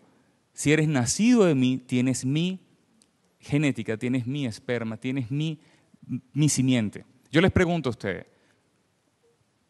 si 0.52 0.72
eres 0.72 0.88
nacido 0.88 1.44
de 1.44 1.54
mí, 1.54 1.78
tienes 1.78 2.24
mi 2.24 2.60
genética, 3.38 3.96
tienes 3.96 4.26
mi 4.26 4.46
esperma, 4.46 4.96
tienes 4.96 5.30
mi, 5.30 5.58
mi 6.32 6.48
simiente. 6.48 7.04
Yo 7.30 7.40
les 7.40 7.50
pregunto 7.50 7.88
a 7.88 7.90
ustedes, 7.90 8.26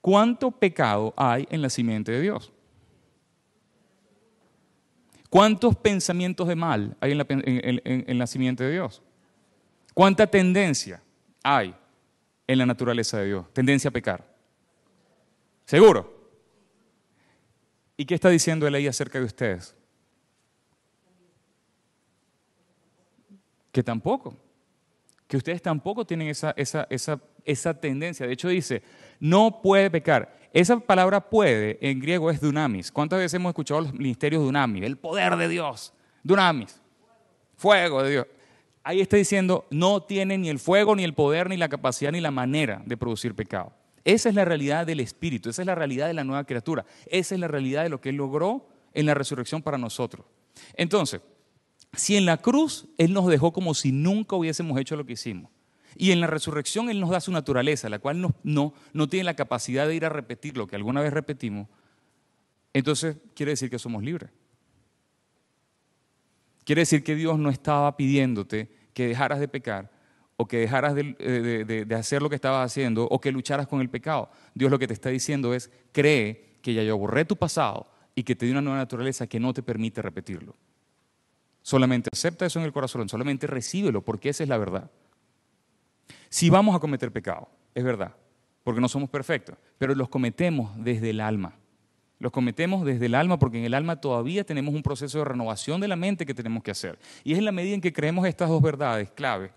¿cuánto 0.00 0.50
pecado 0.50 1.14
hay 1.16 1.46
en 1.50 1.62
la 1.62 1.70
simiente 1.70 2.12
de 2.12 2.20
Dios? 2.20 2.52
¿Cuántos 5.28 5.76
pensamientos 5.76 6.48
de 6.48 6.56
mal 6.56 6.96
hay 7.00 7.12
en 7.12 7.18
la, 7.18 7.26
en, 7.28 8.18
la 8.18 8.26
simiente 8.26 8.64
de 8.64 8.72
Dios? 8.72 9.00
¿Cuánta 9.94 10.26
tendencia 10.26 11.00
hay 11.44 11.74
en 12.48 12.58
la 12.58 12.66
naturaleza 12.66 13.18
de 13.18 13.26
Dios? 13.26 13.52
Tendencia 13.52 13.88
a 13.88 13.92
pecar. 13.92 14.28
¿Seguro? 15.64 16.18
¿Y 17.96 18.04
qué 18.06 18.16
está 18.16 18.28
diciendo 18.28 18.66
él 18.66 18.74
ahí 18.74 18.88
acerca 18.88 19.20
de 19.20 19.26
ustedes? 19.26 19.76
Que 23.72 23.82
tampoco. 23.82 24.36
Que 25.26 25.36
ustedes 25.36 25.62
tampoco 25.62 26.04
tienen 26.04 26.28
esa, 26.28 26.52
esa, 26.56 26.86
esa, 26.90 27.20
esa 27.44 27.74
tendencia. 27.74 28.26
De 28.26 28.32
hecho 28.32 28.48
dice, 28.48 28.82
no 29.20 29.62
puede 29.62 29.90
pecar. 29.90 30.36
Esa 30.52 30.80
palabra 30.80 31.20
puede 31.20 31.78
en 31.80 32.00
griego 32.00 32.30
es 32.30 32.40
dunamis. 32.40 32.90
¿Cuántas 32.90 33.18
veces 33.20 33.34
hemos 33.34 33.50
escuchado 33.50 33.82
los 33.82 33.92
ministerios 33.92 34.42
dunamis? 34.42 34.84
El 34.84 34.96
poder 34.96 35.36
de 35.36 35.48
Dios. 35.48 35.92
Dunamis. 36.24 36.80
Fuego 37.56 38.02
de 38.02 38.10
Dios. 38.10 38.26
Ahí 38.82 39.00
está 39.00 39.16
diciendo, 39.16 39.66
no 39.70 40.02
tiene 40.02 40.38
ni 40.38 40.48
el 40.48 40.58
fuego, 40.58 40.96
ni 40.96 41.04
el 41.04 41.14
poder, 41.14 41.48
ni 41.48 41.56
la 41.56 41.68
capacidad, 41.68 42.10
ni 42.10 42.20
la 42.20 42.30
manera 42.30 42.82
de 42.86 42.96
producir 42.96 43.34
pecado. 43.34 43.72
Esa 44.04 44.30
es 44.30 44.34
la 44.34 44.46
realidad 44.46 44.86
del 44.86 45.00
Espíritu, 45.00 45.50
esa 45.50 45.62
es 45.62 45.66
la 45.66 45.74
realidad 45.74 46.06
de 46.06 46.14
la 46.14 46.24
nueva 46.24 46.44
criatura, 46.44 46.86
esa 47.06 47.34
es 47.34 47.40
la 47.40 47.48
realidad 47.48 47.82
de 47.82 47.90
lo 47.90 48.00
que 48.00 48.08
Él 48.08 48.16
logró 48.16 48.66
en 48.94 49.04
la 49.06 49.14
resurrección 49.14 49.62
para 49.62 49.76
nosotros. 49.76 50.24
Entonces, 50.74 51.20
si 51.92 52.16
en 52.16 52.26
la 52.26 52.36
cruz 52.36 52.86
Él 52.98 53.12
nos 53.12 53.26
dejó 53.26 53.52
como 53.52 53.74
si 53.74 53.92
nunca 53.92 54.36
hubiésemos 54.36 54.78
hecho 54.78 54.96
lo 54.96 55.06
que 55.06 55.14
hicimos, 55.14 55.50
y 55.96 56.12
en 56.12 56.20
la 56.20 56.26
resurrección 56.26 56.88
Él 56.88 57.00
nos 57.00 57.10
da 57.10 57.20
su 57.20 57.32
naturaleza, 57.32 57.88
la 57.88 57.98
cual 57.98 58.20
no, 58.42 58.74
tiene 59.08 59.24
la 59.24 59.34
capacidad 59.34 59.86
de 59.86 59.94
ir 59.94 60.04
a 60.04 60.08
repetir 60.08 60.56
lo 60.56 60.66
que 60.66 60.76
alguna 60.76 61.00
vez 61.00 61.12
repetimos, 61.12 61.68
entonces 62.72 63.16
quiere 63.34 63.52
decir 63.52 63.70
que 63.70 63.78
somos 63.78 64.02
libres. 64.02 64.30
Quiere 66.64 66.82
decir 66.82 67.02
que 67.02 67.16
Dios 67.16 67.38
no 67.38 67.50
estaba 67.50 67.96
pidiéndote 67.96 68.70
que 68.94 69.08
dejaras 69.08 69.40
de 69.40 69.48
pecar 69.48 69.90
o 70.36 70.46
que 70.46 70.58
dejaras 70.58 70.94
de, 70.94 71.14
de, 71.84 71.94
hacer 71.96 72.22
lo 72.22 72.28
que 72.28 72.36
estabas 72.36 72.70
haciendo 72.70 73.04
o 73.04 73.20
que 73.20 73.32
lucharas 73.32 73.66
con 73.66 73.80
el 73.80 73.90
pecado. 73.90 74.30
Dios 74.54 74.70
lo 74.70 74.78
que 74.78 74.86
te 74.86 74.94
está 74.94 75.08
diciendo 75.08 75.52
es, 75.52 75.70
cree 75.90 76.58
que 76.62 76.72
ya 76.72 76.82
yo 76.82 76.96
borré 76.96 77.24
tu 77.24 77.36
pasado 77.36 77.90
y 78.14 78.22
que 78.22 78.36
te 78.36 78.46
di 78.46 78.52
una 78.52 78.62
nueva 78.62 78.78
naturaleza 78.78 79.26
que 79.26 79.40
no 79.40 79.52
te 79.52 79.62
permite 79.62 80.00
repetirlo. 80.00 80.54
Solamente 81.62 82.10
acepta 82.12 82.46
eso 82.46 82.58
en 82.58 82.64
el 82.64 82.72
corazón, 82.72 83.08
solamente 83.08 83.46
recíbelo 83.46 84.02
porque 84.02 84.30
esa 84.30 84.42
es 84.42 84.48
la 84.48 84.58
verdad. 84.58 84.90
Si 86.28 86.48
vamos 86.48 86.74
a 86.74 86.78
cometer 86.78 87.12
pecado, 87.12 87.48
es 87.74 87.84
verdad, 87.84 88.14
porque 88.64 88.80
no 88.80 88.88
somos 88.88 89.10
perfectos, 89.10 89.56
pero 89.78 89.94
los 89.94 90.08
cometemos 90.08 90.72
desde 90.82 91.10
el 91.10 91.20
alma. 91.20 91.54
Los 92.18 92.32
cometemos 92.32 92.84
desde 92.84 93.06
el 93.06 93.14
alma 93.14 93.38
porque 93.38 93.58
en 93.58 93.64
el 93.64 93.74
alma 93.74 93.96
todavía 93.96 94.44
tenemos 94.44 94.74
un 94.74 94.82
proceso 94.82 95.18
de 95.18 95.24
renovación 95.24 95.80
de 95.80 95.88
la 95.88 95.96
mente 95.96 96.26
que 96.26 96.34
tenemos 96.34 96.62
que 96.62 96.70
hacer. 96.70 96.98
Y 97.24 97.32
es 97.32 97.38
en 97.38 97.46
la 97.46 97.52
medida 97.52 97.74
en 97.74 97.80
que 97.80 97.94
creemos 97.94 98.26
estas 98.26 98.50
dos 98.50 98.60
verdades 98.60 99.10
clave 99.10 99.52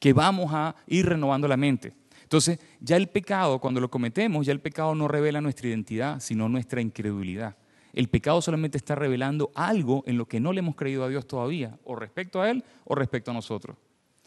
que 0.00 0.12
vamos 0.12 0.52
a 0.52 0.74
ir 0.86 1.06
renovando 1.06 1.46
la 1.48 1.56
mente. 1.56 1.92
Entonces, 2.22 2.58
ya 2.80 2.96
el 2.96 3.08
pecado, 3.08 3.58
cuando 3.58 3.80
lo 3.80 3.90
cometemos, 3.90 4.46
ya 4.46 4.52
el 4.52 4.60
pecado 4.60 4.94
no 4.94 5.08
revela 5.08 5.40
nuestra 5.40 5.68
identidad, 5.68 6.20
sino 6.20 6.48
nuestra 6.48 6.80
incredulidad. 6.80 7.56
El 7.92 8.08
pecado 8.08 8.42
solamente 8.42 8.78
está 8.78 8.94
revelando 8.94 9.50
algo 9.54 10.04
en 10.06 10.18
lo 10.18 10.26
que 10.26 10.40
no 10.40 10.52
le 10.52 10.60
hemos 10.60 10.76
creído 10.76 11.04
a 11.04 11.08
Dios 11.08 11.26
todavía, 11.26 11.78
o 11.84 11.96
respecto 11.96 12.40
a 12.40 12.50
Él 12.50 12.64
o 12.84 12.94
respecto 12.94 13.30
a 13.30 13.34
nosotros. 13.34 13.76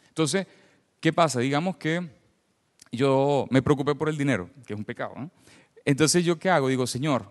Entonces, 0.08 0.48
¿Qué 1.02 1.12
pasa? 1.12 1.40
Digamos 1.40 1.78
que 1.78 2.08
yo 2.92 3.48
me 3.50 3.64
preocupé 3.64 3.96
por 3.96 4.08
el 4.08 4.18
dinero, 4.18 4.52
que 4.68 4.74
es 4.74 4.78
un 4.78 4.86
pecado. 4.86 5.16
Entonces, 5.84 6.24
¿yo 6.24 6.38
qué 6.38 6.52
hago? 6.52 6.68
Digo, 6.68 6.86
Señor, 6.86 7.28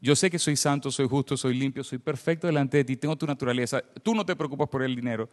yo 0.00 0.14
sé 0.14 0.30
que 0.30 0.38
soy 0.38 0.54
santo, 0.54 0.92
soy 0.92 1.08
justo, 1.08 1.36
soy 1.36 1.54
limpio, 1.54 1.82
soy 1.82 1.98
perfecto 1.98 2.46
delante 2.46 2.76
de 2.76 2.84
ti, 2.84 2.96
tengo 2.96 3.16
tu 3.16 3.26
naturaleza, 3.26 3.82
tú 4.04 4.14
no 4.14 4.24
te 4.24 4.36
preocupas 4.36 4.68
por 4.68 4.84
el 4.84 4.94
dinero. 4.94 5.28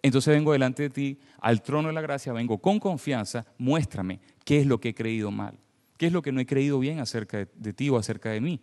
Entonces 0.00 0.34
vengo 0.34 0.52
delante 0.52 0.84
de 0.84 0.90
ti, 0.90 1.20
al 1.40 1.60
trono 1.60 1.88
de 1.88 1.94
la 1.94 2.00
gracia, 2.00 2.32
vengo 2.32 2.56
con 2.56 2.80
confianza, 2.80 3.44
muéstrame 3.58 4.20
qué 4.42 4.60
es 4.60 4.66
lo 4.66 4.80
que 4.80 4.90
he 4.90 4.94
creído 4.94 5.30
mal, 5.30 5.58
qué 5.98 6.06
es 6.06 6.12
lo 6.12 6.22
que 6.22 6.32
no 6.32 6.40
he 6.40 6.46
creído 6.46 6.78
bien 6.78 7.00
acerca 7.00 7.36
de, 7.36 7.48
de 7.54 7.72
ti 7.74 7.90
o 7.90 7.98
acerca 7.98 8.30
de 8.30 8.40
mí, 8.40 8.60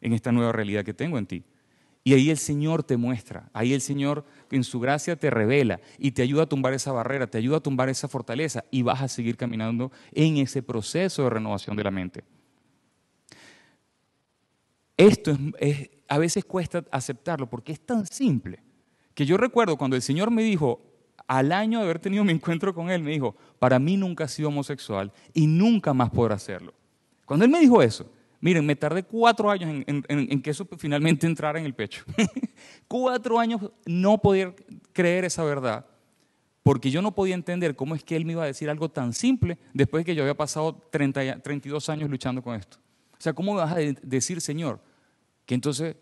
en 0.00 0.12
esta 0.12 0.32
nueva 0.32 0.52
realidad 0.52 0.84
que 0.84 0.94
tengo 0.94 1.18
en 1.18 1.26
ti. 1.26 1.44
Y 2.04 2.14
ahí 2.14 2.30
el 2.30 2.38
Señor 2.38 2.84
te 2.84 2.96
muestra, 2.96 3.50
ahí 3.52 3.74
el 3.74 3.80
Señor 3.80 4.24
en 4.50 4.64
su 4.64 4.80
gracia 4.80 5.16
te 5.16 5.30
revela 5.30 5.80
y 5.98 6.12
te 6.12 6.22
ayuda 6.22 6.44
a 6.44 6.48
tumbar 6.48 6.72
esa 6.72 6.92
barrera, 6.92 7.26
te 7.26 7.38
ayuda 7.38 7.58
a 7.58 7.60
tumbar 7.60 7.88
esa 7.88 8.08
fortaleza 8.08 8.64
y 8.70 8.82
vas 8.82 9.02
a 9.02 9.08
seguir 9.08 9.36
caminando 9.36 9.92
en 10.12 10.38
ese 10.38 10.62
proceso 10.62 11.24
de 11.24 11.30
renovación 11.30 11.76
de 11.76 11.84
la 11.84 11.90
mente. 11.90 12.24
Esto 14.96 15.36
es, 15.58 15.90
a 16.08 16.18
veces 16.18 16.44
cuesta 16.44 16.84
aceptarlo 16.90 17.48
porque 17.48 17.72
es 17.72 17.80
tan 17.80 18.06
simple 18.06 18.62
que 19.14 19.26
yo 19.26 19.36
recuerdo 19.36 19.76
cuando 19.76 19.96
el 19.96 20.02
Señor 20.02 20.30
me 20.30 20.42
dijo, 20.42 20.80
al 21.26 21.52
año 21.52 21.78
de 21.78 21.84
haber 21.84 21.98
tenido 21.98 22.24
mi 22.24 22.32
encuentro 22.32 22.74
con 22.74 22.90
Él, 22.90 23.02
me 23.02 23.10
dijo, 23.10 23.36
para 23.58 23.78
mí 23.78 23.96
nunca 23.96 24.24
ha 24.24 24.28
sido 24.28 24.48
homosexual 24.48 25.12
y 25.34 25.46
nunca 25.46 25.92
más 25.92 26.10
podrá 26.10 26.36
hacerlo. 26.36 26.72
Cuando 27.26 27.44
Él 27.44 27.50
me 27.50 27.60
dijo 27.60 27.82
eso, 27.82 28.10
Miren, 28.40 28.64
me 28.64 28.76
tardé 28.76 29.02
cuatro 29.02 29.50
años 29.50 29.84
en, 29.86 30.42
que 30.42 30.50
eso 30.50 30.66
finalmente 30.78 31.26
entrara 31.26 31.58
en 31.58 31.66
el 31.66 31.74
pecho. 31.74 32.04
cuatro 32.88 33.38
años 33.38 33.60
no 33.84 34.18
poder 34.18 34.54
creer 34.92 35.24
esa 35.24 35.42
verdad 35.44 35.86
porque 36.68 36.90
yo 36.90 37.00
no 37.00 37.14
podía 37.14 37.34
entender 37.34 37.74
cómo 37.74 37.94
es 37.94 38.04
que 38.04 38.14
él 38.14 38.26
me 38.26 38.32
iba 38.32 38.42
a 38.42 38.46
decir 38.46 38.68
algo 38.68 38.90
tan 38.90 39.14
simple 39.14 39.56
después 39.72 40.02
de 40.02 40.04
que 40.04 40.14
yo 40.14 40.22
había 40.22 40.36
pasado 40.36 40.74
30, 40.90 41.40
32 41.40 41.88
años 41.88 42.10
luchando 42.10 42.42
con 42.42 42.56
esto. 42.56 42.76
O 43.12 43.20
sea, 43.20 43.32
¿cómo 43.32 43.54
me 43.54 43.60
vas 43.60 43.72
a 43.72 43.76
decir, 43.76 44.42
Señor, 44.42 44.78
que 45.46 45.54
entonces, 45.54 45.96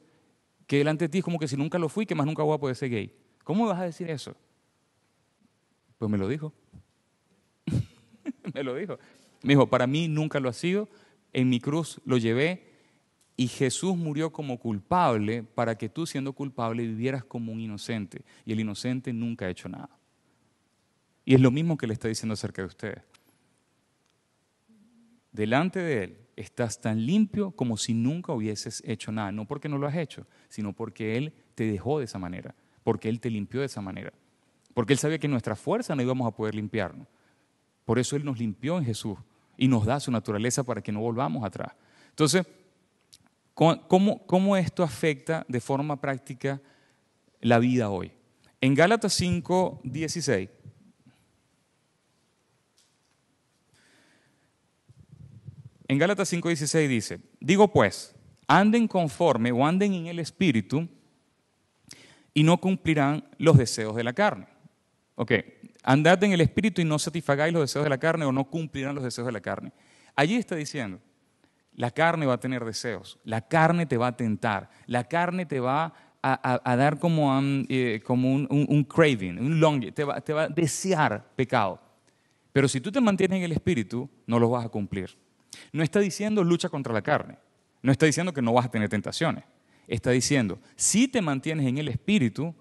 que 0.66 0.79
delante 0.79 1.05
de 1.05 1.09
ti 1.09 1.18
es 1.18 1.25
como 1.25 1.38
que 1.38 1.46
si 1.46 1.57
nunca 1.57 1.79
lo 1.79 1.88
fui, 1.88 2.05
que 2.05 2.16
más 2.16 2.27
nunca 2.27 2.42
voy 2.42 2.57
a 2.57 2.59
poder 2.59 2.75
ser 2.75 2.90
gay? 2.90 3.14
¿Cómo 3.44 3.62
me 3.62 3.70
vas 3.70 3.79
a 3.79 3.85
decir 3.85 4.11
eso? 4.11 4.35
Pues 5.99 6.11
me 6.11 6.18
lo 6.18 6.27
dijo. 6.27 6.53
me 8.53 8.64
lo 8.64 8.75
dijo. 8.75 8.99
Me 9.42 9.53
dijo, 9.53 9.68
para 9.68 9.87
mí 9.87 10.09
nunca 10.09 10.40
lo 10.40 10.49
ha 10.49 10.53
sido, 10.53 10.88
en 11.37 11.51
mi 11.51 11.61
cruz 11.61 12.01
lo 12.07 12.16
llevé 12.16 12.64
y 13.37 13.49
Jesús 13.49 13.94
murió 13.94 14.33
como 14.33 14.59
culpable 14.59 15.42
para 15.42 15.77
que 15.77 15.90
tú 15.90 16.07
siendo 16.07 16.33
culpable 16.33 16.87
vivieras 16.87 17.25
como 17.25 17.53
un 17.53 17.61
inocente. 17.61 18.22
Y 18.46 18.53
el 18.53 18.61
inocente 18.61 19.12
nunca 19.12 19.44
ha 19.44 19.51
hecho 19.51 19.68
nada. 19.68 19.90
Y 21.27 21.35
es 21.35 21.40
lo 21.42 21.51
mismo 21.51 21.77
que 21.77 21.87
le 21.87 21.92
está 21.92 22.09
diciendo 22.09 22.33
acerca 22.33 22.62
de 22.62 22.68
ustedes. 22.68 23.03
Delante 25.31 25.81
de 25.81 26.05
Él 26.05 26.18
estás 26.37 26.81
tan 26.81 27.05
limpio 27.05 27.51
como 27.51 27.77
si 27.77 27.92
nunca 27.92 28.33
hubieses 28.33 28.83
hecho 28.87 29.12
nada. 29.12 29.31
No 29.31 29.44
porque 29.44 29.68
no 29.68 29.77
lo 29.77 29.87
has 29.87 29.96
hecho, 29.96 30.27
sino 30.49 30.72
porque 30.72 31.18
Él 31.18 31.35
te 31.55 31.70
dejó 31.70 31.99
de 31.99 32.07
esa 32.07 32.18
manera. 32.18 32.55
Porque 32.83 33.11
Él 33.11 33.20
te 33.20 33.29
limpió 33.29 33.61
de 33.61 33.66
esa 33.66 33.83
manera. 33.83 34.14
Porque 34.72 34.94
Él 34.94 34.99
sabía 34.99 35.18
que 35.18 35.29
nuestra 35.29 35.55
fuerza 35.55 35.94
no 35.94 36.01
íbamos 36.01 36.27
a 36.27 36.35
poder 36.35 36.55
limpiarnos. 36.55 37.07
Por 37.85 37.99
eso 37.99 38.16
Él 38.16 38.25
nos 38.25 38.38
limpió 38.38 38.79
en 38.79 38.87
Jesús 38.87 39.18
y 39.57 39.69
nos 39.69 39.85
da 39.87 40.01
su 40.01 40.11
naturaleza 40.11 40.62
para 40.62 40.83
que 40.83 40.92
no 40.92 41.01
volvamos 41.01 41.45
atrás. 41.45 41.73
Entonces, 42.11 42.47
¿Cómo, 43.57 44.57
esto 44.59 44.83
afecta 44.83 45.47
de 45.49 45.62
forma 45.62 45.99
práctica 45.99 46.61
la 47.40 47.59
vida 47.59 47.88
hoy? 47.88 48.12
En 48.61 48.75
Gálatas 48.75 49.14
5, 49.14 49.81
16. 49.83 50.51
En 55.88 55.99
Gálatas 55.99 56.29
5, 56.29 56.49
16 56.49 56.90
dice, 56.90 57.21
digo 57.40 57.73
pues, 57.73 58.14
anden 58.47 58.87
conforme 58.87 59.53
o 59.53 59.66
anden 59.66 59.95
en 59.95 60.07
el 60.09 60.19
Espíritu 60.19 60.87
y 62.35 62.42
no 62.42 62.61
cumplirán 62.61 63.27
los 63.38 63.57
deseos 63.57 63.97
de 63.97 64.05
la 64.05 64.12
carne. 64.12 64.49
Ok, 65.14 65.33
andad 65.87 66.22
en 66.25 66.33
el 66.33 66.40
Espíritu 66.42 66.83
y 66.83 66.85
no 66.85 66.99
satisfagáis 66.99 67.53
los 67.53 67.62
deseos 67.62 67.85
de 67.85 67.90
la 67.90 67.99
carne 67.99 68.27
o 68.27 68.33
no 68.33 68.44
cumplirán 68.44 68.94
los 68.94 69.05
deseos 69.05 69.27
de 69.27 69.33
la 69.33 69.40
carne. 69.40 69.72
Allí 70.14 70.35
está 70.35 70.57
diciendo, 70.57 71.01
la 71.75 71.90
carne 71.90 72.27
va 72.27 72.35
a 72.35 72.40
tener 72.40 72.64
deseos, 72.64 73.18
la 73.25 73.40
carne 73.40 73.87
te 73.87 73.96
va 73.96 74.09
a 74.09 74.16
tentar, 74.16 74.68
la 74.87 75.05
carne 75.05 75.46
te 75.46 75.61
va 75.61 75.94
a, 76.22 76.77
dar 76.77 76.99
como, 76.99 77.38
un, 77.38 77.64
eh, 77.68 78.03
como 78.05 78.35
un, 78.35 78.85
craving, 78.85 79.38
un 79.38 79.61
longing, 79.61 79.92
te 79.92 80.03
va, 80.03 80.20
te 80.20 80.33
va 80.33 80.44
a 80.44 80.49
desear 80.49 81.25
pecado. 81.37 81.81
Pero 82.53 82.66
si 82.66 82.81
tú 82.81 82.90
te 82.90 83.01
mantienes 83.01 83.38
en 83.38 83.44
el 83.44 83.53
espíritu, 83.53 84.11
no 84.27 84.40
lo 84.40 84.51
vas 84.51 84.66
a 84.66 84.68
cumplir. 84.68 85.16
No 85.72 85.85
está 85.85 86.01
diciendo 86.01 86.42
lucha 86.42 86.68
contra 86.68 86.92
la 86.92 87.03
carne, 87.03 87.38
no 87.81 87.92
está 87.92 88.07
diciendo 88.07 88.33
que 88.33 88.42
no 88.42 88.53
vas 88.53 88.66
a 88.66 88.70
tener 88.70 88.88
tentaciones, 88.88 89.44
está 89.87 90.11
diciendo, 90.11 90.59
si 90.75 91.07
te 91.07 91.22
mantienes 91.22 91.66
en 91.66 91.79
el 91.79 91.87
espíritu, 91.88 92.53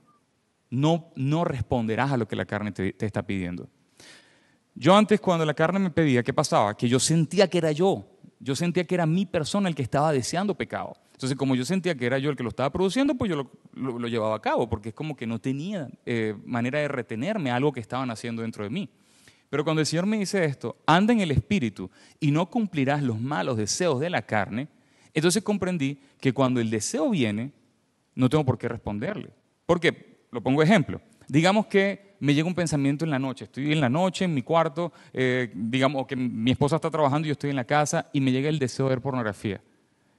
no, 0.69 1.43
responderás 1.45 2.12
a 2.12 2.17
lo 2.17 2.28
que 2.28 2.36
la 2.36 2.45
carne 2.45 2.71
te, 2.71 2.93
te 2.93 3.06
está 3.06 3.23
pidiendo. 3.23 3.69
Yo 4.73 4.95
antes 4.95 5.21
cuando 5.21 5.45
la 5.45 5.54
carne 5.54 5.80
me 5.80 5.89
pedía, 5.89 6.23
¿qué 6.23 6.34
pasaba? 6.34 6.75
Que 6.75 6.89
yo 6.89 6.99
sentía 6.99 7.49
que 7.49 7.58
era 7.58 7.71
yo, 7.71 8.06
yo 8.39 8.56
sentía 8.56 8.84
que 8.84 8.95
era 8.95 9.06
mi 9.06 9.25
persona 9.25 9.69
el 9.69 9.75
que 9.75 9.84
estaba 9.84 10.12
deseando 10.12 10.56
pecado. 10.56 10.93
Entonces, 11.13 11.38
como 11.38 11.56
yo 11.56 11.63
sentía 11.63 11.95
que 11.95 12.06
era 12.06 12.17
yo 12.19 12.30
el 12.30 12.36
que 12.36 12.43
lo 12.43 12.49
estaba 12.49 12.69
produciendo, 12.69 13.15
pues 13.15 13.30
yo 13.30 13.49
lo, 13.73 14.08
llevaba 14.10 14.36
a 14.36 14.41
cabo, 14.41 14.69
porque 14.69 14.89
es 14.89 14.95
como 14.95 15.15
que 15.15 15.25
no 15.25 15.39
tenía 15.39 15.88
eh, 16.06 16.36
manera 16.45 16.80
de 16.80 16.89
retenerme 16.89 17.51
algo 17.51 17.71
que 17.71 17.80
estaban 17.80 18.12
haciendo 18.12 18.41
dentro 18.41 18.65
de 18.65 18.69
mí. 18.69 18.89
Pero 19.49 19.63
cuando 19.63 19.80
el 19.80 19.86
Señor 19.86 20.08
me 20.08 20.17
dice 20.17 20.43
esto, 20.43 20.75
anda 20.86 21.13
en 21.13 21.21
el 21.21 21.32
Espíritu 21.32 21.89
y 22.19 22.32
no 22.32 22.49
cumplirás 22.49 23.01
los 23.01 23.21
malos 23.21 23.56
deseos 23.56 24.01
de 24.01 24.10
la 24.10 24.23
carne, 24.23 24.67
entonces 25.13 25.41
comprendí 25.41 25.97
que 26.19 26.34
cuando 26.34 26.60
el 26.60 26.69
deseo 26.69 27.10
viene, 27.10 27.54
no 28.13 28.28
tengo 28.28 28.43
por 28.43 28.58
qué 28.58 28.67
responderle. 28.67 29.30
¿Por 29.65 29.80
qué? 29.80 30.14
Lo 30.36 30.41
pongo 30.41 30.62
ejemplo. 30.62 31.00
Digamos 31.30 31.67
que 31.67 32.17
me 32.19 32.34
llega 32.34 32.45
un 32.45 32.54
pensamiento 32.54 33.06
en 33.06 33.12
la 33.12 33.17
noche, 33.17 33.45
estoy 33.45 33.71
en 33.71 33.80
la 33.80 33.88
noche 33.88 34.26
en 34.26 34.34
mi 34.34 34.41
cuarto, 34.41 34.91
eh, 35.13 35.50
digamos 35.56 36.06
que 36.08 36.17
mi 36.17 36.52
esposa 36.52 36.76
está 36.76 36.91
trabajando 36.91 37.26
y 37.26 37.30
yo 37.30 37.32
estoy 37.32 37.52
en 37.52 37.56
la 37.56 37.63
casa 37.63 38.10
y 38.12 38.19
me 38.19 38.34
llega 38.34 38.50
el 38.50 38.60
deseo 38.60 38.88
de 38.88 38.89
ver 38.89 39.02
pornografía. 39.02 39.62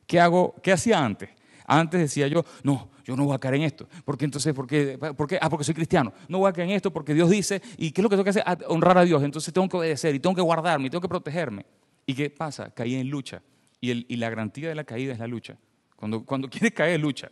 ¿Qué 0.07 0.19
hago? 0.19 0.55
¿Qué 0.63 0.73
hacía 0.73 1.05
antes? 1.05 1.29
Antes 1.67 2.01
decía 2.01 2.29
yo, 2.29 2.47
no, 2.63 2.89
yo 3.05 3.15
no 3.15 3.27
voy 3.27 3.35
a 3.35 3.39
caer 3.39 3.57
en 3.57 3.63
esto. 3.65 3.87
¿Por 4.07 4.17
qué 4.17 4.25
entonces? 4.25 4.55
¿Por 4.55 4.67
qué? 4.67 4.97
¿Por 4.97 5.29
qué? 5.29 5.39
Ah, 5.39 5.51
porque 5.51 5.65
soy 5.65 5.75
cristiano. 5.75 6.15
No 6.29 6.39
voy 6.39 6.49
a 6.49 6.53
caer 6.55 6.71
en 6.71 6.77
esto 6.77 6.91
porque 6.91 7.13
Dios 7.13 7.29
dice, 7.29 7.61
¿y 7.77 7.91
qué 7.91 8.01
es 8.01 8.03
lo 8.03 8.09
que 8.09 8.17
tengo 8.17 8.25
que 8.25 8.31
hacer? 8.31 8.45
Ah, 8.47 8.57
honrar 8.69 8.97
a 8.97 9.05
Dios. 9.05 9.23
Entonces 9.23 9.53
tengo 9.53 9.69
que 9.69 9.77
obedecer 9.77 10.15
y 10.15 10.19
tengo 10.19 10.35
que 10.35 10.41
guardarme 10.41 10.87
y 10.87 10.91
tengo 10.91 11.03
que 11.03 11.09
protegerme. 11.09 11.67
¿Y 12.07 12.15
qué 12.15 12.31
pasa? 12.31 12.71
Caí 12.71 12.95
en 12.95 13.11
lucha. 13.11 13.43
Y, 13.83 13.91
el, 13.91 14.07
y 14.09 14.17
la 14.17 14.31
garantía 14.31 14.71
de 14.71 14.75
la 14.75 14.85
caída 14.85 15.13
es 15.13 15.19
la 15.19 15.27
lucha. 15.27 15.59
Cuando, 15.95 16.25
cuando 16.25 16.49
quieres 16.51 16.73
caer, 16.73 17.01
lucha. 17.01 17.31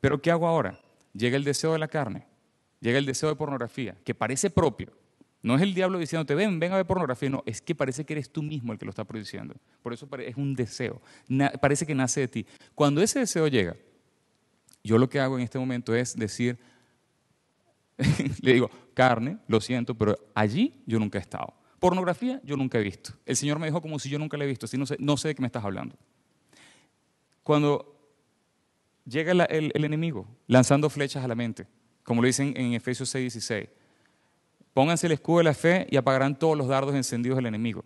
Pero 0.00 0.20
¿qué 0.20 0.30
hago 0.30 0.46
ahora? 0.46 0.78
Llega 1.12 1.36
el 1.36 1.44
deseo 1.44 1.72
de 1.72 1.78
la 1.78 1.88
carne 1.88 2.26
llega 2.80 2.98
el 2.98 3.06
deseo 3.06 3.28
de 3.28 3.36
pornografía, 3.36 3.96
que 4.04 4.14
parece 4.14 4.50
propio. 4.50 4.92
No 5.42 5.56
es 5.56 5.62
el 5.62 5.72
diablo 5.72 5.98
diciéndote, 5.98 6.34
ven, 6.34 6.60
ven 6.60 6.72
a 6.72 6.76
ver 6.76 6.86
pornografía, 6.86 7.30
no, 7.30 7.42
es 7.46 7.62
que 7.62 7.74
parece 7.74 8.04
que 8.04 8.12
eres 8.12 8.30
tú 8.30 8.42
mismo 8.42 8.72
el 8.72 8.78
que 8.78 8.84
lo 8.84 8.90
está 8.90 9.04
produciendo. 9.04 9.54
Por 9.82 9.92
eso 9.92 10.08
es 10.18 10.36
un 10.36 10.54
deseo, 10.54 11.00
parece 11.60 11.86
que 11.86 11.94
nace 11.94 12.20
de 12.20 12.28
ti. 12.28 12.46
Cuando 12.74 13.00
ese 13.00 13.20
deseo 13.20 13.48
llega, 13.48 13.76
yo 14.82 14.98
lo 14.98 15.08
que 15.08 15.20
hago 15.20 15.38
en 15.38 15.44
este 15.44 15.58
momento 15.58 15.94
es 15.94 16.14
decir, 16.16 16.58
le 18.42 18.52
digo, 18.52 18.70
carne, 18.92 19.38
lo 19.46 19.60
siento, 19.60 19.94
pero 19.94 20.18
allí 20.34 20.82
yo 20.86 20.98
nunca 20.98 21.18
he 21.18 21.22
estado. 21.22 21.54
Pornografía 21.78 22.40
yo 22.44 22.58
nunca 22.58 22.78
he 22.78 22.82
visto. 22.82 23.12
El 23.24 23.36
Señor 23.36 23.58
me 23.58 23.66
dijo 23.66 23.80
como 23.80 23.98
si 23.98 24.10
yo 24.10 24.18
nunca 24.18 24.36
la 24.36 24.44
he 24.44 24.46
visto, 24.46 24.66
así 24.66 24.76
no 24.76 24.84
sé, 24.84 24.96
no 24.98 25.16
sé 25.16 25.28
de 25.28 25.34
qué 25.34 25.40
me 25.40 25.46
estás 25.46 25.64
hablando. 25.64 25.96
Cuando 27.42 27.89
llega 29.04 29.32
el 29.32 29.84
enemigo 29.84 30.26
lanzando 30.46 30.90
flechas 30.90 31.24
a 31.24 31.28
la 31.28 31.34
mente, 31.34 31.66
como 32.04 32.22
lo 32.22 32.26
dicen 32.26 32.54
en 32.56 32.74
Efesios 32.74 33.14
6:16. 33.14 33.68
Pónganse 34.72 35.06
el 35.06 35.12
escudo 35.12 35.38
de 35.38 35.44
la 35.44 35.54
fe 35.54 35.86
y 35.90 35.96
apagarán 35.96 36.38
todos 36.38 36.56
los 36.56 36.68
dardos 36.68 36.94
encendidos 36.94 37.36
del 37.36 37.46
enemigo. 37.46 37.84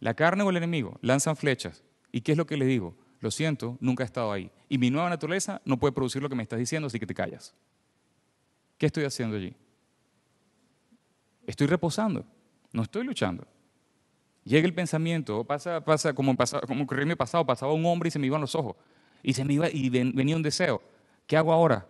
La 0.00 0.14
carne 0.14 0.42
o 0.42 0.50
el 0.50 0.56
enemigo 0.56 0.98
lanzan 1.02 1.36
flechas. 1.36 1.84
¿Y 2.10 2.22
qué 2.22 2.32
es 2.32 2.38
lo 2.38 2.46
que 2.46 2.56
les 2.56 2.66
digo? 2.66 2.96
Lo 3.20 3.30
siento, 3.30 3.76
nunca 3.80 4.02
he 4.02 4.06
estado 4.06 4.32
ahí. 4.32 4.50
Y 4.68 4.78
mi 4.78 4.90
nueva 4.90 5.08
naturaleza 5.08 5.60
no 5.64 5.78
puede 5.78 5.92
producir 5.92 6.22
lo 6.22 6.28
que 6.28 6.34
me 6.34 6.42
estás 6.42 6.58
diciendo, 6.58 6.86
así 6.86 6.98
que 6.98 7.06
te 7.06 7.14
callas. 7.14 7.54
¿Qué 8.78 8.86
estoy 8.86 9.04
haciendo 9.04 9.36
allí? 9.36 9.54
Estoy 11.46 11.66
reposando, 11.66 12.24
no 12.72 12.82
estoy 12.82 13.04
luchando. 13.04 13.46
Llega 14.42 14.66
el 14.66 14.74
pensamiento, 14.74 15.44
pasa, 15.44 15.84
pasa 15.84 16.14
como, 16.14 16.34
pasa, 16.34 16.60
como 16.60 16.84
ocurrió 16.84 17.02
en 17.02 17.08
mi 17.08 17.14
pasado, 17.14 17.44
pasaba 17.44 17.72
un 17.74 17.84
hombre 17.84 18.08
y 18.08 18.10
se 18.10 18.18
me 18.18 18.26
iban 18.26 18.40
los 18.40 18.54
ojos. 18.54 18.76
Y, 19.22 19.32
se 19.34 19.44
me 19.44 19.54
iba, 19.54 19.68
y 19.70 19.88
venía 19.90 20.36
un 20.36 20.42
deseo. 20.42 20.82
¿Qué 21.26 21.36
hago 21.36 21.52
ahora? 21.52 21.86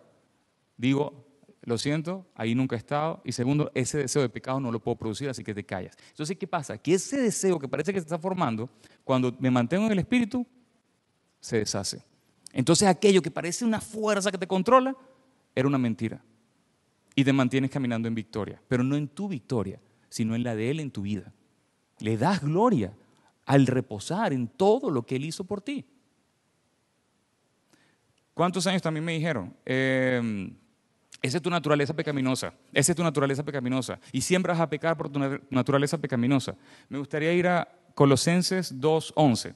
Digo, 0.77 1.25
lo 1.63 1.77
siento, 1.77 2.25
ahí 2.35 2.55
nunca 2.55 2.75
he 2.75 2.79
estado. 2.79 3.21
Y 3.23 3.31
segundo, 3.31 3.71
ese 3.73 3.99
deseo 3.99 4.21
de 4.21 4.29
pecado 4.29 4.59
no 4.59 4.71
lo 4.71 4.79
puedo 4.79 4.97
producir, 4.97 5.29
así 5.29 5.43
que 5.43 5.53
te 5.53 5.63
callas. 5.63 5.95
Entonces, 6.09 6.37
¿qué 6.37 6.47
pasa? 6.47 6.77
Que 6.77 6.95
ese 6.95 7.21
deseo 7.21 7.59
que 7.59 7.67
parece 7.67 7.93
que 7.93 7.99
se 7.99 8.05
está 8.05 8.17
formando, 8.17 8.69
cuando 9.03 9.35
me 9.39 9.51
mantengo 9.51 9.85
en 9.85 9.91
el 9.91 9.99
espíritu, 9.99 10.45
se 11.39 11.57
deshace. 11.57 12.03
Entonces, 12.53 12.87
aquello 12.87 13.21
que 13.21 13.31
parece 13.31 13.63
una 13.63 13.79
fuerza 13.79 14.31
que 14.31 14.37
te 14.37 14.47
controla, 14.47 14.95
era 15.55 15.67
una 15.67 15.77
mentira. 15.77 16.23
Y 17.15 17.23
te 17.23 17.33
mantienes 17.33 17.69
caminando 17.69 18.07
en 18.07 18.15
victoria, 18.15 18.61
pero 18.67 18.83
no 18.83 18.95
en 18.95 19.07
tu 19.07 19.27
victoria, 19.27 19.79
sino 20.09 20.35
en 20.35 20.43
la 20.43 20.55
de 20.55 20.71
Él 20.71 20.79
en 20.79 20.91
tu 20.91 21.01
vida. 21.01 21.33
Le 21.99 22.17
das 22.17 22.41
gloria 22.41 22.93
al 23.45 23.67
reposar 23.67 24.33
en 24.33 24.47
todo 24.47 24.89
lo 24.89 25.05
que 25.05 25.17
Él 25.17 25.25
hizo 25.25 25.43
por 25.43 25.61
ti. 25.61 25.85
¿Cuántos 28.41 28.65
años 28.65 28.81
también 28.81 29.05
me 29.05 29.13
dijeron? 29.13 29.55
Eh, 29.63 30.51
esa 31.21 31.37
es 31.37 31.43
tu 31.43 31.51
naturaleza 31.51 31.95
pecaminosa. 31.95 32.51
Esa 32.73 32.91
es 32.91 32.95
tu 32.95 33.03
naturaleza 33.03 33.43
pecaminosa. 33.43 33.99
Y 34.11 34.21
siempre 34.21 34.51
vas 34.51 34.59
a 34.59 34.67
pecar 34.67 34.97
por 34.97 35.11
tu 35.11 35.19
naturaleza 35.51 35.99
pecaminosa. 35.99 36.55
Me 36.89 36.97
gustaría 36.97 37.31
ir 37.33 37.47
a 37.47 37.67
Colosenses 37.93 38.81
2.11. 38.81 39.53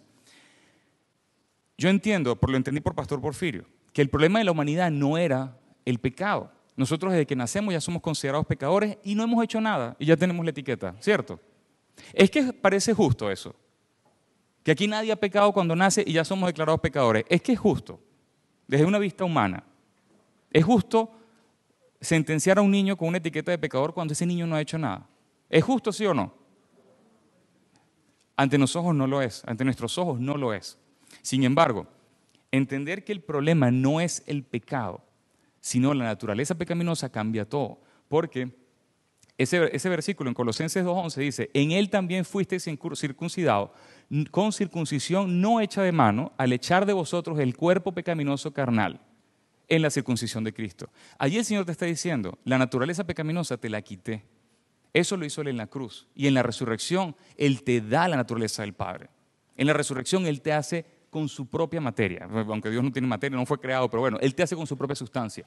Yo 1.79 1.89
entiendo, 1.89 2.35
por 2.35 2.51
lo 2.51 2.57
entendí 2.57 2.79
por 2.79 2.93
Pastor 2.93 3.19
Porfirio, 3.19 3.65
que 3.91 4.03
el 4.03 4.09
problema 4.11 4.37
de 4.37 4.45
la 4.45 4.51
humanidad 4.51 4.91
no 4.91 5.17
era 5.17 5.57
el 5.83 5.97
pecado. 5.97 6.51
Nosotros 6.75 7.11
desde 7.11 7.25
que 7.25 7.35
nacemos 7.35 7.73
ya 7.73 7.81
somos 7.81 8.03
considerados 8.03 8.45
pecadores 8.45 8.99
y 9.03 9.15
no 9.15 9.23
hemos 9.23 9.43
hecho 9.43 9.59
nada 9.59 9.95
y 9.97 10.05
ya 10.05 10.15
tenemos 10.15 10.45
la 10.45 10.51
etiqueta, 10.51 10.95
¿cierto? 10.99 11.39
Es 12.13 12.29
que 12.29 12.53
parece 12.53 12.93
justo 12.93 13.31
eso. 13.31 13.55
Que 14.61 14.69
aquí 14.69 14.87
nadie 14.87 15.11
ha 15.11 15.15
pecado 15.15 15.51
cuando 15.53 15.75
nace 15.75 16.03
y 16.05 16.13
ya 16.13 16.23
somos 16.23 16.45
declarados 16.45 16.81
pecadores. 16.81 17.25
Es 17.29 17.41
que 17.41 17.53
es 17.53 17.59
justo, 17.59 17.99
desde 18.67 18.85
una 18.85 18.99
vista 18.99 19.23
humana. 19.23 19.63
Es 20.51 20.63
justo 20.63 21.11
sentenciar 21.99 22.57
a 22.57 22.61
un 22.61 22.71
niño 22.71 22.97
con 22.97 23.07
una 23.07 23.17
etiqueta 23.17 23.51
de 23.51 23.57
pecador 23.57 23.93
cuando 23.93 24.13
ese 24.13 24.25
niño 24.25 24.47
no 24.47 24.55
ha 24.55 24.61
hecho 24.61 24.77
nada. 24.77 25.07
¿Es 25.49 25.63
justo, 25.63 25.91
sí 25.91 26.05
o 26.05 26.13
no? 26.13 26.33
Ante 28.37 28.57
nuestros 28.57 28.83
ojos 28.83 28.95
no 28.95 29.07
lo 29.07 29.21
es, 29.21 29.43
ante 29.45 29.63
nuestros 29.63 29.97
ojos 29.97 30.19
no 30.19 30.37
lo 30.37 30.53
es. 30.53 30.77
Sin 31.21 31.43
embargo, 31.43 31.87
entender 32.51 33.03
que 33.03 33.11
el 33.11 33.21
problema 33.21 33.71
no 33.71 34.01
es 34.01 34.23
el 34.27 34.43
pecado, 34.43 35.01
sino 35.61 35.93
la 35.93 36.05
naturaleza 36.05 36.55
pecaminosa 36.55 37.11
cambia 37.11 37.47
todo. 37.47 37.79
Porque 38.07 38.64
Ese, 39.37 39.89
versículo 39.89 40.29
en 40.29 40.33
Colosenses 40.33 40.85
2.11 40.85 41.15
dice, 41.17 41.49
en 41.53 41.71
él 41.71 41.89
también 41.89 42.23
fuisteis 42.23 42.63
circuncidado 42.63 43.73
con 44.31 44.53
circuncisión 44.53 45.41
no 45.41 45.59
hecha 45.59 45.81
de 45.83 45.91
mano, 45.91 46.31
al 46.37 46.53
echar 46.53 46.85
de 46.85 46.93
vosotros 46.93 47.39
el 47.39 47.57
cuerpo 47.57 47.91
pecaminoso 47.91 48.53
carnal 48.53 49.01
en 49.67 49.81
la 49.81 49.89
circuncisión 49.89 50.43
de 50.43 50.53
Cristo. 50.53 50.89
Allí 51.17 51.37
el 51.37 51.43
Señor 51.43 51.65
te 51.65 51.73
está 51.73 51.85
diciendo, 51.85 52.37
la 52.45 52.57
naturaleza 52.57 53.03
pecaminosa 53.03 53.57
te 53.57 53.69
la 53.69 53.81
quité. 53.81 54.23
Eso 54.93 55.17
lo 55.17 55.25
hizo 55.25 55.41
Él 55.41 55.49
en 55.49 55.57
la 55.57 55.67
cruz. 55.67 56.07
Y 56.15 56.27
en 56.27 56.33
la 56.33 56.43
resurrección 56.43 57.15
Él 57.35 57.63
te 57.63 57.81
da 57.81 58.07
la 58.07 58.15
naturaleza 58.15 58.61
del 58.61 58.73
Padre. 58.73 59.09
En 59.57 59.67
la 59.67 59.73
resurrección 59.73 60.25
Él 60.25 60.41
te 60.41 60.53
hace 60.53 60.85
con 61.09 61.27
su 61.27 61.49
propia 61.49 61.81
materia. 61.81 62.29
Aunque 62.31 62.69
Dios 62.69 62.83
no 62.83 62.91
tiene 62.91 63.07
materia, 63.07 63.37
no 63.37 63.45
fue 63.45 63.59
creado, 63.59 63.89
pero 63.89 64.01
bueno, 64.01 64.17
Él 64.21 64.33
te 64.33 64.43
hace 64.43 64.55
con 64.55 64.67
su 64.67 64.77
propia 64.77 64.95
sustancia. 64.95 65.45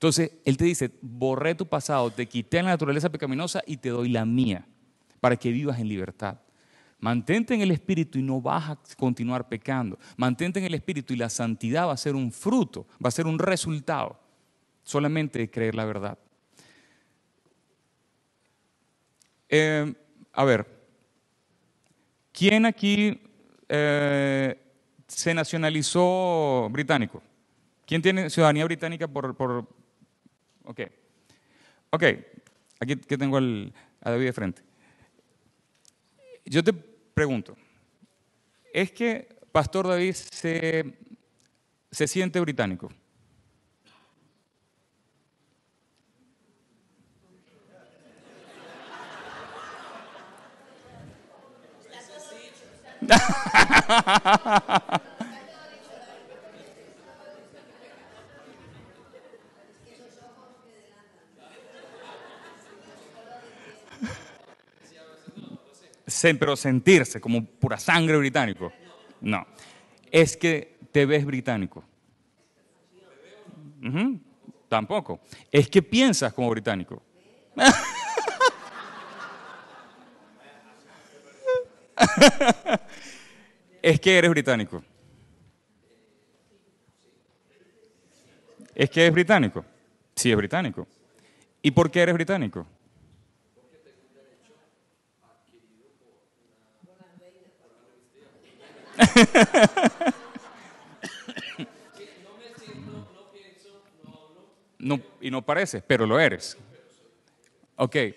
Entonces, 0.00 0.32
Él 0.46 0.56
te 0.56 0.64
dice, 0.64 0.90
borré 1.02 1.54
tu 1.54 1.66
pasado, 1.66 2.10
te 2.10 2.24
quité 2.24 2.62
la 2.62 2.70
naturaleza 2.70 3.10
pecaminosa 3.10 3.62
y 3.66 3.76
te 3.76 3.90
doy 3.90 4.08
la 4.08 4.24
mía, 4.24 4.66
para 5.20 5.36
que 5.36 5.50
vivas 5.50 5.78
en 5.78 5.88
libertad. 5.88 6.38
Mantente 7.00 7.52
en 7.52 7.60
el 7.60 7.70
Espíritu 7.70 8.18
y 8.18 8.22
no 8.22 8.40
vas 8.40 8.70
a 8.70 8.78
continuar 8.96 9.46
pecando. 9.46 9.98
Mantente 10.16 10.58
en 10.58 10.64
el 10.64 10.72
Espíritu 10.72 11.12
y 11.12 11.18
la 11.18 11.28
santidad 11.28 11.86
va 11.86 11.92
a 11.92 11.98
ser 11.98 12.14
un 12.14 12.32
fruto, 12.32 12.86
va 12.92 13.08
a 13.08 13.10
ser 13.10 13.26
un 13.26 13.38
resultado 13.38 14.18
solamente 14.84 15.38
de 15.38 15.50
creer 15.50 15.74
la 15.74 15.84
verdad. 15.84 16.18
Eh, 19.50 19.92
a 20.32 20.44
ver, 20.44 20.66
¿quién 22.32 22.64
aquí 22.64 23.20
eh, 23.68 24.58
se 25.06 25.34
nacionalizó 25.34 26.70
británico? 26.70 27.22
¿Quién 27.84 28.00
tiene 28.00 28.30
ciudadanía 28.30 28.64
británica 28.64 29.06
por... 29.06 29.36
por... 29.36 29.79
Ok. 30.70 30.80
Ok, 31.90 32.04
aquí, 32.78 32.94
tengo 32.94 33.38
a 33.38 34.10
David 34.10 34.26
de 34.26 34.32
frente. 34.32 34.62
Yo 36.44 36.62
te 36.62 36.72
pregunto, 36.72 37.56
¿es 38.72 38.92
que 38.92 39.36
Pastor 39.50 39.88
David 39.88 40.14
se, 40.14 40.96
se 41.90 42.06
siente 42.06 42.38
británico? 42.38 42.88
pero 66.38 66.56
sentirse 66.56 67.20
como 67.20 67.44
pura 67.44 67.78
sangre 67.78 68.16
británico. 68.16 68.72
No. 69.20 69.46
Es 70.10 70.36
que 70.36 70.78
te 70.92 71.06
ves 71.06 71.24
británico. 71.24 71.84
Tampoco. 74.68 75.20
Es 75.50 75.68
que 75.68 75.82
piensas 75.82 76.32
como 76.32 76.48
británico. 76.50 77.02
es 83.82 83.98
que 84.00 84.18
eres 84.18 84.30
británico. 84.30 84.82
Es 88.74 88.90
que 88.90 89.02
eres 89.02 89.12
británico. 89.12 89.64
Sí, 90.14 90.30
es 90.30 90.36
británico. 90.36 90.86
¿Y 91.62 91.70
por 91.70 91.90
qué 91.90 92.02
eres 92.02 92.14
británico? 92.14 92.66
No, 104.82 104.98
y 105.20 105.30
no 105.30 105.42
pareces, 105.42 105.82
pero 105.86 106.06
lo 106.06 106.18
eres. 106.18 106.56
Ok. 107.76 107.96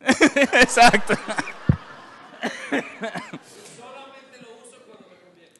Exacto. 0.00 1.14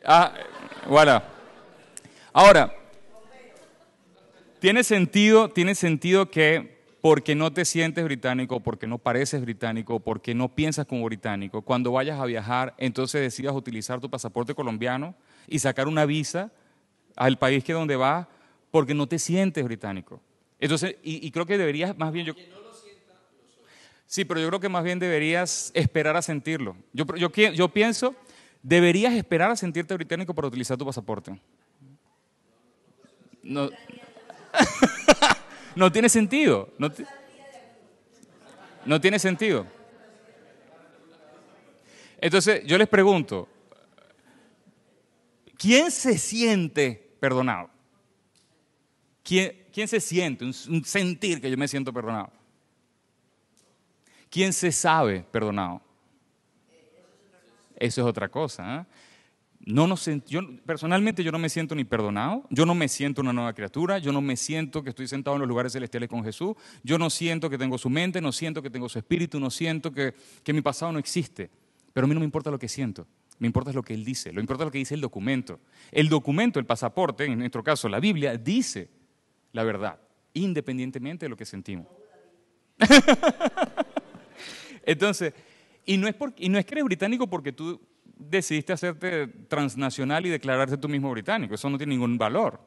Ah, 0.08 0.32
voilà. 0.86 1.20
Ahora, 2.32 2.72
tiene 4.60 4.84
sentido, 4.84 5.48
tiene 5.50 5.74
sentido 5.74 6.30
que 6.30 6.75
porque 7.06 7.36
no 7.36 7.52
te 7.52 7.64
sientes 7.64 8.02
británico, 8.02 8.58
porque 8.58 8.88
no 8.88 8.98
pareces 8.98 9.40
británico, 9.40 10.00
porque 10.00 10.34
no 10.34 10.52
piensas 10.52 10.86
como 10.86 11.04
británico, 11.04 11.62
cuando 11.62 11.92
vayas 11.92 12.18
a 12.18 12.24
viajar, 12.24 12.74
entonces 12.78 13.20
decidas 13.20 13.54
utilizar 13.54 14.00
tu 14.00 14.10
pasaporte 14.10 14.56
colombiano 14.56 15.14
y 15.46 15.60
sacar 15.60 15.86
una 15.86 16.04
visa 16.04 16.50
al 17.14 17.38
país 17.38 17.62
que 17.62 17.74
donde 17.74 17.94
vas, 17.94 18.26
porque 18.72 18.92
no 18.92 19.06
te 19.06 19.20
sientes 19.20 19.62
británico. 19.62 20.20
Entonces, 20.58 20.96
y, 21.00 21.30
creo 21.30 21.46
que 21.46 21.56
deberías 21.56 21.96
más 21.96 22.12
bien... 22.12 22.26
Yo, 22.26 22.34
sí, 24.04 24.24
pero 24.24 24.40
yo 24.40 24.48
creo 24.48 24.58
que 24.58 24.68
más 24.68 24.82
bien 24.82 24.98
deberías 24.98 25.70
esperar 25.74 26.16
a 26.16 26.22
sentirlo. 26.22 26.74
Yo, 26.92 27.06
yo, 27.14 27.30
yo 27.30 27.68
pienso, 27.68 28.16
deberías 28.64 29.14
esperar 29.14 29.52
a 29.52 29.54
sentirte 29.54 29.94
británico 29.94 30.34
para 30.34 30.48
utilizar 30.48 30.76
tu 30.76 30.84
pasaporte. 30.84 31.40
No. 33.44 33.70
No 35.76 35.92
tiene 35.92 36.08
sentido. 36.08 36.70
No, 38.86 38.98
tiene 38.98 39.18
sentido. 39.18 39.66
Entonces, 42.18 42.64
yo 42.64 42.78
les 42.78 42.88
pregunto, 42.88 43.46
¿quién 45.58 45.90
se 45.90 46.16
siente 46.16 47.14
perdonado? 47.20 47.68
¿Quién, 49.22 49.66
quién 49.70 49.86
se 49.86 50.00
siente? 50.00 50.46
Un, 50.46 50.54
un, 50.70 50.84
sentir 50.84 51.42
que 51.42 51.50
yo 51.50 51.58
me 51.58 51.68
siento 51.68 51.92
perdonado. 51.92 52.32
¿Quién 54.30 54.54
se 54.54 54.72
sabe 54.72 55.26
perdonado? 55.30 55.82
Eso 57.76 58.00
es 58.00 58.06
otra 58.06 58.30
cosa. 58.30 58.80
¿eh? 58.80 58.86
No 59.66 59.92
yo, 60.28 60.42
personalmente 60.64 61.24
yo 61.24 61.32
no 61.32 61.40
me 61.40 61.48
siento 61.48 61.74
ni 61.74 61.82
perdonado, 61.82 62.44
yo 62.50 62.64
no 62.64 62.76
me 62.76 62.86
siento 62.86 63.20
una 63.20 63.32
nueva 63.32 63.52
criatura, 63.52 63.98
yo 63.98 64.12
no 64.12 64.20
me 64.20 64.36
siento 64.36 64.84
que 64.84 64.90
estoy 64.90 65.08
sentado 65.08 65.34
en 65.34 65.40
los 65.40 65.48
lugares 65.48 65.72
celestiales 65.72 66.08
con 66.08 66.22
Jesús, 66.22 66.54
yo 66.84 66.98
no 66.98 67.10
siento 67.10 67.50
que 67.50 67.58
tengo 67.58 67.76
su 67.76 67.90
mente, 67.90 68.20
no 68.20 68.30
siento 68.30 68.62
que 68.62 68.70
tengo 68.70 68.88
su 68.88 69.00
espíritu, 69.00 69.40
no 69.40 69.50
siento 69.50 69.90
que, 69.90 70.14
que 70.44 70.52
mi 70.52 70.60
pasado 70.60 70.92
no 70.92 71.00
existe. 71.00 71.50
Pero 71.92 72.04
a 72.04 72.08
mí 72.08 72.14
no 72.14 72.20
me 72.20 72.26
importa 72.26 72.48
lo 72.48 72.60
que 72.60 72.68
siento, 72.68 73.08
me 73.40 73.48
importa 73.48 73.72
lo 73.72 73.82
que 73.82 73.92
Él 73.92 74.04
dice, 74.04 74.32
lo 74.32 74.38
importa 74.40 74.64
lo 74.64 74.70
que 74.70 74.78
dice 74.78 74.94
el 74.94 75.00
documento. 75.00 75.58
El 75.90 76.08
documento, 76.08 76.60
el 76.60 76.66
pasaporte, 76.66 77.24
en 77.24 77.36
nuestro 77.36 77.64
caso 77.64 77.88
la 77.88 77.98
Biblia, 77.98 78.36
dice 78.36 78.88
la 79.50 79.64
verdad, 79.64 79.98
independientemente 80.32 81.24
de 81.26 81.30
lo 81.30 81.36
que 81.36 81.44
sentimos. 81.44 81.88
Entonces, 84.84 85.34
y 85.84 85.96
no, 85.96 86.06
es 86.06 86.14
y 86.36 86.48
no 86.50 86.56
es 86.56 86.64
que 86.64 86.74
eres 86.74 86.84
británico 86.84 87.26
porque 87.26 87.50
tú 87.50 87.80
decidiste 88.16 88.72
hacerte 88.72 89.28
transnacional 89.48 90.26
y 90.26 90.30
declararte 90.30 90.76
tú 90.76 90.88
mismo 90.88 91.10
británico. 91.10 91.54
Eso 91.54 91.70
no 91.70 91.78
tiene 91.78 91.94
ningún 91.94 92.18
valor. 92.18 92.60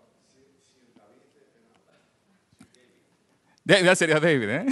Ya 3.66 3.96
sería 3.96 4.20
David, 4.20 4.50
¿eh? 4.50 4.66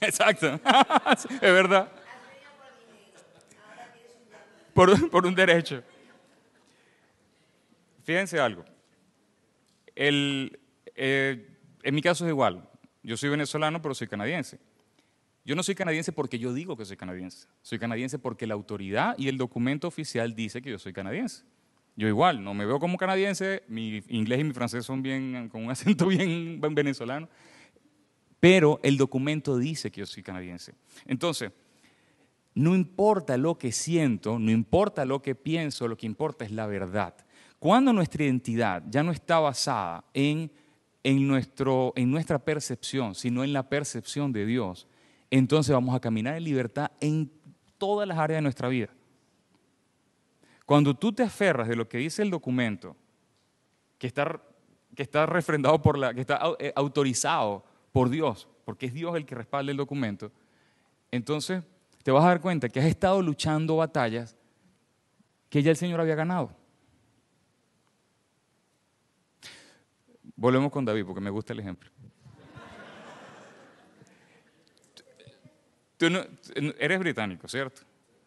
Exacto, 0.00 0.60
es 1.30 1.40
verdad. 1.40 1.90
Por, 4.74 5.10
por 5.10 5.26
un 5.26 5.34
derecho. 5.34 5.82
Fíjense 8.04 8.38
algo. 8.38 8.64
El, 9.94 10.58
eh, 10.96 11.58
en 11.82 11.94
mi 11.94 12.02
caso 12.02 12.24
es 12.24 12.30
igual. 12.30 12.68
Yo 13.02 13.16
soy 13.16 13.28
venezolano, 13.30 13.80
pero 13.80 13.94
soy 13.94 14.08
canadiense. 14.08 14.58
Yo 15.44 15.54
no 15.54 15.62
soy 15.62 15.76
canadiense 15.76 16.10
porque 16.10 16.40
yo 16.40 16.52
digo 16.52 16.76
que 16.76 16.84
soy 16.84 16.96
canadiense. 16.96 17.46
Soy 17.62 17.78
canadiense 17.78 18.18
porque 18.18 18.46
la 18.48 18.54
autoridad 18.54 19.14
y 19.16 19.28
el 19.28 19.38
documento 19.38 19.86
oficial 19.86 20.34
dice 20.34 20.60
que 20.60 20.70
yo 20.70 20.78
soy 20.78 20.92
canadiense. 20.92 21.44
Yo 21.94 22.08
igual, 22.08 22.42
no 22.42 22.52
me 22.52 22.66
veo 22.66 22.78
como 22.78 22.98
canadiense, 22.98 23.62
mi 23.68 24.02
inglés 24.08 24.40
y 24.40 24.44
mi 24.44 24.52
francés 24.52 24.84
son 24.84 25.02
bien, 25.02 25.48
con 25.48 25.64
un 25.64 25.70
acento 25.70 26.08
bien 26.08 26.60
venezolano, 26.60 27.28
pero 28.40 28.80
el 28.82 28.96
documento 28.96 29.56
dice 29.56 29.90
que 29.90 30.00
yo 30.00 30.06
soy 30.06 30.22
canadiense. 30.22 30.74
Entonces, 31.06 31.52
no 32.54 32.74
importa 32.74 33.36
lo 33.36 33.56
que 33.56 33.70
siento, 33.70 34.38
no 34.38 34.50
importa 34.50 35.04
lo 35.04 35.22
que 35.22 35.34
pienso, 35.34 35.88
lo 35.88 35.96
que 35.96 36.06
importa 36.06 36.44
es 36.44 36.50
la 36.50 36.66
verdad. 36.66 37.14
Cuando 37.58 37.92
nuestra 37.92 38.24
identidad 38.24 38.82
ya 38.88 39.02
no 39.02 39.12
está 39.12 39.38
basada 39.38 40.04
en 40.12 40.50
en, 41.06 41.28
nuestro, 41.28 41.92
en 41.94 42.10
nuestra 42.10 42.40
percepción, 42.40 43.14
sino 43.14 43.44
en 43.44 43.52
la 43.52 43.68
percepción 43.68 44.32
de 44.32 44.44
Dios, 44.44 44.88
entonces 45.30 45.72
vamos 45.72 45.94
a 45.94 46.00
caminar 46.00 46.36
en 46.36 46.42
libertad 46.42 46.90
en 47.00 47.30
todas 47.78 48.08
las 48.08 48.18
áreas 48.18 48.38
de 48.38 48.42
nuestra 48.42 48.66
vida. 48.66 48.88
Cuando 50.64 50.94
tú 50.94 51.12
te 51.12 51.22
aferras 51.22 51.68
de 51.68 51.76
lo 51.76 51.88
que 51.88 51.98
dice 51.98 52.22
el 52.22 52.30
documento, 52.30 52.96
que 53.98 54.08
está, 54.08 54.42
que 54.96 55.04
está 55.04 55.26
refrendado 55.26 55.80
por 55.80 55.96
la, 55.96 56.12
que 56.12 56.22
está 56.22 56.40
eh, 56.58 56.72
autorizado 56.74 57.64
por 57.92 58.10
Dios, 58.10 58.48
porque 58.64 58.86
es 58.86 58.92
Dios 58.92 59.14
el 59.14 59.24
que 59.24 59.36
respalda 59.36 59.70
el 59.70 59.76
documento, 59.76 60.32
entonces 61.12 61.62
te 62.02 62.10
vas 62.10 62.24
a 62.24 62.28
dar 62.28 62.40
cuenta 62.40 62.68
que 62.68 62.80
has 62.80 62.86
estado 62.86 63.22
luchando 63.22 63.76
batallas 63.76 64.34
que 65.48 65.62
ya 65.62 65.70
el 65.70 65.76
Señor 65.76 66.00
había 66.00 66.16
ganado. 66.16 66.50
Volvemos 70.36 70.70
con 70.70 70.84
David, 70.84 71.04
porque 71.06 71.20
me 71.20 71.30
gusta 71.30 71.52
el 71.52 71.60
ejemplo. 71.60 71.90
Tú 75.96 76.06
eres 76.78 76.98
británico, 76.98 77.48
¿cierto? 77.48 77.82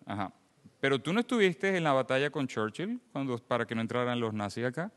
Ajá. 0.06 0.34
Pero 0.80 1.00
tú 1.00 1.14
no 1.14 1.20
estuviste 1.20 1.76
en 1.76 1.84
la 1.84 1.94
batalla 1.94 2.32
con 2.32 2.48
Churchill 2.48 3.00
cuando, 3.12 3.38
para 3.38 3.66
que 3.66 3.76
no 3.76 3.82
entraran 3.82 4.20
los 4.20 4.34
nazis 4.34 4.66
acá. 4.66 4.92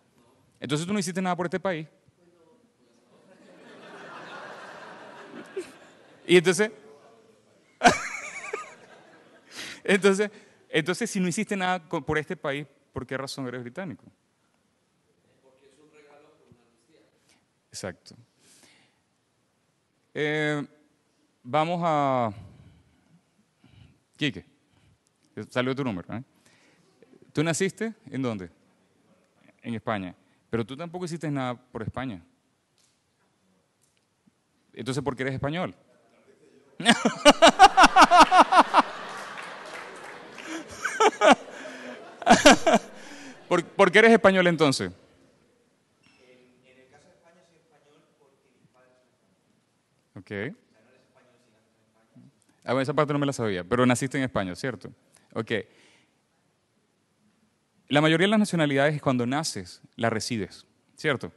Entonces 0.59 0.87
tú 0.87 0.93
no 0.93 0.99
hiciste 0.99 1.21
nada 1.21 1.37
por 1.37 1.47
este 1.47 1.61
país. 1.61 1.87
Y 6.27 6.37
entonces, 6.37 6.71
entonces, 9.85 10.31
entonces, 10.69 11.11
si 11.11 11.21
no 11.21 11.29
hiciste 11.29 11.57
nada 11.57 11.87
por 11.87 12.17
este 12.17 12.37
país, 12.37 12.67
¿por 12.93 13.07
qué 13.07 13.19
razón 13.19 13.47
eres 13.49 13.63
británico? 13.63 14.05
Porque 15.43 15.67
es 15.67 15.79
un 15.79 15.93
regalo 15.93 16.29
por 16.39 16.49
una 16.49 16.63
Exacto. 17.73 18.15
Eh, 20.13 20.63
vamos 21.43 21.81
a... 21.83 22.31
Quique, 24.17 24.45
salió 25.49 25.75
tu 25.75 25.83
número. 25.83 26.15
¿eh? 26.15 26.23
¿Tú 27.33 27.43
naciste 27.43 27.95
en 28.11 28.21
dónde? 28.21 28.51
En 29.63 29.75
España. 29.75 30.15
Pero 30.51 30.67
tú 30.67 30.77
tampoco 30.77 31.07
hiciste 31.07 31.31
nada 31.31 31.55
por 31.55 31.83
España. 31.83 32.23
Entonces, 34.75 35.03
¿por 35.03 35.17
qué 35.17 35.23
eres 35.23 35.35
español? 35.35 35.75
¿Por, 43.49 43.93
qué 43.93 43.99
eres 43.99 44.13
español 44.13 44.47
entonces? 44.47 44.91
En, 44.91 44.97
el 46.65 46.89
caso 46.89 47.09
de 47.09 47.15
España 47.15 47.43
soy 47.47 47.59
español 47.59 48.01
porque 48.19 48.37
mis 48.59 48.69
padres 48.69 48.97
son 48.97 49.09
españoles. 49.19 50.22
Ok. 50.33 50.57
Ah, 52.65 52.73
bueno, 52.73 52.81
esa 52.81 52.95
parte 52.95 53.13
no 53.13 53.19
me 53.19 53.27
la 53.27 53.33
sabía, 53.33 53.65
pero 53.65 53.85
naciste 53.85 54.17
en 54.17 54.25
España, 54.25 54.55
¿cierto? 54.55 54.93
Ok. 55.35 55.53
La 57.89 58.01
mayoría 58.01 58.27
de 58.27 58.31
las 58.31 58.39
nacionalidades 58.39 59.03
cuando 59.03 59.27
naces 59.27 59.83
la 59.97 60.09
recibes, 60.09 60.67
¿cierto? 60.97 61.33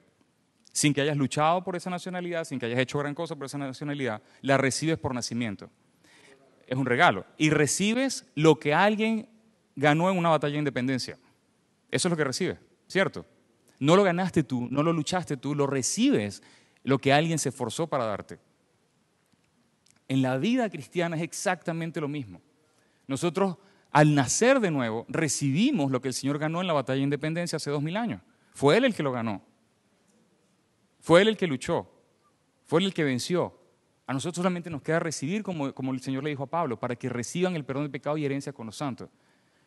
Sin 0.71 0.93
que 0.93 1.01
hayas 1.01 1.17
luchado 1.17 1.63
por 1.63 1.75
esa 1.75 1.89
nacionalidad, 1.89 2.45
sin 2.45 2.59
que 2.59 2.67
hayas 2.67 2.79
hecho 2.79 2.99
gran 2.99 3.15
cosa 3.15 3.35
por 3.35 3.45
esa 3.45 3.57
nacionalidad, 3.57 4.21
la 4.41 4.57
recibes 4.57 4.97
por 4.97 5.13
nacimiento. 5.13 5.69
Es 6.67 6.77
un 6.77 6.85
regalo. 6.85 7.25
Y 7.37 7.49
recibes 7.49 8.25
lo 8.35 8.59
que 8.59 8.73
alguien 8.73 9.27
ganó 9.75 10.09
en 10.09 10.17
una 10.17 10.29
batalla 10.29 10.53
de 10.53 10.59
independencia. 10.59 11.17
Eso 11.91 12.07
es 12.07 12.09
lo 12.11 12.17
que 12.17 12.23
recibes, 12.23 12.57
¿cierto? 12.87 13.25
No 13.79 13.95
lo 13.95 14.03
ganaste 14.03 14.43
tú, 14.43 14.67
no 14.71 14.83
lo 14.83 14.93
luchaste 14.93 15.37
tú, 15.37 15.55
lo 15.55 15.67
recibes 15.67 16.41
lo 16.83 16.99
que 16.99 17.11
alguien 17.11 17.39
se 17.39 17.49
esforzó 17.49 17.87
para 17.87 18.05
darte. 18.05 18.39
En 20.07 20.21
la 20.21 20.37
vida 20.37 20.69
cristiana 20.69 21.15
es 21.15 21.23
exactamente 21.23 21.99
lo 21.99 22.07
mismo. 22.07 22.41
Nosotros, 23.07 23.57
al 23.91 24.13
nacer 24.13 24.59
de 24.59 24.71
nuevo, 24.71 25.05
recibimos 25.09 25.91
lo 25.91 26.01
que 26.01 26.09
el 26.09 26.13
Señor 26.13 26.37
ganó 26.37 26.61
en 26.61 26.67
la 26.67 26.73
batalla 26.73 26.97
de 26.97 27.03
independencia 27.03 27.57
hace 27.57 27.71
dos 27.71 27.81
mil 27.81 27.97
años. 27.97 28.21
Fue 28.53 28.77
Él 28.77 28.85
el 28.85 28.93
que 28.93 29.03
lo 29.03 29.11
ganó. 29.11 29.41
Fue 30.99 31.21
Él 31.21 31.27
el 31.27 31.37
que 31.37 31.47
luchó. 31.47 31.91
Fue 32.65 32.79
Él 32.79 32.87
el 32.87 32.93
que 32.93 33.03
venció. 33.03 33.59
A 34.07 34.13
nosotros 34.13 34.37
solamente 34.37 34.69
nos 34.69 34.81
queda 34.81 34.99
recibir, 34.99 35.41
como, 35.41 35.73
como 35.73 35.91
el 35.91 36.01
Señor 36.01 36.23
le 36.23 36.29
dijo 36.29 36.43
a 36.43 36.47
Pablo, 36.47 36.79
para 36.79 36.95
que 36.95 37.09
reciban 37.09 37.55
el 37.55 37.65
perdón 37.65 37.85
de 37.85 37.89
pecado 37.89 38.17
y 38.17 38.25
herencia 38.25 38.53
con 38.53 38.67
los 38.67 38.77
santos. 38.77 39.09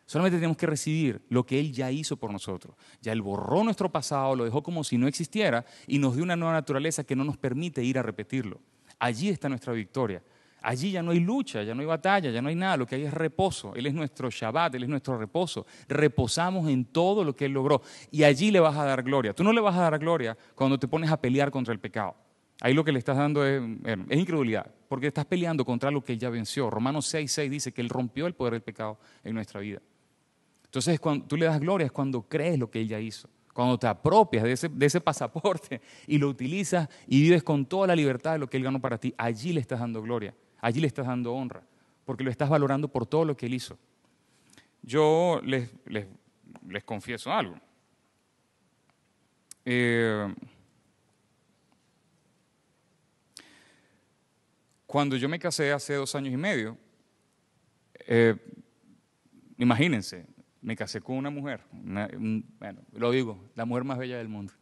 Solamente 0.07 0.39
tenemos 0.39 0.57
que 0.57 0.67
recibir 0.67 1.21
lo 1.29 1.45
que 1.45 1.61
Él 1.61 1.73
ya 1.73 1.91
hizo 1.91 2.17
por 2.17 2.33
nosotros. 2.33 2.75
Ya 3.03 3.13
Él 3.13 3.21
borró 3.21 3.63
nuestro 3.63 3.91
pasado, 3.91 4.35
lo 4.37 4.45
dejó 4.45 4.63
como 4.63 4.83
si 4.85 4.97
no 4.97 5.07
existiera 5.07 5.67
y 5.87 5.99
nos 5.99 6.15
dio 6.15 6.25
una 6.25 6.37
nueva 6.37 6.55
naturaleza 6.55 7.05
que 7.05 7.15
no 7.15 7.25
nos 7.25 7.37
permite 7.37 7.83
ir 7.85 7.99
a 7.99 8.03
repetirlo. 8.03 8.61
Allí 8.99 9.29
está 9.29 9.49
nuestra 9.49 9.73
victoria. 9.73 10.23
Allí 10.61 10.91
ya 10.91 11.03
no 11.03 11.13
hay 11.13 11.21
lucha, 11.21 11.63
ya 11.63 11.75
no 11.75 11.81
hay 11.81 11.87
batalla, 11.87 12.31
ya 12.31 12.43
no 12.43 12.49
hay 12.49 12.57
nada, 12.57 12.77
lo 12.77 12.87
que 12.87 12.97
hay 12.97 13.05
es 13.05 13.15
reposo. 13.15 13.75
Él 13.77 13.87
es 13.87 13.95
nuestro 13.95 14.29
Shabbat, 14.29 14.75
Él 14.75 14.83
es 14.83 14.89
nuestro 14.89 15.17
reposo. 15.17 15.67
Reposamos 15.89 16.69
en 16.69 16.85
todo 16.87 17.23
lo 17.23 17.35
que 17.37 17.45
Él 17.45 17.53
logró 17.53 17.81
y 18.11 18.25
allí 18.25 18.51
le 18.51 18.59
vas 18.59 18.77
a 18.77 18.85
dar 18.85 19.03
gloria. 19.03 19.33
Tú 19.33 19.45
no 19.45 19.53
le 19.53 19.61
vas 19.61 19.77
a 19.77 19.83
dar 19.83 19.99
gloria 19.99 20.37
cuando 20.55 20.79
te 20.79 20.89
pones 20.89 21.11
a 21.11 21.21
pelear 21.21 21.51
contra 21.51 21.73
el 21.73 21.79
pecado. 21.79 22.17
Ahí 22.61 22.75
lo 22.75 22.85
que 22.85 22.91
le 22.91 22.99
estás 22.99 23.17
dando 23.17 23.47
es, 23.47 23.63
es 24.09 24.19
incredulidad, 24.19 24.69
porque 24.89 25.07
estás 25.07 25.27
peleando 25.27 25.65
contra 25.65 25.93
lo 25.93 26.03
que 26.03 26.15
Él 26.15 26.19
ya 26.19 26.29
venció. 26.29 26.69
Romanos 26.71 27.07
6, 27.07 27.31
6 27.31 27.51
dice 27.51 27.73
que 27.73 27.81
Él 27.81 27.89
rompió 27.89 28.27
el 28.27 28.35
poder 28.35 28.55
del 28.55 28.63
pecado 28.63 28.99
en 29.23 29.35
nuestra 29.35 29.61
vida. 29.61 29.81
Entonces, 30.65 30.99
cuando 30.99 31.25
tú 31.25 31.37
le 31.37 31.47
das 31.47 31.61
gloria 31.61 31.87
es 31.87 31.93
cuando 31.93 32.23
crees 32.23 32.59
lo 32.59 32.69
que 32.69 32.81
Él 32.81 32.89
ya 32.89 32.99
hizo 32.99 33.29
cuando 33.59 33.77
te 33.77 33.89
apropias 33.89 34.45
de 34.45 34.53
ese, 34.53 34.69
de 34.69 34.87
ese, 34.87 35.01
pasaporte 35.09 35.81
y 36.07 36.19
lo 36.19 36.29
utilizas 36.29 36.89
y 37.09 37.23
vives 37.23 37.43
con 37.43 37.67
toda 37.67 37.89
la 37.89 37.97
libertad 37.97 38.35
de 38.35 38.39
lo 38.39 38.49
que 38.49 38.57
Él 38.57 38.63
ganó 38.63 38.81
para 38.81 38.99
ti, 38.99 39.13
allí 39.19 39.53
le 39.53 39.59
estás 39.59 39.81
dando 39.81 40.01
gloria. 40.01 40.33
Allí 40.61 40.81
le 40.81 40.87
estás 40.87 41.09
dando 41.09 41.35
honra, 41.35 41.65
porque 42.05 42.23
lo 42.23 42.31
estás 42.31 42.49
valorando 42.49 42.87
por 42.87 43.05
todo 43.05 43.25
lo 43.25 43.37
que 43.37 43.47
él 43.47 43.55
hizo. 43.55 43.77
Yo 44.81 45.41
les, 45.43 45.69
les, 45.87 46.85
confieso 46.85 47.33
algo. 47.33 47.57
Eh, 49.65 50.33
cuando 54.87 55.17
yo 55.17 55.29
me 55.29 55.41
casé 55.41 55.73
hace 55.73 55.95
dos 55.95 56.15
años 56.15 56.33
y 56.33 56.37
medio, 56.37 56.79
eh, 58.07 58.37
imagínense, 59.57 60.27
me 60.69 60.77
casé 60.77 61.01
con 61.01 61.17
una 61.17 61.31
mujer, 61.31 61.63
bueno, 61.73 62.83
lo 62.93 63.11
digo, 63.11 63.43
la 63.55 63.65
mujer 63.65 63.85
más 63.85 63.97
bella 63.97 64.19
del 64.19 64.29
mundo. 64.29 64.53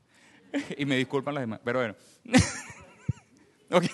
y 0.78 0.86
me 0.86 0.96
disculpan 0.96 1.34
las 1.34 1.42
demás, 1.42 1.58
pero 1.64 1.80
bueno. 1.80 1.96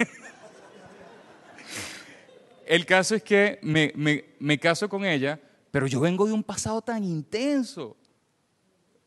El 2.66 2.84
caso 2.84 3.14
es 3.14 3.22
que 3.22 3.58
me, 3.62 4.58
caso 4.58 4.90
con 4.90 5.06
ella, 5.06 5.40
pero 5.70 5.86
yo 5.86 6.00
vengo 6.00 6.26
de 6.26 6.34
un 6.34 6.42
pasado 6.42 6.82
tan 6.82 7.02
intenso. 7.02 7.96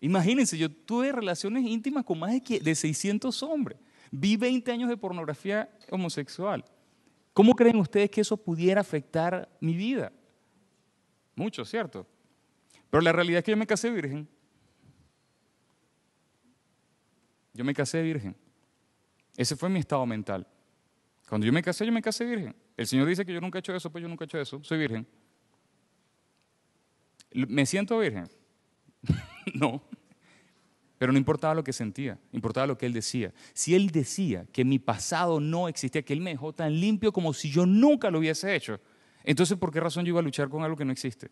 Imagínense, 0.02 0.58
yo 0.58 0.72
tuve 0.72 1.12
relaciones 1.12 1.64
íntimas 1.64 2.06
con 2.06 2.18
más 2.18 2.32
de, 2.32 2.60
de 2.60 2.74
600 2.74 3.44
hombres. 3.44 3.78
Vi 4.10 4.36
20 4.36 4.72
años 4.72 4.90
de 4.90 4.98
pornografía 4.98 5.70
homosexual. 5.92 6.66
¿Cómo 7.34 7.54
creen 7.54 7.78
ustedes 7.78 8.10
que 8.10 8.22
eso 8.22 8.36
pudiera 8.36 8.82
afectar 8.82 9.48
mi 9.62 9.76
vida? 9.76 10.12
Mucho, 11.36 11.64
¿cierto? 11.66 12.08
Pero 12.90 13.02
la 13.02 13.12
realidad 13.12 13.40
es 13.40 13.44
que 13.44 13.52
yo 13.52 13.58
me 13.58 13.68
casé 13.68 13.90
virgen. 13.90 14.28
Yo 17.54 17.64
me 17.64 17.74
casé 17.74 18.02
virgen. 18.02 18.36
Ese 19.38 19.56
fue 19.56 19.70
mi 19.70 19.80
estado 19.80 20.06
mental. 20.06 20.48
Cuando 21.28 21.48
yo 21.48 21.54
me 21.54 21.64
casé, 21.64 21.86
yo 21.86 21.92
me 21.92 22.02
casé 22.02 22.26
virgen. 22.26 22.56
El 22.78 22.88
Señor 22.88 23.08
dice 23.08 23.26
que 23.26 23.34
yo 23.34 23.42
nunca 23.42 23.58
he 23.58 23.62
hecho 23.62 23.76
eso, 23.76 23.92
pues 23.92 24.02
yo 24.02 24.08
nunca 24.08 24.24
he 24.24 24.28
hecho 24.28 24.40
eso, 24.40 24.64
soy 24.64 24.78
virgen. 24.78 25.08
¿Me 27.32 27.66
siento 27.66 27.98
virgen? 28.00 28.30
no. 29.56 29.82
Pero 30.98 31.12
no 31.12 31.18
importaba 31.18 31.54
lo 31.54 31.64
que 31.64 31.74
sentía, 31.74 32.18
importaba 32.32 32.68
lo 32.68 32.78
que 32.78 32.86
Él 32.86 32.94
decía. 32.94 33.34
Si 33.54 33.76
Él 33.76 33.90
decía 33.90 34.46
que 34.52 34.64
mi 34.64 34.80
pasado 34.80 35.40
no 35.40 35.68
existía, 35.68 36.04
que 36.04 36.14
Él 36.14 36.22
me 36.22 36.32
dejó 36.32 36.54
tan 36.54 36.80
limpio 36.80 37.12
como 37.12 37.34
si 37.34 37.50
yo 37.50 37.66
nunca 37.66 38.10
lo 38.10 38.20
hubiese 38.20 38.56
hecho, 38.56 38.80
entonces 39.24 39.58
¿por 39.58 39.72
qué 39.72 39.80
razón 39.80 40.06
yo 40.06 40.10
iba 40.10 40.20
a 40.20 40.24
luchar 40.24 40.48
con 40.50 40.64
algo 40.64 40.78
que 40.78 40.86
no 40.86 40.92
existe? 40.92 41.30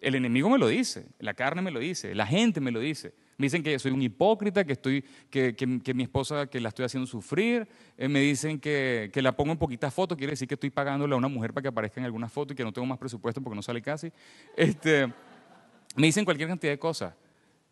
El 0.00 0.14
enemigo 0.14 0.48
me 0.48 0.58
lo 0.58 0.68
dice, 0.68 1.06
la 1.18 1.34
carne 1.34 1.62
me 1.62 1.70
lo 1.70 1.80
dice, 1.80 2.14
la 2.14 2.26
gente 2.26 2.60
me 2.60 2.70
lo 2.70 2.80
dice. 2.80 3.14
Me 3.36 3.46
dicen 3.46 3.62
que 3.62 3.78
soy 3.78 3.92
un 3.92 4.02
hipócrita, 4.02 4.64
que, 4.64 4.72
estoy, 4.72 5.04
que, 5.30 5.54
mi 5.94 6.02
esposa 6.02 6.48
que 6.48 6.60
la 6.60 6.70
estoy 6.70 6.84
haciendo 6.84 7.06
sufrir. 7.06 7.68
Eh, 7.96 8.08
me 8.08 8.20
dicen 8.20 8.58
que, 8.58 9.10
que, 9.12 9.22
la 9.22 9.36
pongo 9.36 9.52
en 9.52 9.58
poquitas 9.58 9.94
fotos, 9.94 10.18
quiere 10.18 10.32
decir 10.32 10.48
que 10.48 10.54
estoy 10.54 10.70
pagándole 10.70 11.14
a 11.14 11.16
una 11.16 11.28
mujer 11.28 11.52
para 11.52 11.62
que 11.62 11.68
aparezca 11.68 12.00
en 12.00 12.04
algunas 12.06 12.32
fotos 12.32 12.54
y 12.54 12.56
que 12.56 12.64
no 12.64 12.72
tengo 12.72 12.86
más 12.86 12.98
presupuesto 12.98 13.40
porque 13.40 13.54
no 13.54 13.62
sale 13.62 13.80
casi. 13.80 14.10
Este, 14.56 15.06
me 15.94 16.06
dicen 16.06 16.24
cualquier 16.24 16.48
cantidad 16.48 16.72
de 16.72 16.78
cosas. 16.78 17.14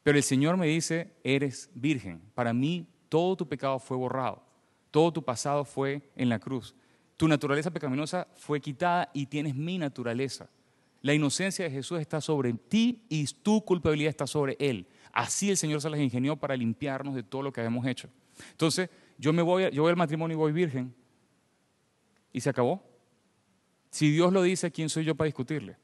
Pero 0.02 0.18
el 0.18 0.22
Señor 0.22 0.56
me 0.56 0.66
dice, 0.68 1.12
eres 1.24 1.68
virgen. 1.74 2.20
Para 2.32 2.52
mí 2.52 2.86
todo 3.08 3.36
tu 3.36 3.48
pecado 3.48 3.80
fue 3.80 3.96
borrado. 3.96 4.40
Todo 4.92 5.12
tu 5.12 5.24
pasado 5.24 5.64
fue 5.64 6.10
en 6.14 6.28
la 6.28 6.38
cruz. 6.38 6.76
Tu 7.16 7.26
naturaleza 7.26 7.72
pecaminosa 7.72 8.28
fue 8.36 8.60
quitada 8.60 9.10
y 9.12 9.26
tienes 9.26 9.56
mi 9.56 9.78
naturaleza. 9.78 10.48
La 11.06 11.14
inocencia 11.14 11.64
de 11.64 11.70
Jesús 11.70 12.00
está 12.00 12.20
sobre 12.20 12.52
ti 12.52 13.04
y 13.08 13.24
tu 13.26 13.64
culpabilidad 13.64 14.10
está 14.10 14.26
sobre 14.26 14.56
Él. 14.58 14.88
Así 15.12 15.48
el 15.48 15.56
Señor 15.56 15.80
se 15.80 15.88
las 15.88 16.00
ingenió 16.00 16.34
para 16.34 16.56
limpiarnos 16.56 17.14
de 17.14 17.22
todo 17.22 17.42
lo 17.42 17.52
que 17.52 17.60
habíamos 17.60 17.86
hecho. 17.86 18.08
Entonces, 18.50 18.90
yo 19.16 19.32
me 19.32 19.40
voy, 19.40 19.70
yo 19.70 19.82
voy 19.82 19.90
al 19.90 19.96
matrimonio 19.96 20.34
y 20.34 20.36
voy 20.36 20.50
virgen. 20.50 20.92
Y 22.32 22.40
se 22.40 22.50
acabó. 22.50 22.82
Si 23.88 24.10
Dios 24.10 24.32
lo 24.32 24.42
dice, 24.42 24.72
¿quién 24.72 24.88
soy 24.88 25.04
yo 25.04 25.14
para 25.14 25.26
discutirle? 25.26 25.76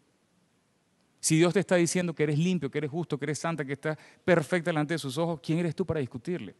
Si 1.20 1.36
Dios 1.36 1.54
te 1.54 1.60
está 1.60 1.76
diciendo 1.76 2.16
que 2.16 2.24
eres 2.24 2.36
limpio, 2.36 2.68
que 2.68 2.78
eres 2.78 2.90
justo, 2.90 3.16
que 3.16 3.26
eres 3.26 3.38
santa, 3.38 3.64
que 3.64 3.74
estás 3.74 3.96
perfecta 4.24 4.70
delante 4.70 4.94
de 4.94 4.98
sus 4.98 5.18
ojos, 5.18 5.38
¿quién 5.40 5.60
eres 5.60 5.76
tú 5.76 5.86
para 5.86 6.00
discutirle? 6.00 6.56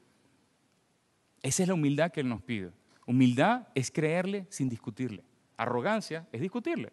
Esa 1.42 1.64
es 1.64 1.68
la 1.68 1.74
humildad 1.74 2.12
que 2.12 2.20
Él 2.20 2.28
nos 2.28 2.42
pide. 2.42 2.70
Humildad 3.08 3.66
es 3.74 3.90
creerle 3.90 4.46
sin 4.50 4.68
discutirle. 4.68 5.24
Arrogancia 5.56 6.28
es 6.30 6.40
discutirle. 6.40 6.92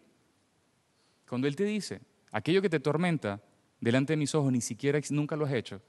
Cuando 1.30 1.46
Él 1.46 1.54
te 1.54 1.62
dice, 1.62 2.00
aquello 2.32 2.60
que 2.60 2.68
te 2.68 2.80
tormenta 2.80 3.40
delante 3.80 4.14
de 4.14 4.16
mis 4.16 4.34
ojos, 4.34 4.50
ni 4.50 4.60
siquiera 4.60 4.98
nunca 5.10 5.36
lo 5.36 5.46
has 5.46 5.52
hecho, 5.52 5.80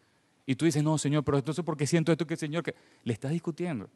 y 0.46 0.54
tú 0.54 0.66
dices, 0.66 0.84
no, 0.84 1.00
Señor, 1.00 1.24
pero 1.24 1.40
entonces 1.40 1.66
¿por 1.66 1.76
qué 1.76 1.88
siento 1.88 2.12
esto 2.12 2.28
que 2.28 2.36
el 2.36 2.40
Señor 2.40 2.62
que 2.62 2.76
le 3.04 3.12
estás 3.12 3.32
discutiendo? 3.32 3.90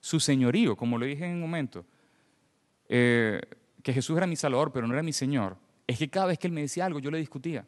Su 0.00 0.20
señorío, 0.20 0.76
como 0.76 0.96
lo 0.96 1.06
dije 1.06 1.24
en 1.26 1.32
un 1.32 1.40
momento, 1.40 1.84
eh, 2.88 3.40
que 3.82 3.92
Jesús 3.92 4.16
era 4.16 4.28
mi 4.28 4.36
Salvador, 4.36 4.70
pero 4.70 4.86
no 4.86 4.94
era 4.94 5.02
mi 5.02 5.12
Señor, 5.12 5.56
es 5.88 5.98
que 5.98 6.08
cada 6.08 6.26
vez 6.26 6.38
que 6.38 6.46
Él 6.46 6.52
me 6.52 6.60
decía 6.60 6.86
algo, 6.86 7.00
yo 7.00 7.10
le 7.10 7.18
discutía. 7.18 7.66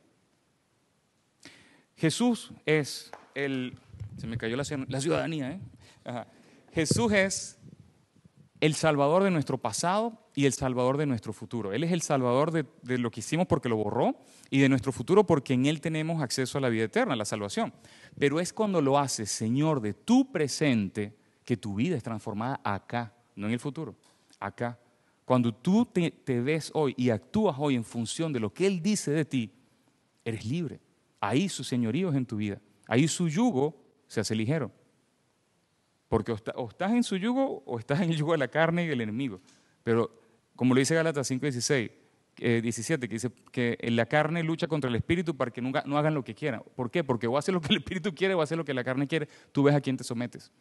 Jesús 1.97 2.53
es 2.65 3.11
el... 3.35 3.77
Se 4.17 4.29
me 4.29 4.39
cayó 4.39 4.57
la, 4.57 4.65
ciudadanía, 4.65 5.51
¿eh? 5.51 5.61
Jesús 6.73 7.13
es 7.13 7.59
el 8.67 8.75
Salvador 8.75 9.23
de 9.23 9.31
nuestro 9.31 9.59
pasado 9.59 10.19
y 10.35 10.45
el 10.45 10.53
Salvador 10.53 10.97
de 10.97 11.07
nuestro 11.07 11.33
futuro. 11.33 11.73
Él 11.73 11.85
es 11.85 11.93
el 11.93 12.03
Salvador 12.03 12.51
de, 12.51 12.99
lo 12.99 13.11
que 13.11 13.21
hicimos 13.21 13.47
porque 13.47 13.69
lo 13.69 13.77
borró 13.77 14.17
y 14.51 14.59
de 14.59 14.69
nuestro 14.69 14.93
futuro 14.93 15.25
porque 15.25 15.55
en 15.55 15.67
Él 15.67 15.81
tenemos 15.81 16.21
acceso 16.21 16.59
a 16.59 16.61
la 16.61 16.69
vida 16.69 16.85
eterna, 16.85 17.15
a 17.15 17.17
la 17.17 17.25
salvación. 17.25 17.73
Pero 18.19 18.41
es 18.41 18.53
cuando 18.53 18.83
lo 18.83 18.99
haces, 18.99 19.31
Señor, 19.31 19.81
de 19.81 19.95
tu 19.95 20.33
presente, 20.33 21.17
que 21.45 21.57
tu 21.57 21.77
vida 21.77 21.97
es 21.97 22.03
transformada 22.03 22.61
acá, 22.65 23.15
no 23.37 23.47
en 23.47 23.53
el 23.53 23.61
futuro, 23.61 23.95
acá. 24.41 24.79
Cuando 25.25 25.55
tú 25.55 25.87
te, 25.87 26.41
ves 26.41 26.71
hoy 26.75 26.93
y 26.97 27.11
actúas 27.11 27.57
hoy 27.59 27.77
en 27.77 27.85
función 27.85 28.33
de 28.33 28.41
lo 28.41 28.53
que 28.53 28.67
Él 28.67 28.83
dice 28.83 29.13
de 29.13 29.25
ti, 29.25 29.53
eres 30.25 30.45
libre. 30.45 30.81
Ahí 31.21 31.49
su 31.49 31.63
señorío 31.63 32.11
es 32.11 32.17
en 32.17 32.27
tu 32.27 32.37
vida. 32.37 32.61
Ahí 32.89 33.07
su 33.07 33.29
yugo 33.29 33.81
se 34.09 34.21
hace 34.21 34.35
ligero. 34.35 34.73
Porque 36.09 36.33
o, 36.33 36.69
estás 36.69 36.93
en 36.93 37.03
su 37.03 37.17
yugo 37.17 37.63
o 37.67 37.79
estás 37.79 38.01
en 38.01 38.11
el 38.11 38.17
yugo 38.17 38.33
de 38.33 38.39
la 38.39 38.49
carne 38.49 38.85
y 38.85 38.87
del 38.87 39.01
enemigo. 39.01 39.41
Pero 39.83 40.11
como 40.55 40.75
lo 40.75 40.79
dice 40.79 40.95
Gálatas 40.95 41.27
5, 41.27 41.43
16, 41.43 41.91
17, 42.37 43.09
que 43.09 43.15
dice 43.15 43.31
que 43.51 43.79
la 43.91 44.07
carne 44.07 44.43
lucha 44.43 44.67
contra 44.67 44.91
el 44.91 44.97
espíritu 44.97 45.37
para 45.37 45.51
que 45.51 45.63
nunca, 45.63 45.83
no 45.87 45.97
hagan 45.97 46.15
lo 46.15 46.23
que 46.23 46.35
quieran. 46.35 46.63
¿Por 46.75 46.91
qué? 46.91 47.03
Porque 47.03 47.27
o 47.27 47.39
haces 47.39 47.53
lo 47.53 47.61
que 47.61 47.69
el 47.73 47.79
espíritu 47.79 48.15
quiere 48.15 48.35
o 48.35 48.43
haces 48.43 48.57
lo 48.57 48.65
que 48.65 48.75
la 48.75 48.85
carne 48.85 49.07
quiere. 49.07 49.29
Tú 49.53 49.63
ves 49.63 49.75
a 49.75 49.81
quién 49.81 49.97
te 49.97 50.05
sometes. 50.05 50.53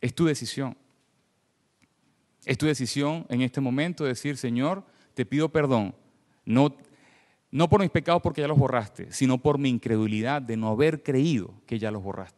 Es 0.00 0.14
tu 0.14 0.24
decisión. 0.24 0.76
Es 2.44 2.56
tu 2.58 2.66
decisión 2.66 3.26
en 3.28 3.42
este 3.42 3.60
momento 3.60 4.04
decir, 4.04 4.36
Señor, 4.36 4.84
te 5.14 5.26
pido 5.26 5.50
perdón. 5.50 5.94
No, 6.44 6.76
no 7.50 7.68
por 7.68 7.80
mis 7.80 7.90
pecados 7.90 8.22
porque 8.22 8.40
ya 8.40 8.48
los 8.48 8.58
borraste, 8.58 9.10
sino 9.12 9.38
por 9.38 9.58
mi 9.58 9.68
incredulidad 9.68 10.40
de 10.40 10.56
no 10.56 10.68
haber 10.68 11.02
creído 11.02 11.54
que 11.66 11.78
ya 11.78 11.90
los 11.90 12.02
borraste. 12.02 12.35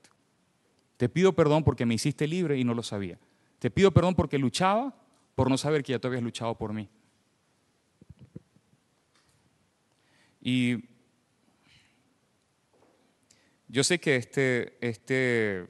Te 0.98 1.08
pido 1.08 1.32
perdón 1.32 1.64
porque 1.64 1.86
me 1.86 1.94
hiciste 1.94 2.26
libre 2.26 2.58
y 2.58 2.64
no 2.64 2.74
lo 2.74 2.82
sabía. 2.82 3.18
Te 3.60 3.70
pido 3.70 3.92
perdón 3.92 4.14
porque 4.14 4.36
luchaba 4.36 4.94
por 5.36 5.48
no 5.48 5.56
saber 5.56 5.82
que 5.84 5.92
ya 5.92 5.98
tú 6.00 6.08
habías 6.08 6.22
luchado 6.22 6.58
por 6.58 6.72
mí. 6.72 6.88
Y 10.42 10.84
yo 13.68 13.84
sé 13.84 14.00
que 14.00 14.16
este, 14.16 14.76
este 14.80 15.68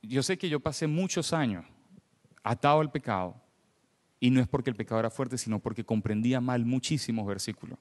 yo 0.00 0.22
sé 0.22 0.38
que 0.38 0.48
yo 0.48 0.58
pasé 0.58 0.86
muchos 0.86 1.34
años 1.34 1.66
atado 2.42 2.80
al 2.80 2.90
pecado 2.90 3.42
y 4.20 4.30
no 4.30 4.40
es 4.40 4.48
porque 4.48 4.70
el 4.70 4.76
pecado 4.76 5.00
era 5.00 5.10
fuerte, 5.10 5.36
sino 5.36 5.58
porque 5.58 5.84
comprendía 5.84 6.40
mal 6.40 6.64
muchísimos 6.64 7.26
versículos. 7.26 7.78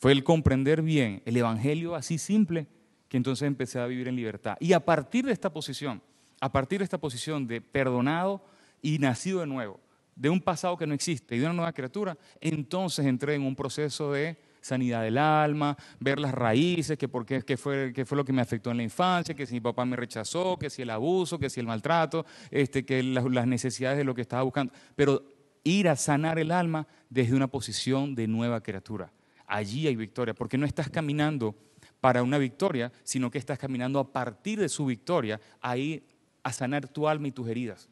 Fue 0.00 0.12
el 0.12 0.24
comprender 0.24 0.80
bien 0.80 1.22
el 1.26 1.36
Evangelio 1.36 1.94
así 1.94 2.16
simple 2.16 2.66
que 3.06 3.18
entonces 3.18 3.46
empecé 3.46 3.78
a 3.78 3.86
vivir 3.86 4.08
en 4.08 4.16
libertad. 4.16 4.56
Y 4.58 4.72
a 4.72 4.80
partir 4.80 5.26
de 5.26 5.32
esta 5.32 5.52
posición, 5.52 6.00
a 6.40 6.50
partir 6.50 6.78
de 6.78 6.84
esta 6.84 6.96
posición 6.96 7.46
de 7.46 7.60
perdonado 7.60 8.42
y 8.80 8.98
nacido 8.98 9.40
de 9.40 9.46
nuevo, 9.46 9.78
de 10.16 10.30
un 10.30 10.40
pasado 10.40 10.78
que 10.78 10.86
no 10.86 10.94
existe 10.94 11.36
y 11.36 11.38
de 11.38 11.44
una 11.44 11.54
nueva 11.54 11.74
criatura, 11.74 12.16
entonces 12.40 13.04
entré 13.04 13.34
en 13.34 13.42
un 13.42 13.54
proceso 13.54 14.12
de 14.12 14.38
sanidad 14.62 15.02
del 15.02 15.18
alma, 15.18 15.76
ver 15.98 16.18
las 16.18 16.32
raíces, 16.32 16.96
que 16.96 17.08
por 17.08 17.26
qué, 17.26 17.56
fue, 17.58 17.92
fue 18.06 18.16
lo 18.16 18.24
que 18.24 18.32
me 18.32 18.40
afectó 18.40 18.70
en 18.70 18.78
la 18.78 18.82
infancia, 18.82 19.34
que 19.34 19.44
si 19.44 19.54
mi 19.54 19.60
papá 19.60 19.84
me 19.84 19.96
rechazó, 19.96 20.58
que 20.58 20.70
si 20.70 20.80
el 20.80 20.90
abuso, 20.90 21.38
que 21.38 21.50
si 21.50 21.60
el 21.60 21.66
maltrato, 21.66 22.24
este, 22.50 22.86
que 22.86 23.02
las 23.02 23.46
necesidades 23.46 23.98
de 23.98 24.04
lo 24.04 24.14
que 24.14 24.22
estaba 24.22 24.44
buscando. 24.44 24.72
Pero 24.96 25.22
ir 25.62 25.90
a 25.90 25.96
sanar 25.96 26.38
el 26.38 26.52
alma 26.52 26.86
desde 27.10 27.34
una 27.34 27.48
posición 27.48 28.14
de 28.14 28.26
nueva 28.26 28.62
criatura. 28.62 29.12
Allí 29.50 29.88
hay 29.88 29.96
victoria, 29.96 30.32
porque 30.32 30.56
no 30.56 30.64
estás 30.64 30.88
caminando 30.88 31.56
para 32.00 32.22
una 32.22 32.38
victoria, 32.38 32.92
sino 33.02 33.30
que 33.32 33.38
estás 33.38 33.58
caminando 33.58 33.98
a 33.98 34.12
partir 34.12 34.60
de 34.60 34.68
su 34.68 34.86
victoria 34.86 35.40
a 35.60 35.76
ir 35.76 36.04
a 36.44 36.52
sanar 36.52 36.86
tu 36.86 37.08
alma 37.08 37.26
y 37.26 37.32
tus 37.32 37.48
heridas, 37.48 37.88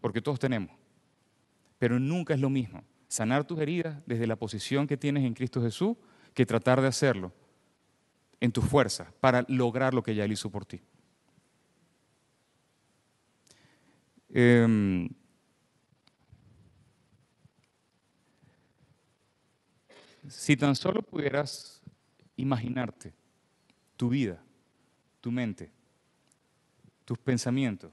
porque 0.00 0.22
todos 0.22 0.38
tenemos. 0.38 0.70
Pero 1.78 1.98
nunca 1.98 2.32
es 2.32 2.40
lo 2.40 2.48
mismo 2.48 2.84
sanar 3.08 3.44
tus 3.44 3.58
heridas 3.58 4.00
desde 4.06 4.28
la 4.28 4.36
posición 4.36 4.86
que 4.86 4.96
tienes 4.96 5.24
en 5.24 5.34
Cristo 5.34 5.60
Jesús 5.60 5.96
que 6.32 6.46
tratar 6.46 6.80
de 6.80 6.86
hacerlo 6.86 7.32
en 8.40 8.52
tu 8.52 8.62
fuerza 8.62 9.12
para 9.20 9.44
lograr 9.48 9.94
lo 9.94 10.02
que 10.02 10.14
ya 10.14 10.24
Él 10.24 10.32
hizo 10.32 10.48
por 10.48 10.64
ti. 10.64 10.80
Em, 14.28 15.08
si 20.28 20.56
tan 20.56 20.74
solo 20.76 21.02
pudieras 21.02 21.82
imaginarte 22.36 23.12
tu 23.96 24.08
vida, 24.08 24.42
tu 25.20 25.30
mente, 25.30 25.70
tus 27.04 27.18
pensamientos, 27.18 27.92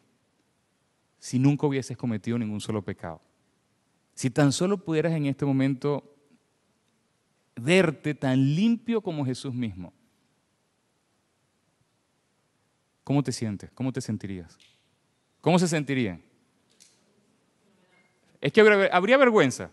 si 1.20 1.38
nunca 1.38 1.68
hubieses 1.68 1.98
cometido 1.98 2.38
ningún 2.38 2.62
solo 2.62 2.82
pecado. 2.82 3.22
Si 4.16 4.30
tan 4.30 4.52
solo 4.52 4.78
pudieras 4.78 5.14
en 5.14 5.26
este 5.26 5.46
momento 5.46 6.16
verte 7.56 8.14
tan 8.16 8.56
limpio 8.56 9.02
como 9.02 9.26
Jesús 9.26 9.54
mismo, 9.54 9.94
¿cómo 13.04 13.24
te 13.24 13.32
sientes? 13.32 13.72
¿Cómo 13.72 13.92
te 13.92 14.02
sentirías? 14.02 14.58
¿Cómo 15.42 15.60
se 15.60 15.68
sentirían? 15.68 16.22
Es 18.40 18.52
que 18.52 18.62
habría, 18.62 19.18
vergüenza. 19.18 19.72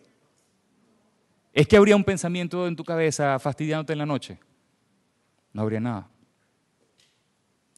Es 1.59 1.66
que 1.66 1.76
habría 1.76 1.96
un 1.96 2.04
pensamiento 2.04 2.68
en 2.68 2.76
tu 2.76 2.84
cabeza 2.84 3.36
fastidiándote 3.40 3.92
en 3.92 3.98
la 3.98 4.06
noche. 4.06 4.38
No 5.52 5.62
habría 5.62 5.80
nada. 5.80 6.09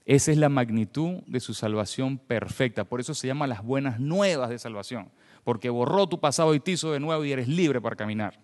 Esa 0.04 0.32
es 0.32 0.36
la 0.36 0.50
magnitud 0.50 1.22
de 1.26 1.40
su 1.40 1.54
salvación 1.54 2.18
perfecta. 2.18 2.84
Por 2.84 3.00
eso 3.00 3.14
se 3.14 3.26
llama 3.26 3.46
las 3.46 3.64
buenas 3.64 3.98
nuevas 3.98 4.50
de 4.50 4.58
salvación 4.58 5.10
porque 5.44 5.70
borró 5.70 6.06
tu 6.06 6.20
pasado 6.20 6.54
y 6.54 6.60
te 6.60 6.72
hizo 6.72 6.92
de 6.92 7.00
nuevo 7.00 7.24
y 7.24 7.32
eres 7.32 7.48
libre 7.48 7.80
para 7.80 7.96
caminar. 7.96 8.38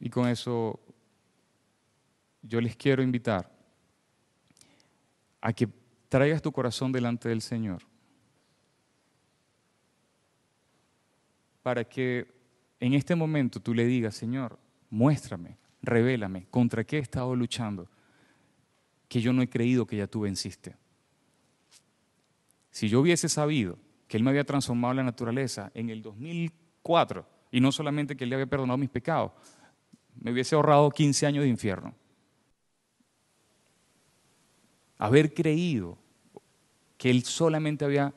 Y 0.00 0.08
con 0.08 0.26
eso 0.26 0.80
yo 2.40 2.62
les 2.62 2.76
quiero 2.76 3.02
invitar 3.02 3.52
a 5.42 5.52
que 5.52 5.68
traigas 6.08 6.40
tu 6.40 6.50
corazón 6.50 6.92
delante 6.92 7.28
del 7.28 7.42
Señor 7.42 7.82
para 11.62 11.84
que 11.84 12.37
en 12.80 12.94
este 12.94 13.14
momento 13.14 13.60
tú 13.60 13.74
le 13.74 13.84
digas, 13.84 14.14
Señor, 14.14 14.58
muéstrame, 14.90 15.56
revélame, 15.82 16.46
contra 16.50 16.84
qué 16.84 16.98
he 16.98 17.00
estado 17.00 17.34
luchando, 17.34 17.88
que 19.08 19.20
yo 19.20 19.32
no 19.32 19.42
he 19.42 19.48
creído 19.48 19.86
que 19.86 19.96
ya 19.96 20.06
tú 20.06 20.20
venciste. 20.20 20.76
Si 22.70 22.88
yo 22.88 23.00
hubiese 23.00 23.28
sabido 23.28 23.78
que 24.06 24.16
Él 24.16 24.22
me 24.22 24.30
había 24.30 24.44
transformado 24.44 24.94
la 24.94 25.02
naturaleza 25.02 25.72
en 25.74 25.90
el 25.90 26.02
2004 26.02 27.26
y 27.50 27.60
no 27.60 27.72
solamente 27.72 28.16
que 28.16 28.24
Él 28.24 28.30
le 28.30 28.36
había 28.36 28.46
perdonado 28.46 28.78
mis 28.78 28.90
pecados, 28.90 29.32
me 30.20 30.32
hubiese 30.32 30.54
ahorrado 30.54 30.90
15 30.90 31.26
años 31.26 31.42
de 31.42 31.50
infierno. 31.50 31.94
Haber 34.98 35.32
creído 35.32 35.98
que 36.96 37.10
Él 37.10 37.22
solamente 37.24 37.84
había 37.84 38.12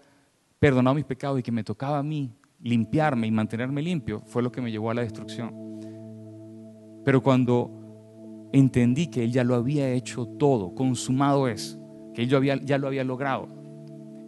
perdonado 0.60 0.96
mis 0.96 1.06
pecados 1.06 1.40
y 1.40 1.44
que 1.44 1.52
me 1.52 1.64
tocaba 1.64 2.00
a 2.00 2.04
mí 2.04 2.36
limpiarme 2.64 3.28
y 3.28 3.32
mantenerme 3.32 3.82
limpio 3.82 4.22
fue 4.26 4.44
lo 4.44 4.52
que 4.52 4.62
me 4.62 4.72
llevó 4.72 4.92
a 4.92 4.94
la 4.94 5.02
destrucción. 5.02 5.62
Pero 7.04 7.22
cuando 7.22 8.50
entendí 8.54 9.08
que 9.08 9.24
Él 9.24 9.32
ya 9.32 9.44
lo 9.44 9.56
había 9.56 9.90
hecho 9.92 10.26
todo, 10.26 10.76
consumado 10.76 11.48
es, 11.48 11.80
que 12.14 12.24
Él 12.24 12.30
ya, 12.30 12.78
lo 12.78 12.88
había 12.88 13.04
logrado, 13.04 13.48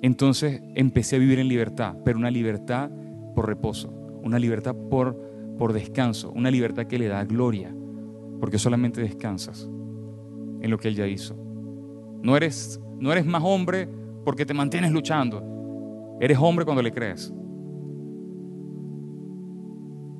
entonces 0.01 0.61
empecé 0.75 1.15
a 1.15 1.19
vivir 1.19 1.39
en 1.39 1.47
libertad, 1.47 1.95
pero 2.03 2.17
una 2.17 2.31
libertad 2.31 2.89
por 3.35 3.47
reposo, 3.47 3.89
una 4.23 4.39
libertad 4.39 4.75
por, 4.89 5.55
por 5.57 5.73
descanso, 5.73 6.31
una 6.31 6.49
libertad 6.49 6.87
que 6.87 6.97
le 6.97 7.07
da 7.07 7.23
gloria, 7.25 7.73
porque 8.39 8.57
solamente 8.57 9.01
descansas 9.01 9.69
en 10.61 10.69
lo 10.69 10.77
que 10.77 10.87
Él 10.87 10.95
ya 10.95 11.07
hizo. 11.07 11.35
No 12.21 12.35
eres, 12.35 12.81
no 12.97 13.11
eres 13.11 13.25
más 13.25 13.43
hombre 13.45 13.87
porque 14.23 14.45
te 14.45 14.53
mantienes 14.53 14.91
luchando, 14.91 16.17
eres 16.19 16.37
hombre 16.39 16.65
cuando 16.65 16.81
le 16.81 16.91
crees. 16.91 17.33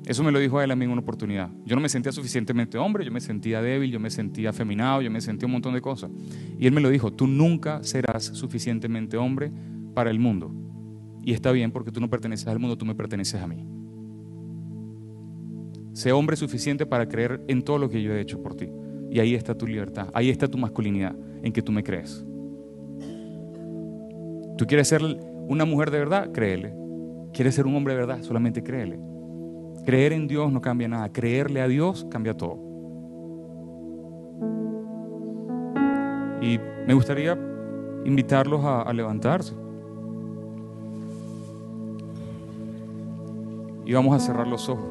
Eso 0.06 0.22
me 0.22 0.30
lo 0.30 0.38
dijo 0.38 0.60
él 0.60 0.70
a 0.70 0.76
mí 0.76 0.84
en 0.84 0.90
una 0.90 1.00
oportunidad. 1.00 1.50
Yo 1.64 1.74
no 1.74 1.80
me 1.80 1.88
sentía 1.88 2.12
suficientemente 2.12 2.76
hombre, 2.76 3.06
yo 3.06 3.10
me 3.10 3.20
sentía 3.20 3.62
débil, 3.62 3.90
yo 3.90 3.98
me 3.98 4.10
sentía 4.10 4.50
afeminado, 4.50 5.00
yo 5.00 5.10
me 5.10 5.20
sentía 5.22 5.46
un 5.46 5.52
montón 5.52 5.72
de 5.72 5.80
cosas. 5.80 6.10
Y 6.58 6.66
él 6.66 6.72
me 6.72 6.82
lo 6.82 6.90
dijo, 6.90 7.10
tú 7.10 7.26
nunca 7.26 7.82
serás 7.82 8.24
suficientemente 8.24 9.16
hombre 9.16 9.50
para 9.94 10.10
el 10.10 10.18
mundo. 10.18 10.52
Y 11.22 11.32
está 11.32 11.52
bien 11.52 11.72
porque 11.72 11.90
tú 11.90 12.00
no 12.00 12.10
perteneces 12.10 12.46
al 12.48 12.58
mundo, 12.58 12.76
tú 12.76 12.84
me 12.84 12.94
perteneces 12.94 13.40
a 13.40 13.46
mí. 13.46 13.64
Sé 15.94 16.12
hombre 16.12 16.36
suficiente 16.36 16.84
para 16.84 17.08
creer 17.08 17.42
en 17.48 17.62
todo 17.62 17.78
lo 17.78 17.88
que 17.88 18.02
yo 18.02 18.12
he 18.12 18.20
hecho 18.20 18.42
por 18.42 18.54
ti. 18.54 18.68
Y 19.10 19.20
ahí 19.20 19.34
está 19.34 19.56
tu 19.56 19.66
libertad, 19.66 20.08
ahí 20.12 20.28
está 20.28 20.48
tu 20.48 20.58
masculinidad, 20.58 21.16
en 21.42 21.52
que 21.52 21.62
tú 21.62 21.72
me 21.72 21.82
crees. 21.82 22.26
¿Tú 24.58 24.66
quieres 24.66 24.88
ser 24.88 25.02
una 25.02 25.64
mujer 25.64 25.90
de 25.90 25.98
verdad? 25.98 26.30
Créele. 26.30 26.74
¿Quieres 27.32 27.54
ser 27.54 27.66
un 27.66 27.74
hombre 27.74 27.94
de 27.94 28.00
verdad? 28.00 28.22
Solamente 28.22 28.62
créele. 28.62 29.13
Creer 29.84 30.14
en 30.14 30.26
Dios 30.26 30.50
no 30.50 30.60
cambia 30.60 30.88
nada. 30.88 31.12
Creerle 31.12 31.60
a 31.60 31.68
Dios 31.68 32.06
cambia 32.10 32.34
todo. 32.34 32.58
Y 36.40 36.58
me 36.86 36.94
gustaría 36.94 37.38
invitarlos 38.04 38.64
a, 38.64 38.90
levantarse. 38.92 39.54
Y 43.84 43.92
vamos 43.92 44.16
a 44.16 44.18
cerrar 44.18 44.46
los 44.46 44.68
ojos. 44.68 44.86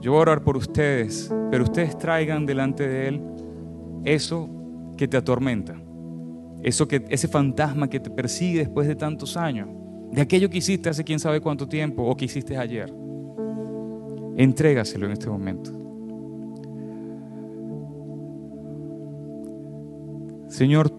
Yo 0.00 0.12
voy 0.12 0.18
a 0.18 0.22
orar 0.22 0.42
por 0.42 0.56
ustedes, 0.56 1.32
pero 1.50 1.64
ustedes 1.64 1.96
traigan 1.98 2.46
delante 2.46 2.88
de 2.88 3.08
Él 3.08 3.22
eso 4.04 4.48
que 4.96 5.06
te 5.06 5.16
atormenta, 5.16 5.76
eso 6.62 6.86
que, 6.86 7.04
ese 7.08 7.28
fantasma 7.28 7.88
que 7.88 8.00
te 8.00 8.10
persigue 8.10 8.60
después 8.60 8.86
de 8.86 8.94
tantos 8.94 9.36
años 9.36 9.68
de 10.12 10.20
aquello 10.20 10.48
que 10.48 10.58
hiciste 10.58 10.88
hace 10.88 11.04
quién 11.04 11.18
sabe 11.18 11.40
cuánto 11.40 11.68
tiempo 11.68 12.02
o 12.02 12.16
que 12.16 12.24
hiciste 12.24 12.56
ayer. 12.56 12.92
Entrégaselo 14.36 15.06
en 15.06 15.12
este 15.12 15.28
momento. 15.28 15.70
Señor, 20.48 20.92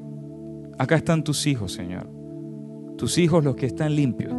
acá 0.77 0.95
están 0.95 1.23
tus 1.23 1.47
hijos, 1.47 1.73
Señor. 1.73 2.07
Tus 2.97 3.17
hijos 3.17 3.43
los 3.43 3.55
que 3.55 3.65
están 3.65 3.95
limpios. 3.95 4.33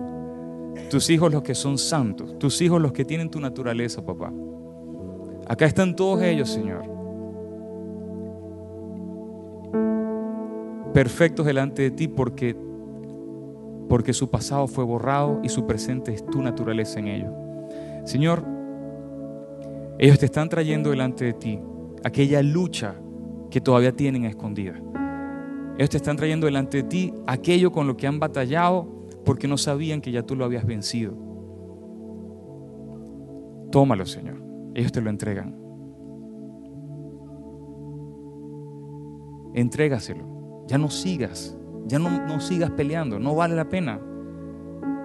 Tus 0.90 1.10
hijos 1.10 1.32
los 1.32 1.42
que 1.42 1.54
son 1.54 1.78
santos. 1.78 2.38
Tus 2.38 2.60
hijos 2.60 2.80
los 2.80 2.92
que 2.92 3.04
tienen 3.04 3.30
tu 3.30 3.40
naturaleza, 3.40 4.04
papá. 4.04 4.32
Acá 5.48 5.66
están 5.66 5.96
todos 5.96 6.22
ellos, 6.22 6.48
Señor. 6.48 6.84
Perfectos 10.92 11.46
delante 11.46 11.82
de 11.82 11.90
ti 11.90 12.08
porque 12.08 12.56
porque 13.90 14.12
su 14.12 14.30
pasado 14.30 14.68
fue 14.68 14.84
borrado 14.84 15.40
y 15.42 15.48
su 15.48 15.66
presente 15.66 16.14
es 16.14 16.24
tu 16.24 16.40
naturaleza 16.40 17.00
en 17.00 17.08
ellos. 17.08 17.32
Señor, 18.04 18.44
ellos 19.98 20.16
te 20.16 20.26
están 20.26 20.48
trayendo 20.48 20.90
delante 20.90 21.24
de 21.24 21.32
ti 21.32 21.58
aquella 22.04 22.40
lucha 22.40 22.94
que 23.50 23.60
todavía 23.60 23.90
tienen 23.90 24.26
escondida. 24.26 24.80
Ellos 25.76 25.90
te 25.90 25.96
están 25.96 26.16
trayendo 26.16 26.46
delante 26.46 26.78
de 26.78 26.82
ti 26.84 27.12
aquello 27.26 27.72
con 27.72 27.88
lo 27.88 27.96
que 27.96 28.06
han 28.06 28.20
batallado 28.20 28.86
porque 29.24 29.48
no 29.48 29.58
sabían 29.58 30.00
que 30.00 30.12
ya 30.12 30.22
tú 30.22 30.36
lo 30.36 30.44
habías 30.44 30.64
vencido. 30.64 31.14
Tómalo, 33.72 34.06
Señor. 34.06 34.40
Ellos 34.72 34.92
te 34.92 35.00
lo 35.00 35.10
entregan. 35.10 35.56
Entrégaselo. 39.52 40.64
Ya 40.68 40.78
no 40.78 40.90
sigas 40.90 41.56
ya 41.90 41.98
no, 41.98 42.40
sigas 42.40 42.70
peleando, 42.70 43.18
no 43.18 43.34
vale 43.34 43.56
la 43.56 43.68
pena. 43.68 44.00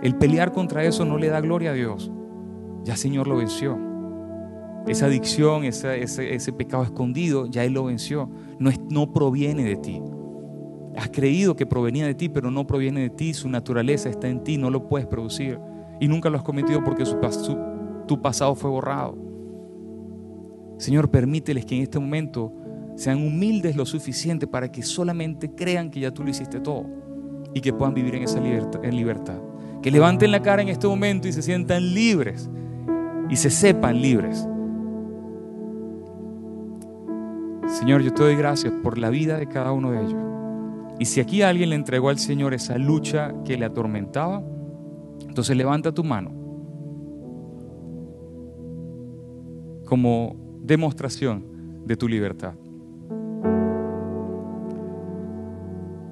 El 0.02 0.16
pelear 0.16 0.52
contra 0.52 0.84
eso 0.84 1.04
no 1.04 1.18
le 1.18 1.30
da 1.30 1.42
gloria 1.42 1.72
a 1.72 1.74
Dios. 1.74 2.12
Ya 2.84 2.94
el 2.94 3.00
Señor 3.00 3.28
lo 3.28 3.38
venció. 3.38 3.78
Esa 4.88 5.08
adicción, 5.08 5.64
ese, 5.64 6.54
pecado 6.54 6.84
escondido, 6.84 7.48
ya 7.48 7.64
Él 7.64 7.74
lo 7.74 7.86
venció. 7.86 8.30
No 8.60 9.14
proviene 9.14 9.64
de 9.64 9.76
ti. 9.78 10.02
Has 10.96 11.10
creído 11.10 11.56
que 11.56 11.66
provenía 11.66 12.06
de 12.06 12.14
ti, 12.14 12.30
pero 12.30 12.52
no 12.52 12.68
proviene 12.68 13.02
de 13.02 13.10
ti. 13.10 13.34
Su 13.34 13.50
naturaleza 13.50 14.10
está 14.10 14.30
en 14.30 14.44
ti, 14.44 14.58
no 14.58 14.70
lo 14.70 14.88
puedes 14.88 15.08
producir. 15.08 15.60
Y 16.00 16.08
nunca 16.08 16.30
lo 16.30 16.38
has 16.38 16.44
cometido 16.44 16.84
porque 16.84 17.04
tu 18.08 18.22
pasado 18.22 18.54
fue 18.54 18.70
borrado. 18.70 19.18
Señor, 20.78 21.10
permíteles 21.10 21.66
que 21.66 21.76
en 21.76 21.82
este 21.82 22.00
momento 22.00 22.54
sean 22.96 23.26
humildes 23.26 23.76
lo 23.76 23.86
suficiente 23.86 24.48
para 24.48 24.72
que 24.72 24.82
solamente 24.82 25.52
crean 25.52 25.92
que 25.92 26.00
ya 26.00 26.12
tú 26.12 26.24
lo 26.24 26.30
hiciste 26.30 26.60
todo 26.60 26.86
y 27.54 27.62
que 27.62 27.74
puedan 27.74 27.94
vivir 27.94 28.16
en 28.16 28.24
esa 28.24 28.40
libertad, 28.40 28.84
en 28.84 28.96
libertad. 28.96 29.40
Que 29.82 29.92
levanten 29.92 30.32
la 30.32 30.42
cara 30.42 30.62
en 30.62 30.70
este 30.70 30.88
momento 30.88 31.28
y 31.28 31.34
se 31.34 31.42
sientan 31.42 31.94
libres 31.94 32.50
y 33.30 33.36
se 33.36 33.50
sepan 33.50 34.02
libres. 34.02 34.48
Señor, 37.68 38.02
yo 38.02 38.14
te 38.14 38.24
doy 38.24 38.36
gracias 38.36 38.74
por 38.84 38.98
la 38.98 39.10
vida 39.10 39.38
de 39.38 39.48
cada 39.48 39.72
uno 39.72 39.92
de 39.92 40.02
ellos. 40.02 40.26
Y 41.00 41.06
si 41.06 41.20
aquí 41.20 41.42
alguien 41.42 41.70
le 41.70 41.76
entregó 41.76 42.10
al 42.10 42.20
Señor 42.20 42.54
esa 42.54 42.78
lucha 42.78 43.34
que 43.44 43.58
le 43.58 43.66
atormentaba, 43.66 44.42
entonces 45.28 45.58
levanta 45.58 45.92
tu 45.92 46.04
mano 46.04 46.32
como 49.86 50.36
demostración 50.62 51.46
de 51.86 51.96
tu 51.96 52.08
libertad. 52.08 52.54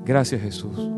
Gracias 0.06 0.42
Jesús. 0.42 0.92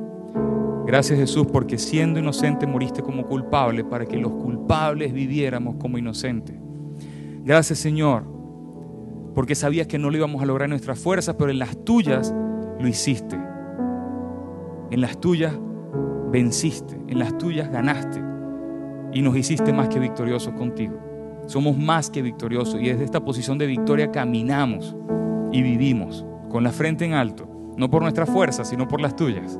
Gracias 0.86 1.20
Jesús 1.20 1.48
porque 1.52 1.78
siendo 1.78 2.20
inocente 2.20 2.66
moriste 2.66 3.02
como 3.02 3.26
culpable 3.26 3.84
para 3.84 4.06
que 4.06 4.18
los 4.18 4.32
culpables 4.32 5.14
viviéramos 5.14 5.76
como 5.76 5.98
inocentes. 5.98 6.56
Gracias 7.44 7.80
Señor 7.80 8.24
porque 9.36 9.54
sabías 9.54 9.88
que 9.88 10.00
no 10.00 10.10
lo 10.10 10.18
íbamos 10.18 10.42
a 10.42 10.46
lograr 10.46 10.66
en 10.66 10.72
nuestras 10.72 10.98
fuerzas, 10.98 11.36
pero 11.38 11.52
en 11.52 11.60
las 11.60 11.84
tuyas 11.84 12.34
lo 12.80 12.88
hiciste. 12.88 13.38
En 14.92 15.02
las 15.02 15.20
tuyas 15.20 15.54
venciste, 16.32 17.00
en 17.08 17.20
las 17.20 17.38
tuyas 17.38 17.72
ganaste 17.72 18.24
y 19.12 19.22
nos 19.22 19.36
hiciste 19.36 19.74
más 19.74 19.90
que 19.90 20.00
victoriosos 20.00 20.54
contigo. 20.54 20.98
Somos 21.48 21.78
más 21.78 22.10
que 22.10 22.22
victoriosos 22.22 22.82
y 22.82 22.88
desde 22.88 23.04
esta 23.04 23.24
posición 23.24 23.58
de 23.58 23.68
victoria 23.68 24.12
caminamos 24.12 24.96
y 25.52 25.62
vivimos 25.62 26.26
con 26.50 26.64
la 26.64 26.72
frente 26.72 27.06
en 27.06 27.14
alto 27.14 27.55
no 27.78 27.90
por 27.90 28.02
nuestra 28.02 28.26
fuerza, 28.26 28.64
sino 28.66 28.88
por 28.88 29.02
las 29.02 29.16
tuyas. 29.16 29.60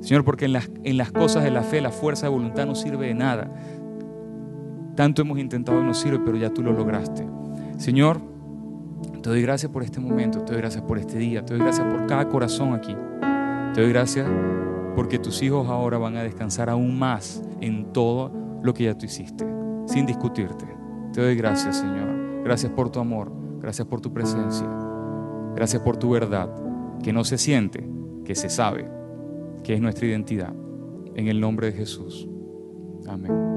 Señor, 0.00 0.24
porque 0.24 0.46
en 0.46 0.52
las, 0.52 0.70
en 0.82 0.96
las 0.96 1.12
cosas 1.12 1.44
de 1.44 1.50
la 1.50 1.62
fe 1.62 1.80
la 1.80 1.90
fuerza 1.90 2.26
de 2.26 2.32
voluntad 2.32 2.66
no 2.66 2.74
sirve 2.74 3.06
de 3.06 3.14
nada. 3.14 3.50
Tanto 4.96 5.22
hemos 5.22 5.38
intentado 5.38 5.80
y 5.80 5.84
no 5.84 5.94
sirve, 5.94 6.20
pero 6.24 6.36
ya 6.36 6.52
tú 6.52 6.62
lo 6.62 6.72
lograste. 6.72 7.26
Señor, 7.78 8.20
te 9.22 9.30
doy 9.30 9.42
gracias 9.42 9.70
por 9.70 9.82
este 9.82 10.00
momento, 10.00 10.40
te 10.42 10.52
doy 10.52 10.60
gracias 10.60 10.82
por 10.82 10.98
este 10.98 11.18
día, 11.18 11.44
te 11.44 11.54
doy 11.54 11.62
gracias 11.62 11.86
por 11.86 12.06
cada 12.06 12.28
corazón 12.28 12.74
aquí. 12.74 12.96
Te 13.74 13.80
doy 13.80 13.90
gracias 13.90 14.28
porque 14.96 15.18
tus 15.18 15.40
hijos 15.42 15.68
ahora 15.68 15.98
van 15.98 16.16
a 16.16 16.22
descansar 16.22 16.68
aún 16.68 16.98
más 16.98 17.42
en 17.60 17.92
todo 17.92 18.30
lo 18.62 18.74
que 18.74 18.84
ya 18.84 18.98
tú 18.98 19.06
hiciste, 19.06 19.46
sin 19.86 20.04
discutirte. 20.04 20.66
Te 21.12 21.22
doy 21.22 21.36
gracias, 21.36 21.76
Señor. 21.76 22.42
Gracias 22.44 22.72
por 22.72 22.90
tu 22.90 22.98
amor, 22.98 23.32
gracias 23.60 23.86
por 23.86 24.00
tu 24.00 24.12
presencia, 24.12 24.66
gracias 25.54 25.80
por 25.80 25.96
tu 25.96 26.10
verdad 26.10 26.61
que 27.02 27.12
no 27.12 27.24
se 27.24 27.38
siente, 27.38 27.86
que 28.24 28.34
se 28.34 28.48
sabe, 28.48 28.88
que 29.64 29.74
es 29.74 29.80
nuestra 29.80 30.06
identidad. 30.06 30.54
En 31.14 31.28
el 31.28 31.40
nombre 31.40 31.68
de 31.68 31.72
Jesús. 31.72 32.28
Amén. 33.06 33.51